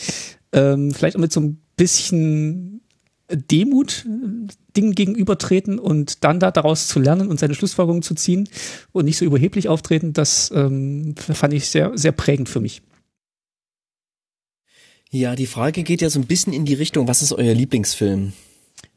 [0.51, 2.81] ähm, vielleicht auch mit so ein bisschen
[3.29, 8.49] Demut äh, Dingen gegenübertreten und dann da daraus zu lernen und seine Schlussfolgerungen zu ziehen
[8.91, 12.81] und nicht so überheblich auftreten, das ähm, fand ich sehr, sehr prägend für mich.
[15.11, 18.33] Ja, die Frage geht ja so ein bisschen in die Richtung, was ist euer Lieblingsfilm?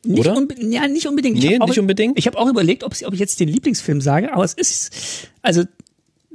[0.03, 0.47] Nicht Oder?
[0.61, 1.37] ja, nicht unbedingt.
[1.37, 2.19] Ich Nee, hab auch, nicht unbedingt?
[2.19, 5.65] Ich habe auch überlegt, ob, ob ich jetzt den Lieblingsfilm sage, aber es ist, also,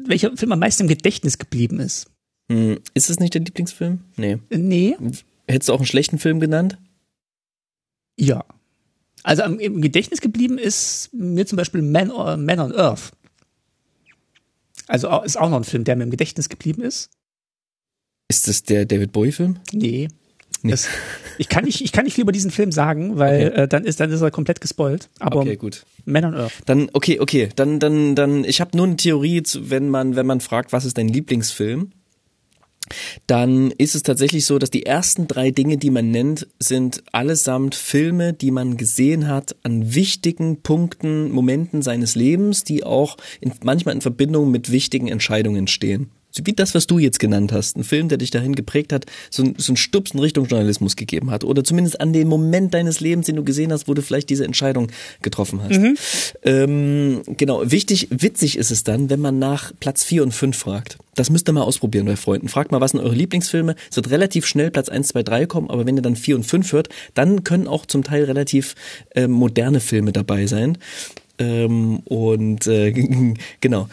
[0.08, 2.10] welcher Film am meisten im Gedächtnis geblieben ist.
[2.52, 4.02] Hm, ist es nicht der Lieblingsfilm?
[4.18, 4.40] Nee.
[4.50, 4.98] Nee,
[5.48, 6.78] Hättest du auch einen schlechten Film genannt?
[8.18, 8.44] ja.
[9.24, 13.12] Also am, im Gedächtnis geblieben ist mir zum Beispiel Man, or, Man on Earth.
[14.88, 17.12] Also ist auch noch ein Film, der mir im Gedächtnis geblieben ist.
[18.30, 19.60] Ist das der David Bowie-Film?
[19.74, 20.08] Nee.
[20.64, 20.72] Nee.
[20.72, 20.88] Das,
[21.40, 23.62] ich, kann nicht, ich kann nicht viel über diesen Film sagen, weil Okay.
[23.62, 25.10] äh, dann, ist, dann ist er komplett gespoilt.
[25.20, 25.86] Aber Okay, gut.
[26.06, 26.52] Man on Earth.
[26.68, 30.28] Dann, okay, okay, dann, dann, dann, ich habe nur eine Theorie, zu, wenn man, wenn
[30.28, 31.92] man fragt, was ist dein Lieblingsfilm,
[33.28, 37.76] dann ist es tatsächlich so, dass die ersten drei Dinge, die man nennt, sind allesamt
[37.76, 43.96] Filme, die man gesehen hat an wichtigen Punkten, Momenten seines Lebens, die auch in, manchmal
[43.96, 46.12] in Verbindung mit wichtigen Entscheidungen stehen.
[46.32, 47.78] So wie das, was du jetzt genannt hast.
[47.78, 50.96] Ein Film, der dich dahin geprägt hat, so, ein, so einen Stups in Richtung Journalismus
[50.96, 51.44] gegeben hat.
[51.44, 54.46] Oder zumindest an den Moment deines Lebens, den du gesehen hast, wo du vielleicht diese
[54.46, 54.88] Entscheidung
[55.22, 55.80] getroffen hast.
[55.80, 55.98] Mhm.
[56.44, 60.98] Ähm, genau, wichtig, witzig ist es dann, wenn man nach Platz vier und fünf fragt.
[61.16, 62.48] Das müsst ihr mal ausprobieren bei Freunden.
[62.48, 63.76] Fragt mal, was sind eure Lieblingsfilme?
[63.90, 66.46] Es wird relativ schnell Platz eins, zwei, drei kommen, aber wenn ihr dann vier und
[66.46, 68.76] fünf hört, dann können auch zum Teil relativ
[69.16, 70.78] äh, moderne Filme dabei sein.
[71.42, 72.92] Ähm, und äh,
[73.62, 73.90] genau.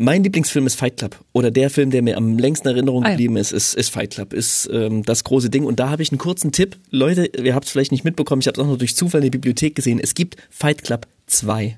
[0.00, 1.18] Mein Lieblingsfilm ist Fight Club.
[1.32, 4.12] Oder der Film, der mir am längsten in Erinnerung ah, geblieben ist, ist, ist Fight
[4.12, 4.32] Club.
[4.32, 5.64] Ist ähm, das große Ding.
[5.64, 6.76] Und da habe ich einen kurzen Tipp.
[6.90, 9.24] Leute, ihr habt es vielleicht nicht mitbekommen, ich habe es auch noch durch Zufall in
[9.24, 9.98] der Bibliothek gesehen.
[10.00, 11.76] Es gibt Fight Club 2.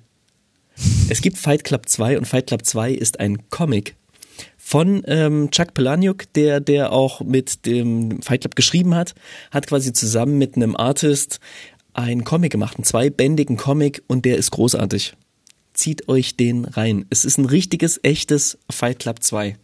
[1.09, 3.97] Es gibt Fight Club 2 und Fight Club 2 ist ein Comic
[4.57, 9.15] von ähm, Chuck Palahniuk, der der auch mit dem Fight Club geschrieben hat,
[9.51, 11.41] hat quasi zusammen mit einem Artist
[11.93, 15.15] einen Comic gemacht, einen zweibändigen Comic und der ist großartig.
[15.81, 17.07] Zieht euch den rein.
[17.09, 19.57] Es ist ein richtiges, echtes Fight Club 2.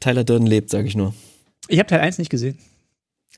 [0.00, 1.14] Tyler Durden lebt, sage ich nur.
[1.68, 2.58] Ich habe Teil 1 nicht gesehen.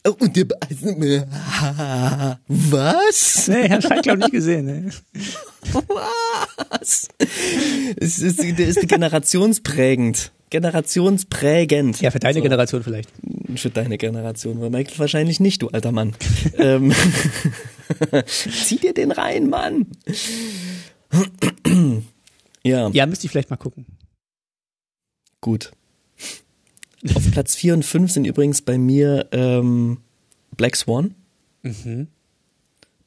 [0.04, 0.46] Oh, und der
[2.48, 3.46] Was?
[3.46, 4.66] Nee, ich habe Fight Club nicht gesehen.
[4.66, 4.90] Nee.
[6.80, 7.06] Was?
[8.00, 10.32] Es ist, der ist generationsprägend.
[10.50, 12.00] Generationsprägend.
[12.00, 12.42] Ja, für deine so.
[12.42, 13.10] Generation vielleicht.
[13.54, 16.16] Für deine Generation, weil Michael wahrscheinlich nicht, du alter Mann.
[16.56, 16.92] ähm,
[18.26, 19.86] Zieh dir den rein, Mann.
[22.62, 22.88] ja.
[22.90, 23.86] Ja, müsste ich vielleicht mal gucken.
[25.40, 25.72] Gut.
[27.14, 29.98] Auf Platz 4 und 5 sind übrigens bei mir ähm,
[30.56, 31.14] Black Swan.
[31.62, 32.08] Mhm.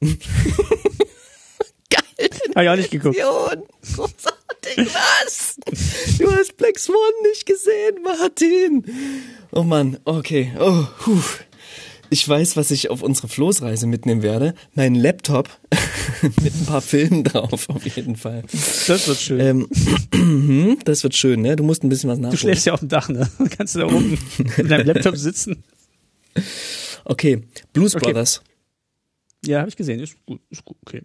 [0.00, 0.16] Geil.
[2.54, 3.16] Habe ich auch nicht geguckt.
[3.16, 5.56] Großartig, was?
[6.18, 6.96] Du hast Black Swan
[7.30, 8.84] nicht gesehen, Martin.
[9.52, 10.52] Oh Mann, okay.
[10.58, 11.22] Oh, puh.
[12.12, 14.52] Ich weiß, was ich auf unsere Floßreise mitnehmen werde.
[14.74, 15.48] Mein Laptop
[16.42, 18.42] mit ein paar Filmen drauf, auf jeden Fall.
[18.52, 19.66] Das wird schön.
[20.12, 21.56] Ähm, das wird schön, ne?
[21.56, 22.32] Du musst ein bisschen was nachholen.
[22.32, 23.30] Du schläfst ja auf dem Dach, ne?
[23.56, 24.18] Kannst du da oben
[24.58, 25.64] mit deinem Laptop sitzen.
[27.06, 28.04] Okay, Blues okay.
[28.04, 28.42] Brothers.
[29.46, 29.98] Ja, habe ich gesehen.
[29.98, 31.00] Ist gut, ist gut, okay.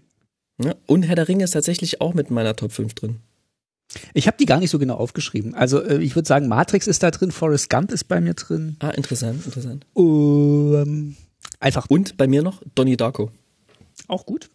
[0.61, 3.21] Ja, und Herr der Ringe ist tatsächlich auch mit meiner Top 5 drin.
[4.13, 5.55] Ich habe die gar nicht so genau aufgeschrieben.
[5.55, 8.75] Also äh, ich würde sagen, Matrix ist da drin, Forrest Gump ist bei mir drin.
[8.79, 9.85] Ah, interessant, interessant.
[9.93, 11.15] Um,
[11.59, 11.87] einfach.
[11.89, 13.31] Und bei mir noch Donnie Darko.
[14.07, 14.49] Auch gut.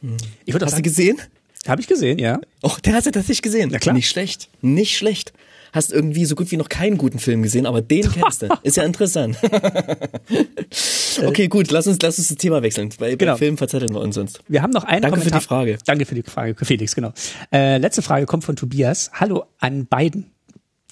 [0.00, 0.16] Hm.
[0.44, 1.18] Ich Hast sagen, du gesehen?
[1.66, 2.40] Habe ich gesehen, ja.
[2.62, 3.70] Oh, der hast du tatsächlich gesehen.
[3.72, 3.94] Na klar.
[3.94, 4.48] Nicht schlecht.
[4.60, 5.32] Nicht schlecht
[5.72, 8.48] hast irgendwie so gut wie noch keinen guten Film gesehen, aber den kennst du.
[8.62, 9.36] Ist ja interessant.
[11.24, 12.90] okay, gut, lass uns, lass uns das Thema wechseln.
[12.98, 13.32] Bei, genau.
[13.32, 14.40] bei Film verzetteln wir uns sonst.
[14.48, 15.40] Wir haben noch einen Danke Kommentar.
[15.40, 15.78] für die Frage.
[15.84, 17.12] Danke für die Frage, Felix, genau.
[17.52, 19.10] Äh, letzte Frage kommt von Tobias.
[19.14, 20.32] Hallo an beiden.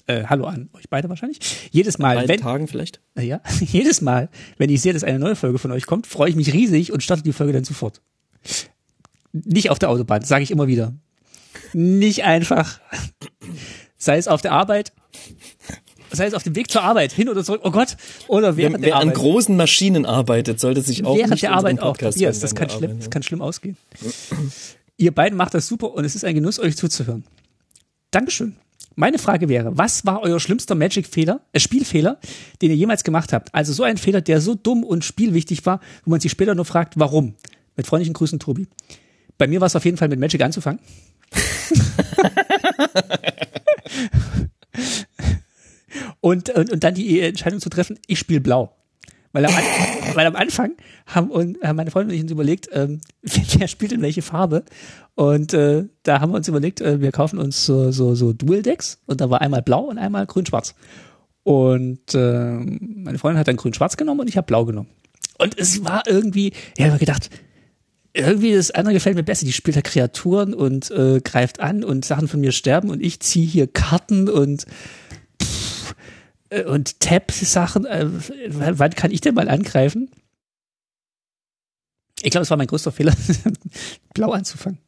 [0.06, 1.40] Äh, hallo an euch beide wahrscheinlich.
[1.72, 3.00] Jedes Mal, an wenn Tagen vielleicht.
[3.16, 6.30] Äh, ja, jedes Mal, wenn ich sehe, dass eine neue Folge von euch kommt, freue
[6.30, 8.00] ich mich riesig und starte die Folge dann sofort.
[9.44, 10.94] Nicht auf der Autobahn, sage ich immer wieder.
[11.72, 12.80] Nicht einfach.
[13.98, 14.92] Sei es auf der Arbeit,
[16.12, 17.96] sei es auf dem Weg zur Arbeit, hin oder zurück, oh Gott,
[18.28, 19.08] oder während wer, wer der Arbeit.
[19.08, 21.96] an großen Maschinen arbeitet, sollte sich auch während nicht der Arbeit auch.
[21.98, 23.76] Ja, das kann schlimm, Arbeit, das kann schlimm ausgehen.
[24.96, 27.24] Ihr beiden macht das super und es ist ein Genuss, euch zuzuhören.
[28.10, 28.56] Dankeschön.
[28.98, 32.18] Meine Frage wäre, was war euer schlimmster Magic-Fehler, äh, Spielfehler,
[32.62, 33.54] den ihr jemals gemacht habt?
[33.54, 36.64] Also so ein Fehler, der so dumm und spielwichtig war, wo man sich später nur
[36.64, 37.34] fragt, warum?
[37.76, 38.68] Mit freundlichen Grüßen, Tobi.
[39.38, 40.80] Bei mir war es auf jeden Fall mit Magic anzufangen.
[46.20, 48.72] und, und, und dann die Entscheidung zu treffen, ich spiele blau.
[49.32, 49.52] Weil am,
[50.14, 50.72] weil am Anfang
[51.06, 54.64] haben, und, haben meine Freundin und ich uns überlegt, ähm, wer spielt in welche Farbe.
[55.14, 59.02] Und äh, da haben wir uns überlegt, äh, wir kaufen uns so, so, so Dual-Decks
[59.06, 60.74] und da war einmal blau und einmal grün-schwarz.
[61.42, 64.88] Und äh, meine Freundin hat dann grün-schwarz genommen und ich habe blau genommen.
[65.38, 67.30] Und es war irgendwie, ich habe gedacht,
[68.16, 69.46] irgendwie das andere gefällt mir besser.
[69.46, 73.20] Die spielt da Kreaturen und äh, greift an und Sachen von mir sterben und ich
[73.20, 74.66] ziehe hier Karten und
[75.42, 75.94] pff,
[76.50, 77.84] äh, und Tap-Sachen.
[77.84, 78.08] Äh,
[78.48, 80.10] wann kann ich denn mal angreifen?
[82.22, 83.14] Ich glaube, es war mein größter Fehler,
[84.14, 84.78] blau anzufangen.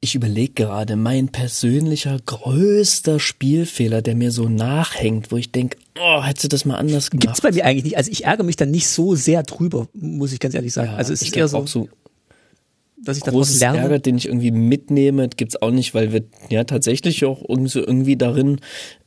[0.00, 6.22] Ich überlege gerade, mein persönlicher größter Spielfehler, der mir so nachhängt, wo ich denke, oh,
[6.22, 7.22] hättest du das mal anders gemacht.
[7.22, 7.96] Gibt's bei mir eigentlich nicht.
[7.96, 10.92] Also ich ärgere mich dann nicht so sehr drüber, muss ich ganz ehrlich sagen.
[10.92, 11.88] Ja, also es ist eher so, so
[13.04, 13.78] dass ich großes lerne.
[13.78, 17.80] Ärger, den ich irgendwie mitnehme, gibt's auch nicht, weil wir ja tatsächlich auch irgendwie, so
[17.80, 18.60] irgendwie darin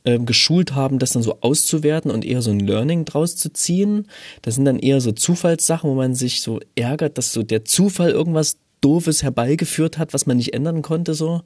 [0.04, 4.06] äh, geschult haben, das dann so auszuwerten und eher so ein Learning draus zu ziehen.
[4.40, 8.10] Das sind dann eher so Zufallssachen, wo man sich so ärgert, dass so der Zufall
[8.10, 11.42] irgendwas Doofes herbeigeführt hat, was man nicht ändern konnte so.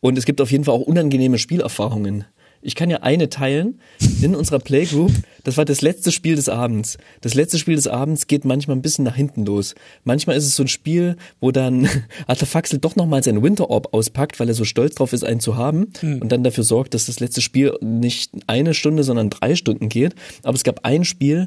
[0.00, 2.24] Und es gibt auf jeden Fall auch unangenehme Spielerfahrungen.
[2.66, 3.80] Ich kann ja eine teilen
[4.20, 5.12] in unserer Playgroup.
[5.44, 6.98] Das war das letzte Spiel des Abends.
[7.20, 9.76] Das letzte Spiel des Abends geht manchmal ein bisschen nach hinten los.
[10.02, 11.88] Manchmal ist es so ein Spiel, wo dann
[12.26, 15.56] Artefaxel doch nochmal seinen Winter Orb auspackt, weil er so stolz drauf ist, einen zu
[15.56, 16.18] haben mhm.
[16.18, 20.16] und dann dafür sorgt, dass das letzte Spiel nicht eine Stunde, sondern drei Stunden geht.
[20.42, 21.46] Aber es gab ein Spiel,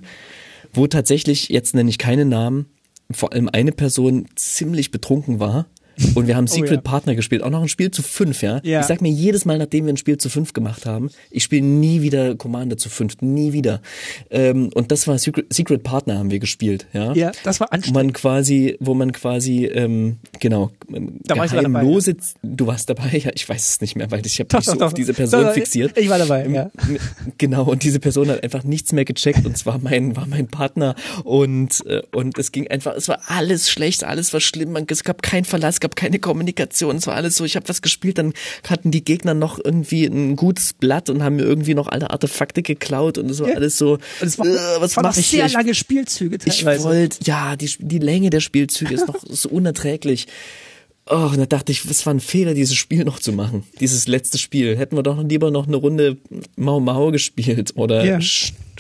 [0.72, 2.68] wo tatsächlich, jetzt nenne ich keine Namen,
[3.12, 5.66] vor allem eine Person ziemlich betrunken war
[6.16, 6.82] und wir haben Secret oh, ja.
[6.82, 8.62] Partner gespielt, auch noch ein Spiel zu fünf, ja?
[8.64, 8.80] ja.
[8.82, 11.66] Ich sag mir jedes Mal, nachdem wir ein Spiel zu fünf gemacht haben, ich spiele
[11.66, 13.82] nie wieder Commander zu fünf, nie wieder.
[14.30, 17.14] Ähm, und das war Secret, Secret Partner haben wir gespielt, ja?
[17.14, 17.96] Ja, das war anstrengend.
[17.96, 20.72] Wo man quasi, wo man quasi, ähm, genau,
[21.24, 22.14] da war ich dabei, ja.
[22.44, 24.88] du warst dabei, ja, ich weiß es nicht mehr, weil ich habe mich so doch,
[24.88, 25.98] auf diese Person doch, fixiert.
[25.98, 26.72] Ich war dabei, ja.
[27.38, 30.96] Genau, und diese Person hat einfach nichts mehr gecheckt und zwar mein, war mein Partner
[31.24, 35.04] und, äh, und es ging einfach, es war alles schlecht, alles war schlimm, man, es
[35.04, 36.98] gab keinen Verlass, es gab keine Kommunikation.
[36.98, 38.34] Es war alles so, ich habe was gespielt, dann
[38.68, 42.62] hatten die Gegner noch irgendwie ein gutes Blatt und haben mir irgendwie noch alle Artefakte
[42.62, 43.56] geklaut und es war ja.
[43.56, 45.58] alles so, und war, äh, was mache ich sehr hier?
[45.58, 46.80] lange Spielzüge teilweise.
[46.80, 50.28] Ich wollte, ja, die, die Länge der Spielzüge ist noch so unerträglich.
[51.12, 53.64] Oh, und da dachte ich, es war ein Fehler, dieses Spiel noch zu machen.
[53.80, 54.78] Dieses letzte Spiel.
[54.78, 56.18] Hätten wir doch lieber noch eine Runde
[56.56, 58.20] Mau Mau gespielt oder ja.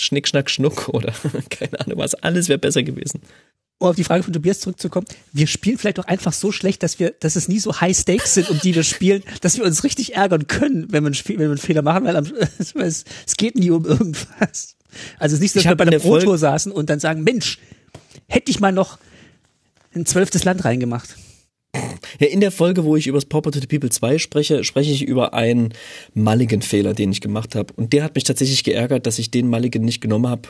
[0.01, 1.13] Schnick, Schnack, Schnuck oder
[1.49, 2.15] keine Ahnung was.
[2.15, 3.21] Alles wäre besser gewesen
[3.80, 6.99] um auf die Frage von Tobias zurückzukommen, wir spielen vielleicht auch einfach so schlecht, dass
[6.99, 9.84] wir, dass es nie so High Stakes sind, um die wir spielen, dass wir uns
[9.84, 12.15] richtig ärgern können, wenn wir, wenn wir einen Fehler machen, weil
[12.59, 14.76] es, es geht nie um irgendwas.
[15.17, 17.59] Also es ist nicht so, dass wir bei Pro Tour saßen und dann sagen, Mensch,
[18.27, 18.99] hätte ich mal noch
[19.95, 21.15] ein zwölftes Land reingemacht.
[22.19, 24.91] Ja, in der Folge, wo ich über das Pauper to the People 2 spreche, spreche
[24.91, 25.73] ich über einen
[26.15, 27.73] Mulligan-Fehler, den ich gemacht habe.
[27.75, 30.49] Und der hat mich tatsächlich geärgert, dass ich den Mulligan nicht genommen habe,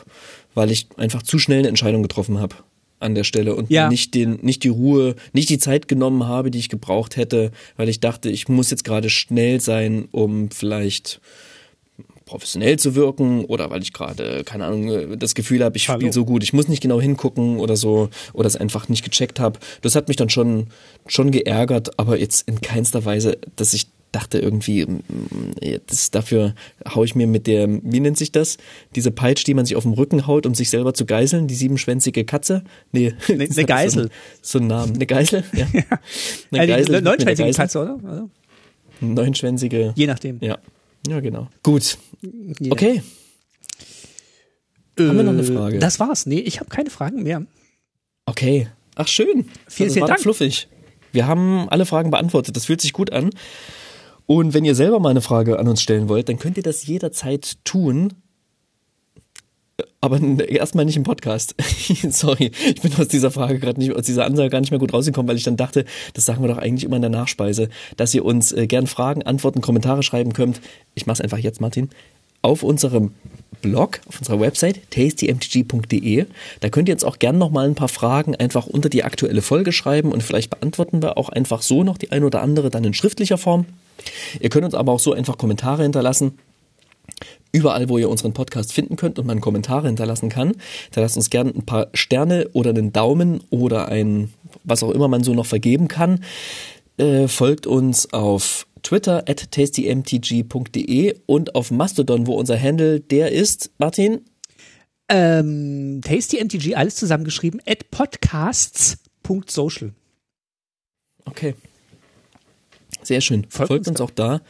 [0.54, 2.56] weil ich einfach zu schnell eine Entscheidung getroffen habe
[3.00, 3.88] an der Stelle und ja.
[3.88, 7.88] nicht den, nicht die Ruhe, nicht die Zeit genommen habe, die ich gebraucht hätte, weil
[7.88, 11.20] ich dachte, ich muss jetzt gerade schnell sein, um vielleicht
[12.30, 16.24] professionell zu wirken oder weil ich gerade, keine Ahnung, das Gefühl habe, ich spiele so
[16.24, 19.58] gut, ich muss nicht genau hingucken oder so oder es einfach nicht gecheckt habe.
[19.82, 20.68] Das hat mich dann schon,
[21.08, 25.00] schon geärgert, aber jetzt in keinster Weise, dass ich dachte irgendwie, mm,
[25.86, 26.54] das, dafür
[26.88, 28.58] hau ich mir mit der, wie nennt sich das?
[28.94, 31.54] Diese Peitsche, die man sich auf dem Rücken haut, um sich selber zu geiseln, die
[31.54, 32.62] siebenschwänzige Katze?
[32.92, 33.14] Nee.
[33.28, 34.04] Eine, eine Geisel.
[34.40, 34.92] So, so ein Name.
[34.94, 35.44] Eine Geisel?
[35.52, 35.66] Ja.
[36.52, 36.94] Eine Geisel.
[36.94, 37.98] Eine neunschwänzige Katze, oder?
[38.04, 38.30] Also.
[39.00, 39.92] Neunschwänzige.
[39.96, 40.38] Je nachdem.
[40.40, 40.58] Ja.
[41.08, 41.48] Ja, genau.
[41.62, 41.98] Gut.
[42.70, 43.02] Okay.
[44.98, 45.78] Äh, Haben wir noch eine Frage?
[45.78, 46.26] Das war's.
[46.26, 47.44] Nee, ich habe keine Fragen mehr.
[48.26, 48.68] Okay.
[48.96, 49.48] Ach, schön.
[49.68, 50.20] Vielen, das vielen Dank.
[50.20, 50.68] fluffig.
[51.12, 52.56] Wir haben alle Fragen beantwortet.
[52.56, 53.30] Das fühlt sich gut an.
[54.26, 56.86] Und wenn ihr selber mal eine Frage an uns stellen wollt, dann könnt ihr das
[56.86, 58.12] jederzeit tun.
[60.00, 61.54] Aber erstmal nicht im Podcast.
[62.10, 64.92] Sorry, ich bin aus dieser Frage gerade nicht, aus dieser Ansage gar nicht mehr gut
[64.92, 65.84] rausgekommen, weil ich dann dachte,
[66.14, 69.22] das sagen wir doch eigentlich immer in der Nachspeise, dass ihr uns äh, gern Fragen,
[69.22, 70.60] Antworten, Kommentare schreiben könnt.
[70.94, 71.90] Ich mach's einfach jetzt, Martin.
[72.42, 73.12] Auf unserem
[73.60, 76.26] Blog, auf unserer Website tastymtg.de.
[76.60, 79.42] Da könnt ihr jetzt auch gern noch mal ein paar Fragen einfach unter die aktuelle
[79.42, 82.84] Folge schreiben und vielleicht beantworten wir auch einfach so noch die ein oder andere dann
[82.84, 83.66] in schriftlicher Form.
[84.40, 86.38] Ihr könnt uns aber auch so einfach Kommentare hinterlassen.
[87.52, 90.54] Überall, wo ihr unseren Podcast finden könnt und man Kommentare hinterlassen kann.
[90.92, 94.32] Da lasst uns gerne ein paar Sterne oder einen Daumen oder ein,
[94.62, 96.22] was auch immer man so noch vergeben kann.
[96.96, 103.70] Äh, folgt uns auf Twitter at tastymtg.de und auf Mastodon, wo unser Handle der ist,
[103.78, 104.20] Martin?
[105.08, 109.92] Ähm, tastymtg, alles zusammengeschrieben, at podcasts.social.
[111.24, 111.54] Okay.
[113.02, 113.46] Sehr schön.
[113.48, 114.40] Folgt, Folgt uns, uns auch da.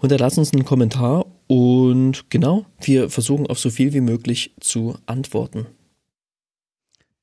[0.00, 5.66] Hinterlasst uns einen Kommentar und genau, wir versuchen auf so viel wie möglich zu antworten.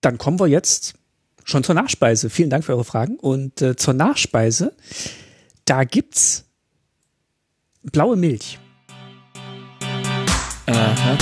[0.01, 0.95] Dann kommen wir jetzt
[1.43, 2.29] schon zur Nachspeise.
[2.29, 3.17] Vielen Dank für eure Fragen.
[3.17, 4.75] Und äh, zur Nachspeise,
[5.65, 6.45] da gibt's
[7.83, 8.59] blaue Milch.
[10.67, 11.17] Aha.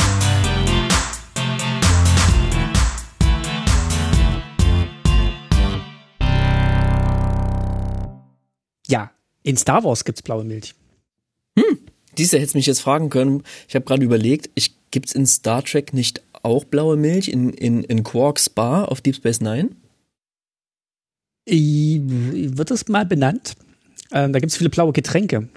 [8.87, 9.11] Ja,
[9.43, 10.75] in Star Wars gibt's blaue Milch.
[11.57, 11.79] Hm,
[12.21, 13.43] diese hätte mich jetzt fragen können.
[13.67, 17.83] Ich habe gerade überlegt, ich, gibt's in Star Trek nicht auch blaue Milch in, in,
[17.83, 19.69] in Quarks Bar auf Deep Space Nine?
[21.47, 23.55] Wird das mal benannt?
[24.11, 25.49] Ähm, da gibt's viele blaue Getränke.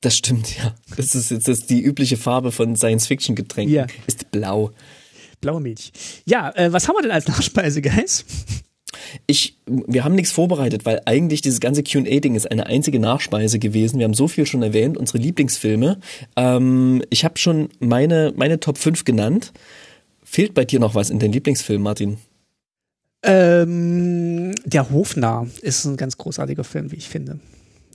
[0.00, 0.74] Das stimmt, ja.
[0.96, 3.74] Das ist jetzt das ist die übliche Farbe von Science-Fiction-Getränken.
[3.74, 3.86] Ja.
[4.06, 4.72] Ist blau.
[5.40, 5.92] Blaue Milch.
[6.26, 8.24] Ja, äh, was haben wir denn als Nachspeise, Guys?
[9.26, 13.98] Ich, wir haben nichts vorbereitet, weil eigentlich dieses ganze Q&A-Ding ist eine einzige Nachspeise gewesen.
[13.98, 15.98] Wir haben so viel schon erwähnt, unsere Lieblingsfilme.
[16.36, 19.52] Ähm, ich habe schon meine, meine Top 5 genannt.
[20.22, 22.18] Fehlt bei dir noch was in den Lieblingsfilmen, Martin?
[23.22, 27.40] Ähm, der Hofnarr ist ein ganz großartiger Film, wie ich finde.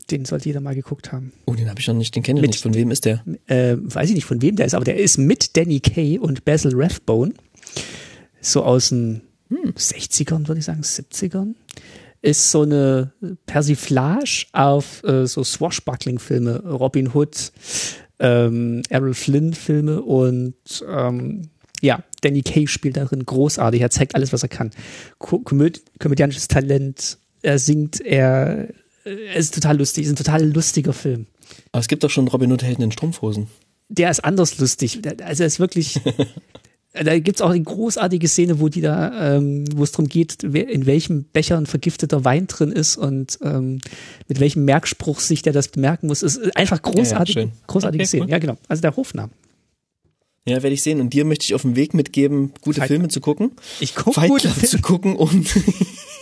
[0.10, 1.32] Den sollte jeder mal geguckt haben.
[1.46, 2.64] Oh, den habe ich noch nicht, den kenne ich Mit- nicht.
[2.64, 3.24] Von wem ist der?
[3.48, 6.44] Äh, weiß ich nicht, von wem der ist, aber der ist mit Danny Kaye und
[6.44, 7.34] Basil Rathbone.
[8.42, 8.94] So aus
[9.58, 11.56] den 60ern, würde ich sagen, 70ern.
[12.22, 13.14] Ist so eine
[13.48, 17.52] Persiflage auf äh, so Swashbuckling-Filme, Robin Hood,
[18.20, 20.54] ähm, Errol Flynn-Filme und
[20.88, 21.50] ähm,
[21.82, 23.82] ja, Danny Kaye spielt darin großartig.
[23.82, 24.70] Er zeigt alles, was er kann.
[25.18, 28.68] Ko komöd komödiantisches Talent, er singt, er,
[29.04, 31.26] er ist total lustig, ist ein total lustiger Film
[31.72, 33.48] Aber es gibt doch schon Robin Hood Helden in Strumpfhosen.
[33.90, 35.02] der ist anders lustig.
[35.24, 36.00] Also er ist wirklich.
[36.94, 40.86] Da gibt's auch eine großartige Szene, wo die da, ähm, wo es darum geht, in
[40.86, 43.80] welchem Becher ein vergifteter Wein drin ist und ähm,
[44.28, 46.22] mit welchem Merkspruch sich der das bemerken muss.
[46.22, 47.52] Es ist einfach großartig, schön.
[47.68, 48.24] großartige Okay, Szene.
[48.26, 48.30] cool.
[48.32, 48.58] Ja, genau.
[48.68, 49.32] Also der Hofname.
[50.46, 51.00] Ja, werde ich sehen.
[51.00, 53.52] Und dir möchte ich auf den Weg mitgeben, gute Fight Filme zu gucken.
[53.80, 54.68] Ich gucke Fight Club Filme.
[54.68, 55.48] zu gucken und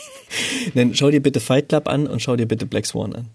[0.75, 3.25] dann schau dir bitte Fight Club an und schau dir bitte Black Swan an.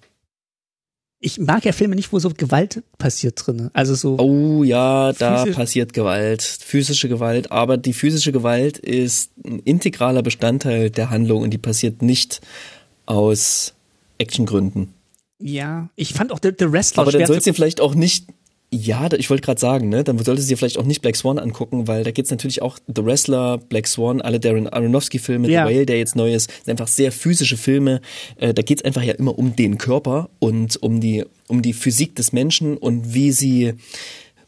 [1.25, 3.71] Ich mag ja Filme nicht, wo so Gewalt passiert drin.
[3.73, 4.19] Also so.
[4.19, 10.91] Oh ja, da passiert Gewalt, physische Gewalt, aber die physische Gewalt ist ein integraler Bestandteil
[10.91, 12.43] der Handlung und die passiert nicht
[13.07, 13.73] aus
[14.19, 14.93] Actiongründen.
[15.39, 18.27] Ja, ich fand auch The, The Wrestler Aber dann sollst du vielleicht auch nicht,
[18.75, 21.39] ja, ich wollte gerade sagen, ne, dann solltest du dir vielleicht auch nicht Black Swan
[21.39, 25.67] angucken, weil da geht's natürlich auch The Wrestler, Black Swan, alle Darren Aronofsky-Filme, Ja.
[25.67, 28.01] The Whale, der jetzt neu ist, sind einfach sehr physische Filme.
[28.37, 32.17] Äh, da geht's einfach ja immer um den Körper und um die, um die Physik
[32.17, 33.75] des Menschen und wie sie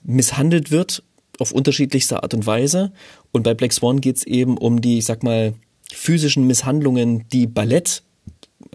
[0.03, 1.03] misshandelt wird
[1.39, 2.93] auf unterschiedlichste Art und Weise.
[3.33, 5.55] Und bei Black Swan geht's eben um die, ich sag mal,
[5.93, 8.03] physischen Misshandlungen, die Ballett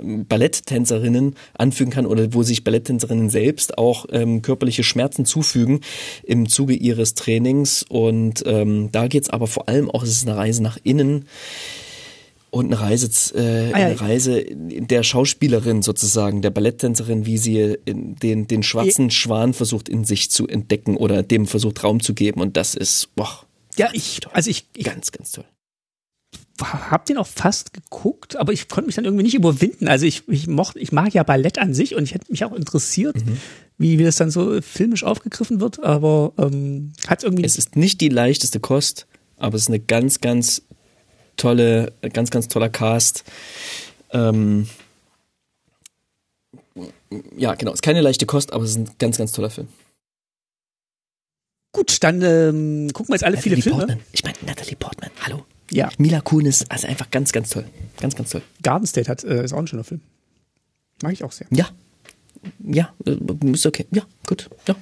[0.02, 5.82] Balletttänzerinnen anfügen kann oder wo sich Balletttänzerinnen selbst auch ähm, körperliche Schmerzen zufügen
[6.24, 7.84] im Zuge ihres Trainings.
[7.88, 11.26] Und ähm, da geht's aber vor allem auch, es ist eine Reise nach innen
[12.52, 18.16] und eine Reise, äh, Ah, eine Reise der Schauspielerin sozusagen, der Balletttänzerin, wie sie in
[18.16, 22.42] den, den schwarzen Schwan versucht in sich zu entdecken oder dem versucht Raum zu geben.
[22.42, 23.46] Und das ist, boah,
[23.78, 25.46] Ja, ich, also ich, ich ganz, ganz toll.
[26.62, 29.88] Hab den auch fast geguckt, aber ich konnte mich dann irgendwie nicht überwinden.
[29.88, 32.54] Also ich, ich mochte, ich mag ja Ballett an sich und ich hätte mich auch
[32.54, 33.38] interessiert, Mhm.
[33.78, 38.00] wie, wie das dann so filmisch aufgegriffen wird, aber ähm, hat irgendwie Es ist nicht
[38.02, 39.08] die leichteste Kost,
[39.38, 40.62] aber es ist eine ganz, ganz
[41.38, 43.24] tolle, ganz, ganz toller Cast.
[44.12, 44.68] Ähm,
[47.38, 49.68] ja, genau, es ist keine leichte Kost, aber es ist ein ganz, ganz toller Film.
[51.74, 52.04] gut.
[52.04, 53.80] Dann ähm, gucken wir jetzt alle viele Filme.
[53.80, 54.00] Portman.
[54.12, 55.46] Ich meine, Natalie Portman, hallo.
[55.72, 57.66] Ja, Mila Kunis, also einfach ganz, ganz toll.
[58.00, 58.42] Ganz, ganz toll.
[58.62, 60.02] Garden State hat äh, ist auch ein schöner Film.
[61.02, 61.48] Mag ich auch sehr.
[61.52, 61.70] Ja.
[62.64, 63.18] Ja, äh,
[63.52, 63.86] ist okay.
[63.92, 64.50] Ja, gut.
[64.68, 64.76] Ja.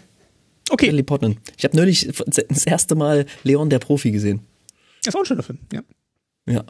[0.71, 1.37] Okay, Natalie Portman.
[1.57, 4.41] Ich habe neulich das erste Mal Leon der Profi gesehen.
[5.05, 5.59] ist auch ein schöner Film.
[5.73, 5.81] Ja.
[6.47, 6.63] Ja.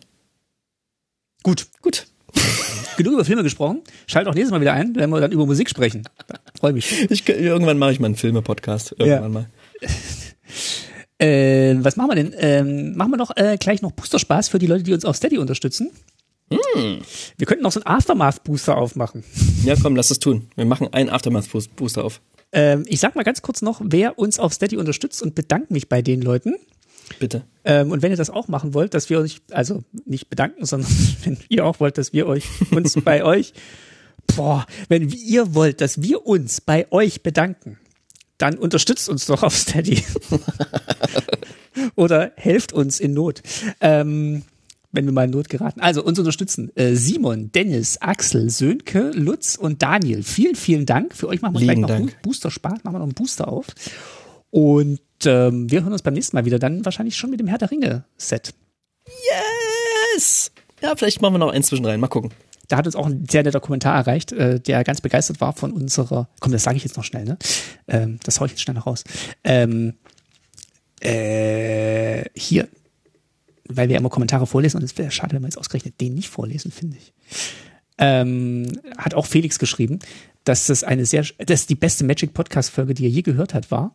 [1.43, 2.07] Gut, Gut.
[2.97, 3.81] genug über Filme gesprochen.
[4.07, 6.03] Schalt auch nächstes Mal wieder ein, wenn wir dann über Musik sprechen.
[6.59, 7.09] Freue mich.
[7.09, 8.91] Ich, irgendwann mache ich mal einen Filme-Podcast.
[8.97, 9.29] Irgendwann Ja.
[9.29, 9.49] mal.
[11.19, 12.33] Äh, was machen wir denn?
[12.37, 15.37] Ähm, machen wir doch äh, gleich noch Booster-Spaß für die Leute, die uns auf Steady
[15.37, 15.91] unterstützen.
[16.49, 19.23] Wir könnten noch so einen Aftermath-Booster aufmachen.
[19.63, 20.47] Ja, komm, lass es tun.
[20.55, 22.21] Wir machen einen Aftermath-Booster auf.
[22.51, 25.89] Ähm, ich sag mal ganz kurz noch, wer uns auf Steady unterstützt und bedanke mich
[25.89, 26.55] bei den Leuten.
[27.19, 27.43] Bitte.
[27.65, 30.89] Ähm, und wenn ihr das auch machen wollt, dass wir euch, also nicht bedanken, sondern
[31.23, 33.53] wenn ihr auch wollt, dass wir euch uns bei euch,
[34.35, 37.77] boah, wenn ihr wollt, dass wir uns bei euch bedanken,
[38.39, 40.03] dann unterstützt uns doch auf Steady.
[41.95, 43.41] Oder helft uns in Not.
[43.79, 44.43] Ähm,
[44.91, 45.81] wenn wir mal in Not geraten.
[45.81, 50.23] Also uns unterstützen äh, Simon, Dennis, Axel, Sönke, Lutz und Daniel.
[50.23, 51.15] Vielen, vielen Dank.
[51.15, 52.11] Für euch machen wir Lieben gleich noch Dank.
[52.23, 53.67] Bo- Booster Spaß, machen wir noch einen Booster auf.
[54.49, 57.59] Und ähm, wir hören uns beim nächsten Mal wieder, dann wahrscheinlich schon mit dem Herr
[57.59, 58.53] der Ringe-Set.
[60.15, 60.51] Yes!
[60.81, 61.99] Ja, vielleicht machen wir noch eins zwischen rein.
[61.99, 62.31] Mal gucken.
[62.69, 65.73] Da hat uns auch ein sehr netter Kommentar erreicht, äh, der ganz begeistert war von
[65.73, 67.37] unserer, komm, das sage ich jetzt noch schnell, ne?
[67.87, 69.03] Ähm, das hau ich jetzt schnell noch raus.
[69.43, 69.95] Ähm,
[71.01, 72.69] äh, hier,
[73.67, 76.29] weil wir immer Kommentare vorlesen und es wäre schade, wenn wir jetzt ausgerechnet den nicht
[76.29, 77.13] vorlesen, finde ich.
[77.97, 78.67] Ähm,
[78.97, 79.99] hat auch Felix geschrieben,
[80.43, 83.71] dass das eine sehr, dass die beste Magic Podcast Folge, die er je gehört hat,
[83.71, 83.93] war.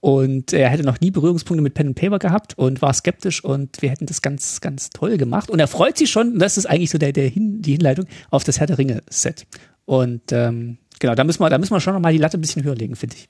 [0.00, 3.82] Und er hätte noch nie Berührungspunkte mit Pen and Paper gehabt und war skeptisch und
[3.82, 5.50] wir hätten das ganz, ganz toll gemacht.
[5.50, 8.06] Und er freut sich schon, und das ist eigentlich so der, der Hin, die Hinleitung
[8.30, 9.46] auf das Herr der Ringe Set.
[9.86, 12.40] Und ähm, genau, da müssen wir, da müssen wir schon noch mal die Latte ein
[12.40, 13.28] bisschen höher legen, finde ich.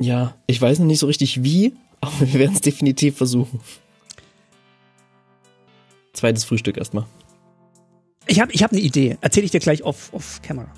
[0.00, 3.60] Ja, ich weiß noch nicht so richtig wie, aber wir werden es definitiv versuchen.
[6.14, 7.04] Zweites Frühstück erstmal.
[8.26, 9.18] Ich habe ich hab eine Idee.
[9.20, 10.72] Erzähle ich dir gleich off, off camera.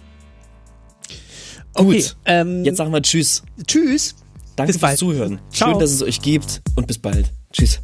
[1.74, 2.16] Okay, Gut.
[2.24, 3.42] ähm, Jetzt sagen wir Tschüss.
[3.66, 4.16] tschüss.
[4.56, 4.98] Danke Bis fürs bald.
[4.98, 5.40] Zuhören.
[5.50, 5.70] Ciao.
[5.70, 7.32] Schön, dass es euch gibt und bis bald.
[7.52, 7.80] Tschüss.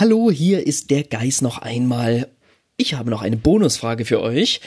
[0.00, 2.28] Hallo, hier ist der Geist noch einmal.
[2.76, 4.60] Ich habe noch eine Bonusfrage für euch.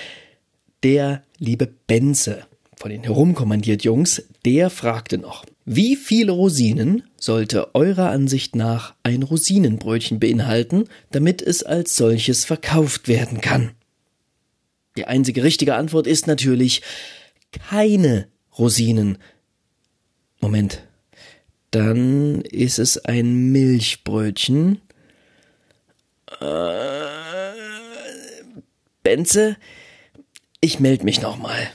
[0.84, 2.46] Der liebe Benze
[2.76, 9.24] von den Herumkommandiert Jungs, der fragte noch, wie viele Rosinen sollte eurer Ansicht nach ein
[9.24, 13.72] Rosinenbrötchen beinhalten, damit es als solches verkauft werden kann?
[14.98, 16.82] Die einzige richtige Antwort ist natürlich
[17.54, 18.28] keine
[18.60, 19.18] Rosinen.
[20.42, 20.84] Moment.
[21.72, 24.82] Dann ist es ein Milchbrötchen.
[26.40, 27.52] Äh,
[29.04, 29.58] Benze,
[30.62, 31.72] ich melde mich nochmal.